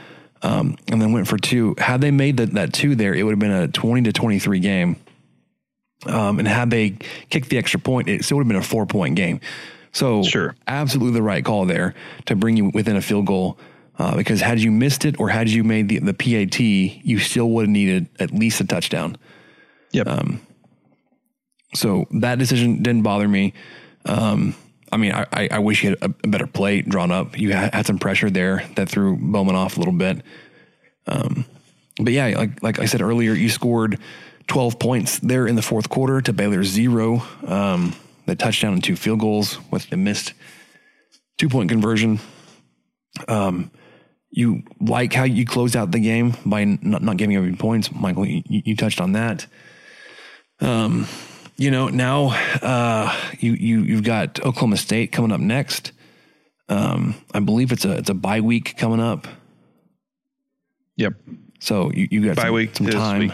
Um, 0.43 0.76
and 0.89 1.01
then 1.01 1.12
went 1.12 1.28
for 1.28 1.39
two. 1.39 1.74
Had 1.78 2.01
they 2.01 2.11
made 2.11 2.37
that, 2.37 2.53
that 2.53 2.72
two 2.72 2.95
there, 2.95 3.14
it 3.14 3.22
would 3.22 3.32
have 3.32 3.39
been 3.39 3.51
a 3.51 3.68
20 3.68 4.03
to 4.03 4.12
23 4.12 4.61
game. 4.61 4.97
Um, 6.05 6.39
and 6.39 6.47
had 6.47 6.70
they 6.70 6.91
kicked 7.30 7.49
the 7.49 7.59
extra 7.59 7.80
point, 7.80 8.09
it 8.09 8.24
still 8.24 8.37
would 8.37 8.45
have 8.45 8.49
been 8.49 8.57
a 8.57 8.62
four 8.62 8.87
point 8.87 9.16
game. 9.16 9.41
So, 9.93 10.22
sure. 10.22 10.55
absolutely 10.66 11.14
the 11.14 11.22
right 11.22 11.43
call 11.43 11.64
there 11.64 11.95
to 12.26 12.37
bring 12.37 12.57
you 12.59 12.70
within 12.74 12.97
a 12.97 13.01
field 13.01 13.26
goal 13.26 13.59
uh, 13.99 14.14
because 14.14 14.43
had 14.43 14.61
you 14.61 14.70
missed 14.70 15.07
it 15.07 15.18
or 15.18 15.30
had 15.30 15.49
you 15.49 15.64
made 15.64 15.89
the, 15.89 15.99
the 16.01 16.12
PAT, 16.12 16.61
you 16.61 17.18
still 17.18 17.49
would 17.51 17.62
have 17.62 17.70
needed 17.70 18.09
at 18.20 18.30
least 18.30 18.61
a 18.61 18.66
touchdown. 18.66 19.16
Yep. 19.93 20.07
Um, 20.07 20.47
so 21.74 22.07
that 22.11 22.39
decision 22.39 22.82
didn't 22.82 23.03
bother 23.03 23.26
me. 23.26 23.55
Um, 24.05 24.55
I 24.93 24.97
mean, 24.97 25.12
I, 25.12 25.49
I 25.51 25.59
wish 25.59 25.82
you 25.82 25.91
had 25.91 25.99
a, 26.03 26.28
better 26.28 26.47
play 26.47 26.82
drawn 26.82 27.11
up. 27.11 27.39
You 27.39 27.53
had, 27.53 27.74
had, 27.74 27.87
some 27.87 27.99
pressure 27.99 28.30
there 28.30 28.64
that 28.76 28.89
threw 28.89 29.16
Bowman 29.16 29.57
off 29.57 29.76
a 29.76 29.80
little 29.80 29.93
bit. 29.93 30.22
Um, 31.07 31.45
but 31.99 32.12
yeah, 32.12 32.26
like 32.37 32.62
like 32.62 32.78
I 32.78 32.84
said 32.84 33.01
earlier, 33.01 33.32
you 33.32 33.49
scored 33.49 33.99
12 34.47 34.78
points 34.78 35.18
there 35.18 35.47
in 35.47 35.57
the 35.57 35.62
fourth 35.62 35.89
quarter 35.89 36.20
to 36.20 36.32
Baylor's 36.32 36.68
zero. 36.68 37.22
Um, 37.47 37.95
the 38.26 38.37
touchdown 38.37 38.74
and 38.74 38.84
two 38.84 38.97
field 38.97 39.20
goals 39.20 39.59
with 39.70 39.89
the 39.91 39.97
missed 39.97 40.34
two 41.39 41.49
point 41.49 41.68
conversion. 41.68 42.20
Um, 43.28 43.70
you 44.30 44.62
like 44.80 45.12
how 45.14 45.24
you 45.24 45.47
closed 45.47 45.76
out 45.76 45.93
the 45.93 46.01
game 46.01 46.34
by 46.45 46.64
not, 46.64 47.03
not 47.03 47.16
giving 47.16 47.37
up 47.37 47.45
any 47.45 47.57
points. 47.57 47.91
Michael, 47.93 48.26
you, 48.26 48.43
you 48.47 48.76
touched 48.76 49.01
on 49.01 49.12
that. 49.12 49.47
Um, 50.61 51.07
you 51.57 51.70
know, 51.70 51.88
now 51.88 52.28
uh, 52.62 53.14
you 53.38 53.52
you 53.52 53.80
you've 53.80 54.04
got 54.04 54.38
Oklahoma 54.40 54.76
State 54.76 55.12
coming 55.12 55.32
up 55.32 55.40
next. 55.40 55.92
Um, 56.68 57.14
I 57.32 57.40
believe 57.40 57.72
it's 57.72 57.84
a 57.84 57.92
it's 57.92 58.11
a 58.11 58.14
bye 58.14 58.40
week 58.40 58.76
coming 58.76 59.00
up. 59.00 59.26
Yep. 60.96 61.14
So 61.61 61.90
you 61.92 62.09
you 62.11 62.24
got 62.26 62.36
bye 62.36 62.44
some, 62.44 62.54
week 62.54 62.76
some 62.76 62.86
time 62.88 63.20
week. 63.20 63.32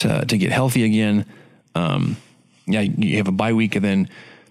to 0.00 0.24
to 0.24 0.38
get 0.38 0.50
healthy 0.50 0.84
again. 0.84 1.26
Um, 1.74 2.16
yeah, 2.66 2.80
you 2.80 3.16
have 3.18 3.28
a 3.28 3.32
bye 3.32 3.52
week, 3.52 3.76
and 3.76 3.84
then 3.84 4.08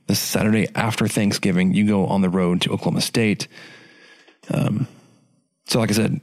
the 0.08 0.16
Saturday 0.16 0.68
after 0.76 1.08
Thanksgiving, 1.08 1.74
you 1.74 1.88
go 1.88 2.06
on 2.08 2.22
the 2.22 2.30
road 2.30 2.62
to 2.62 2.72
Oklahoma 2.72 3.02
State. 3.02 3.48
Um, 4.50 4.88
so, 5.66 5.80
like 5.80 5.90
I 5.90 5.94
said, 5.94 6.20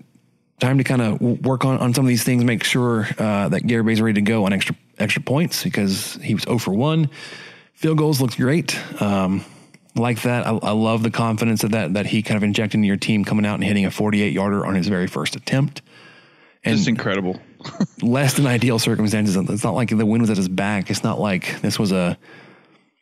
time 0.61 0.78
to 0.78 0.84
kind 0.84 1.01
of 1.01 1.20
work 1.20 1.64
on, 1.64 1.78
on 1.78 1.94
some 1.94 2.05
of 2.05 2.09
these 2.09 2.24
things, 2.24 2.44
make 2.44 2.64
sure 2.64 3.07
uh, 3.18 3.49
that 3.49 3.62
Garibay's 3.62 4.03
ready 4.03 4.14
to 4.14 4.20
go 4.20 4.44
on 4.44 4.53
extra 4.53 4.76
extra 4.99 5.22
points 5.22 5.62
because 5.62 6.14
he 6.22 6.34
was 6.34 6.44
0 6.44 6.59
for 6.59 6.72
1. 6.72 7.11
Field 7.74 7.99
goals 7.99 8.20
looks 8.20 8.34
great. 8.34 8.78
Um, 9.01 9.44
like 9.94 10.22
that. 10.22 10.46
I, 10.46 10.51
I, 10.51 10.70
love 10.72 11.03
the 11.03 11.11
confidence 11.11 11.64
of 11.64 11.72
that 11.72 11.94
that 11.94 12.07
he 12.07 12.22
kind 12.22 12.36
of 12.36 12.42
injected 12.42 12.74
into 12.76 12.86
your 12.86 12.96
team 12.96 13.24
coming 13.24 13.46
out 13.46 13.55
and 13.55 13.64
hitting 13.64 13.84
a 13.84 13.90
48 13.90 14.32
yarder 14.32 14.64
on 14.64 14.74
his 14.74 14.88
very 14.88 15.07
first 15.07 15.36
attempt. 15.36 15.82
And 16.64 16.76
Just 16.76 16.88
incredible. 16.88 17.40
less 18.03 18.34
than 18.34 18.46
ideal 18.46 18.78
circumstances. 18.78 19.36
It's 19.36 19.64
not 19.64 19.74
like 19.74 19.88
the 19.90 20.07
wind 20.07 20.22
was 20.22 20.30
at 20.30 20.36
his 20.36 20.49
back. 20.49 20.90
It's 20.90 21.05
not 21.05 21.20
like 21.20 21.61
this 21.61 21.78
was 21.78 21.92
a, 21.92 22.18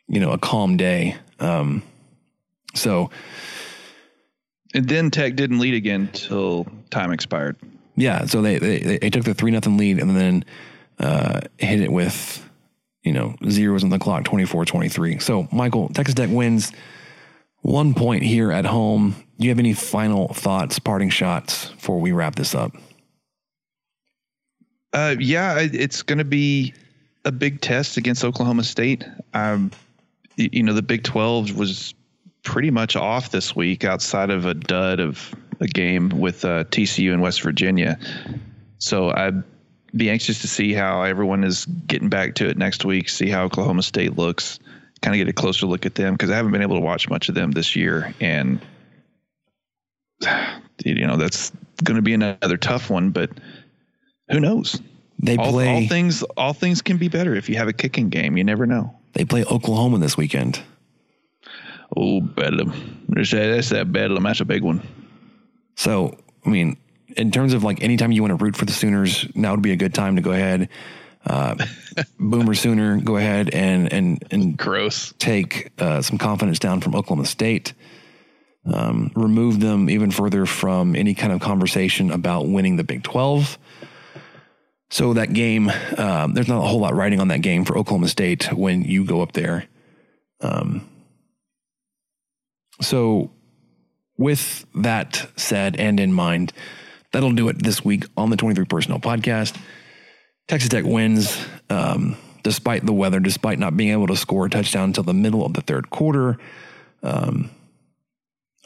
you 0.07 0.19
know, 0.19 0.31
a 0.31 0.37
calm 0.37 0.77
day. 0.77 1.15
Um, 1.39 1.83
so 2.73 3.09
and 4.73 4.87
then 4.87 5.11
Tech 5.11 5.35
didn't 5.35 5.59
lead 5.59 5.73
again 5.73 6.01
until 6.01 6.67
time 6.89 7.11
expired. 7.11 7.57
Yeah, 7.95 8.25
so 8.25 8.41
they 8.41 8.59
they, 8.59 8.97
they 8.99 9.09
took 9.09 9.23
the 9.23 9.33
three 9.33 9.51
nothing 9.51 9.77
lead 9.77 9.99
and 9.99 10.15
then 10.15 10.45
uh, 10.99 11.41
hit 11.57 11.81
it 11.81 11.91
with 11.91 12.43
you 13.03 13.13
know 13.13 13.35
zeros 13.49 13.83
on 13.83 13.89
the 13.89 13.99
clock 13.99 14.23
24-23. 14.23 15.21
So 15.21 15.47
Michael, 15.51 15.89
Texas 15.89 16.15
Tech 16.15 16.29
wins 16.29 16.71
one 17.61 17.93
point 17.93 18.23
here 18.23 18.51
at 18.51 18.65
home. 18.65 19.15
Do 19.39 19.45
you 19.45 19.51
have 19.51 19.59
any 19.59 19.73
final 19.73 20.29
thoughts, 20.29 20.79
parting 20.79 21.09
shots 21.09 21.69
before 21.69 21.99
we 21.99 22.11
wrap 22.11 22.35
this 22.35 22.55
up? 22.55 22.75
Uh, 24.93 25.15
yeah, 25.19 25.59
it's 25.59 26.01
going 26.01 26.17
to 26.17 26.25
be 26.25 26.73
a 27.25 27.31
big 27.31 27.61
test 27.61 27.97
against 27.97 28.23
Oklahoma 28.23 28.63
State. 28.63 29.05
Um, 29.33 29.71
you 30.37 30.63
know, 30.63 30.73
the 30.73 30.81
Big 30.81 31.03
Twelve 31.03 31.57
was 31.57 31.93
pretty 32.43 32.71
much 32.71 32.95
off 32.95 33.31
this 33.31 33.55
week 33.55 33.83
outside 33.83 34.29
of 34.29 34.45
a 34.45 34.53
dud 34.53 34.99
of 34.99 35.35
a 35.59 35.67
game 35.67 36.09
with 36.09 36.45
uh, 36.45 36.63
TCU 36.65 37.13
in 37.13 37.19
West 37.19 37.41
Virginia. 37.41 37.99
So 38.79 39.11
I'd 39.11 39.43
be 39.97 40.09
anxious 40.09 40.41
to 40.41 40.47
see 40.47 40.73
how 40.73 41.03
everyone 41.03 41.43
is 41.43 41.65
getting 41.65 42.09
back 42.09 42.35
to 42.35 42.49
it 42.49 42.57
next 42.57 42.85
week, 42.85 43.09
see 43.09 43.29
how 43.29 43.43
Oklahoma 43.43 43.83
State 43.83 44.17
looks, 44.17 44.59
kind 45.01 45.15
of 45.15 45.17
get 45.17 45.29
a 45.29 45.33
closer 45.33 45.65
look 45.65 45.85
at 45.85 45.95
them 45.95 46.13
because 46.13 46.31
I 46.31 46.35
haven't 46.35 46.51
been 46.51 46.61
able 46.61 46.75
to 46.75 46.81
watch 46.81 47.09
much 47.09 47.29
of 47.29 47.35
them 47.35 47.51
this 47.51 47.75
year. 47.75 48.13
And, 48.19 48.59
you 50.85 51.07
know, 51.07 51.17
that's 51.17 51.51
going 51.83 51.95
to 51.95 52.01
be 52.01 52.13
another 52.13 52.57
tough 52.57 52.89
one, 52.89 53.11
but 53.11 53.29
who 54.29 54.39
knows? 54.39 54.81
They 55.19 55.37
all, 55.37 55.51
play 55.51 55.69
all 55.69 55.87
things. 55.87 56.23
All 56.35 56.53
things 56.53 56.81
can 56.81 56.97
be 56.97 57.07
better 57.07 57.35
if 57.35 57.49
you 57.49 57.57
have 57.57 57.67
a 57.67 57.73
kicking 57.73 58.09
game. 58.09 58.37
You 58.37 58.43
never 58.43 58.65
know. 58.65 58.95
They 59.13 59.25
play 59.25 59.43
Oklahoma 59.43 59.97
this 59.97 60.15
weekend. 60.15 60.61
Oh, 61.95 62.21
Bedlam. 62.21 63.05
That's 63.07 63.69
that 63.69 63.91
Bedlam. 63.91 64.23
That's 64.23 64.41
a 64.41 64.45
big 64.45 64.63
one. 64.63 64.85
So, 65.75 66.17
I 66.45 66.49
mean, 66.49 66.77
in 67.17 67.31
terms 67.31 67.53
of 67.53 67.63
like 67.63 67.83
anytime 67.83 68.11
you 68.11 68.21
want 68.21 68.37
to 68.37 68.43
root 68.43 68.55
for 68.55 68.65
the 68.65 68.71
Sooners, 68.71 69.27
now 69.35 69.51
would 69.51 69.61
be 69.61 69.71
a 69.71 69.77
good 69.77 69.93
time 69.93 70.15
to 70.15 70.21
go 70.21 70.31
ahead. 70.31 70.69
Uh, 71.25 71.55
Boomer 72.19 72.53
Sooner, 72.53 73.01
go 73.01 73.17
ahead 73.17 73.49
and 73.53 73.91
and 73.91 74.23
and 74.31 74.57
gross 74.57 75.13
take 75.19 75.71
uh, 75.79 76.01
some 76.01 76.17
confidence 76.17 76.59
down 76.59 76.81
from 76.81 76.95
Oklahoma 76.95 77.25
State. 77.25 77.73
Um, 78.65 79.11
remove 79.15 79.59
them 79.59 79.89
even 79.89 80.11
further 80.11 80.45
from 80.45 80.95
any 80.95 81.15
kind 81.15 81.31
of 81.31 81.39
conversation 81.39 82.11
about 82.11 82.47
winning 82.47 82.75
the 82.75 82.83
Big 82.83 83.03
Twelve. 83.03 83.57
So 84.89 85.13
that 85.13 85.33
game, 85.33 85.69
um, 85.97 86.33
there's 86.33 86.47
not 86.47 86.63
a 86.63 86.67
whole 86.67 86.79
lot 86.79 86.95
riding 86.95 87.19
on 87.19 87.27
that 87.27 87.41
game 87.41 87.65
for 87.65 87.77
Oklahoma 87.77 88.07
State 88.07 88.53
when 88.53 88.83
you 88.83 89.03
go 89.03 89.21
up 89.21 89.33
there. 89.33 89.65
Um, 90.39 90.87
So, 92.79 93.31
with 94.17 94.65
that 94.75 95.29
said 95.35 95.75
and 95.77 95.99
in 95.99 96.13
mind, 96.13 96.53
that'll 97.11 97.31
do 97.31 97.49
it 97.49 97.61
this 97.61 97.83
week 97.83 98.05
on 98.15 98.29
the 98.29 98.37
23 98.37 98.65
Personnel 98.65 98.99
Podcast. 98.99 99.57
Texas 100.47 100.69
Tech 100.69 100.85
wins 100.85 101.45
um, 101.69 102.15
despite 102.43 102.85
the 102.85 102.93
weather, 102.93 103.19
despite 103.19 103.59
not 103.59 103.75
being 103.75 103.91
able 103.91 104.07
to 104.07 104.15
score 104.15 104.45
a 104.45 104.49
touchdown 104.49 104.85
until 104.85 105.03
the 105.03 105.13
middle 105.13 105.45
of 105.45 105.53
the 105.53 105.61
third 105.61 105.89
quarter. 105.89 106.37
Um, 107.03 107.49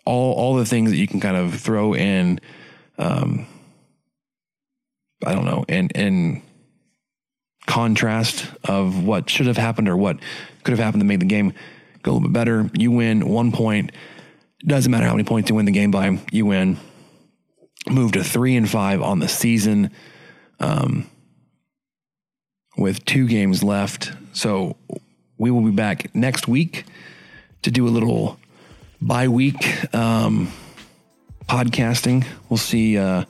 all 0.05 0.33
all 0.33 0.55
the 0.55 0.65
things 0.65 0.91
that 0.91 0.97
you 0.97 1.07
can 1.07 1.19
kind 1.19 1.37
of 1.37 1.55
throw 1.55 1.93
in, 1.93 2.39
um, 2.97 3.45
I 5.25 5.33
don't 5.33 5.45
know, 5.45 5.65
and 5.67 5.91
and 5.95 6.41
contrast 7.67 8.47
of 8.63 9.03
what 9.03 9.29
should 9.29 9.47
have 9.47 9.57
happened 9.57 9.87
or 9.87 9.95
what 9.95 10.17
could 10.63 10.71
have 10.71 10.79
happened 10.79 11.01
to 11.01 11.07
make 11.07 11.19
the 11.19 11.25
game 11.25 11.53
go 12.03 12.11
a 12.11 12.13
little 12.13 12.27
bit 12.27 12.33
better. 12.33 12.69
You 12.73 12.91
win 12.91 13.27
one 13.27 13.51
point. 13.51 13.91
Doesn't 14.59 14.91
matter 14.91 15.05
how 15.05 15.13
many 15.13 15.23
points 15.23 15.49
you 15.49 15.55
win 15.55 15.65
the 15.65 15.71
game 15.71 15.89
by, 15.89 16.19
you 16.31 16.45
win. 16.45 16.77
Move 17.89 18.11
to 18.13 18.23
three 18.23 18.55
and 18.55 18.69
five 18.69 19.01
on 19.01 19.19
the 19.19 19.27
season 19.27 19.91
um, 20.59 21.09
with 22.77 23.03
two 23.05 23.27
games 23.27 23.63
left. 23.63 24.11
So 24.33 24.77
we 25.37 25.51
will 25.51 25.63
be 25.63 25.71
back 25.71 26.13
next 26.13 26.47
week 26.47 26.85
to 27.63 27.71
do 27.71 27.87
a 27.87 27.89
little 27.89 28.37
bye 29.01 29.27
week 29.27 29.93
um, 29.95 30.51
podcasting. 31.47 32.25
We'll 32.49 32.57
see. 32.57 32.97
Uh, 32.97 33.25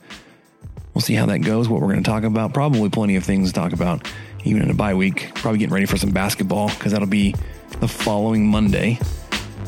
we'll 0.94 1.02
see 1.02 1.14
how 1.14 1.26
that 1.26 1.38
goes. 1.38 1.68
What 1.68 1.80
we're 1.80 1.92
going 1.92 2.02
to 2.02 2.10
talk 2.10 2.24
about. 2.24 2.52
Probably 2.52 2.90
plenty 2.90 3.16
of 3.16 3.24
things 3.24 3.48
to 3.48 3.54
talk 3.54 3.72
about, 3.72 4.06
even 4.44 4.62
in 4.62 4.70
a 4.70 4.74
bye 4.74 4.94
week. 4.94 5.34
Probably 5.34 5.58
getting 5.58 5.74
ready 5.74 5.86
for 5.86 5.96
some 5.96 6.10
basketball 6.10 6.68
because 6.68 6.92
that'll 6.92 7.08
be 7.08 7.34
the 7.80 7.88
following 7.88 8.46
Monday. 8.46 8.98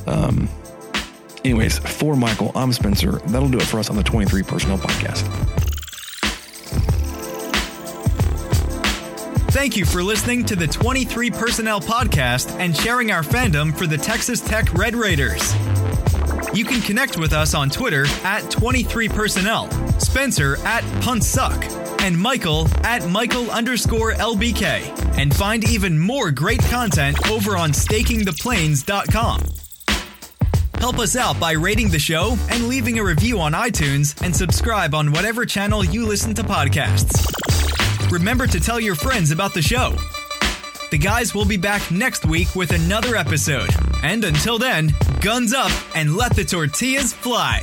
Um, 0.07 0.49
anyways, 1.45 1.78
for 1.78 2.16
Michael, 2.16 2.53
I'm 2.55 2.72
Spencer. 2.72 3.18
That'll 3.26 3.49
do 3.49 3.59
it 3.59 3.64
for 3.64 3.78
us 3.78 3.90
on 3.90 3.97
the 3.97 4.03
23 4.03 4.42
Personnel 4.42 4.78
Podcast. 4.78 5.24
Thank 9.51 9.76
you 9.76 9.84
for 9.84 10.03
listening 10.03 10.45
to 10.47 10.57
the 10.57 10.66
23 10.66 11.30
Personnel 11.30 11.80
Podcast 11.80 12.51
and 12.59 12.76
sharing 12.76 13.12
our 13.12 13.22
fandom 13.22 13.74
for 13.76 13.86
the 13.86 13.97
Texas 13.97 14.40
Tech 14.40 14.72
Red 14.74 14.97
Raiders. 14.97 15.55
You 16.53 16.64
can 16.64 16.80
connect 16.82 17.18
with 17.18 17.32
us 17.32 17.55
on 17.55 17.70
Twitter 17.70 18.05
at 18.24 18.42
23personnel, 18.45 20.01
Spencer 20.01 20.57
at 20.66 20.84
Puntsuck, 21.03 22.03
and 22.03 22.18
Michael 22.18 22.68
at 22.84 23.09
Michael 23.09 23.51
underscore 23.51 24.12
LBK. 24.12 25.18
And 25.18 25.34
find 25.34 25.68
even 25.68 25.99
more 25.99 26.30
great 26.30 26.61
content 26.64 27.30
over 27.30 27.57
on 27.57 27.70
stakingtheplains.com. 27.70 29.64
Help 30.85 30.99
us 30.99 31.16
out 31.16 31.41
by 31.41 31.53
rating 31.53 31.89
the 31.89 31.99
show 31.99 32.37
and 32.51 32.68
leaving 32.68 32.99
a 32.99 33.03
review 33.03 33.41
on 33.41 33.55
iTunes 33.55 34.20
and 34.22 34.37
subscribe 34.37 34.95
on 34.95 35.12
whatever 35.12 35.47
channel 35.47 35.82
you 35.82 36.05
listen 36.05 36.35
to 36.35 36.43
podcasts. 36.43 37.24
Remember 38.11 38.47
to 38.47 38.61
tell 38.61 38.78
your 38.78 38.95
friends 38.95 39.30
about 39.30 39.55
the 39.55 39.62
show. 39.62 39.97
The 40.91 40.99
guys 40.99 41.35
will 41.35 41.47
be 41.47 41.57
back 41.57 41.91
next 41.91 42.26
week 42.26 42.55
with 42.55 42.72
another 42.72 43.16
episode. 43.16 43.70
And 44.03 44.24
until 44.24 44.59
then, 44.59 44.93
guns 45.22 45.55
up 45.55 45.72
and 45.97 46.16
let 46.16 46.37
the 46.37 46.45
tortillas 46.45 47.14
fly. 47.14 47.62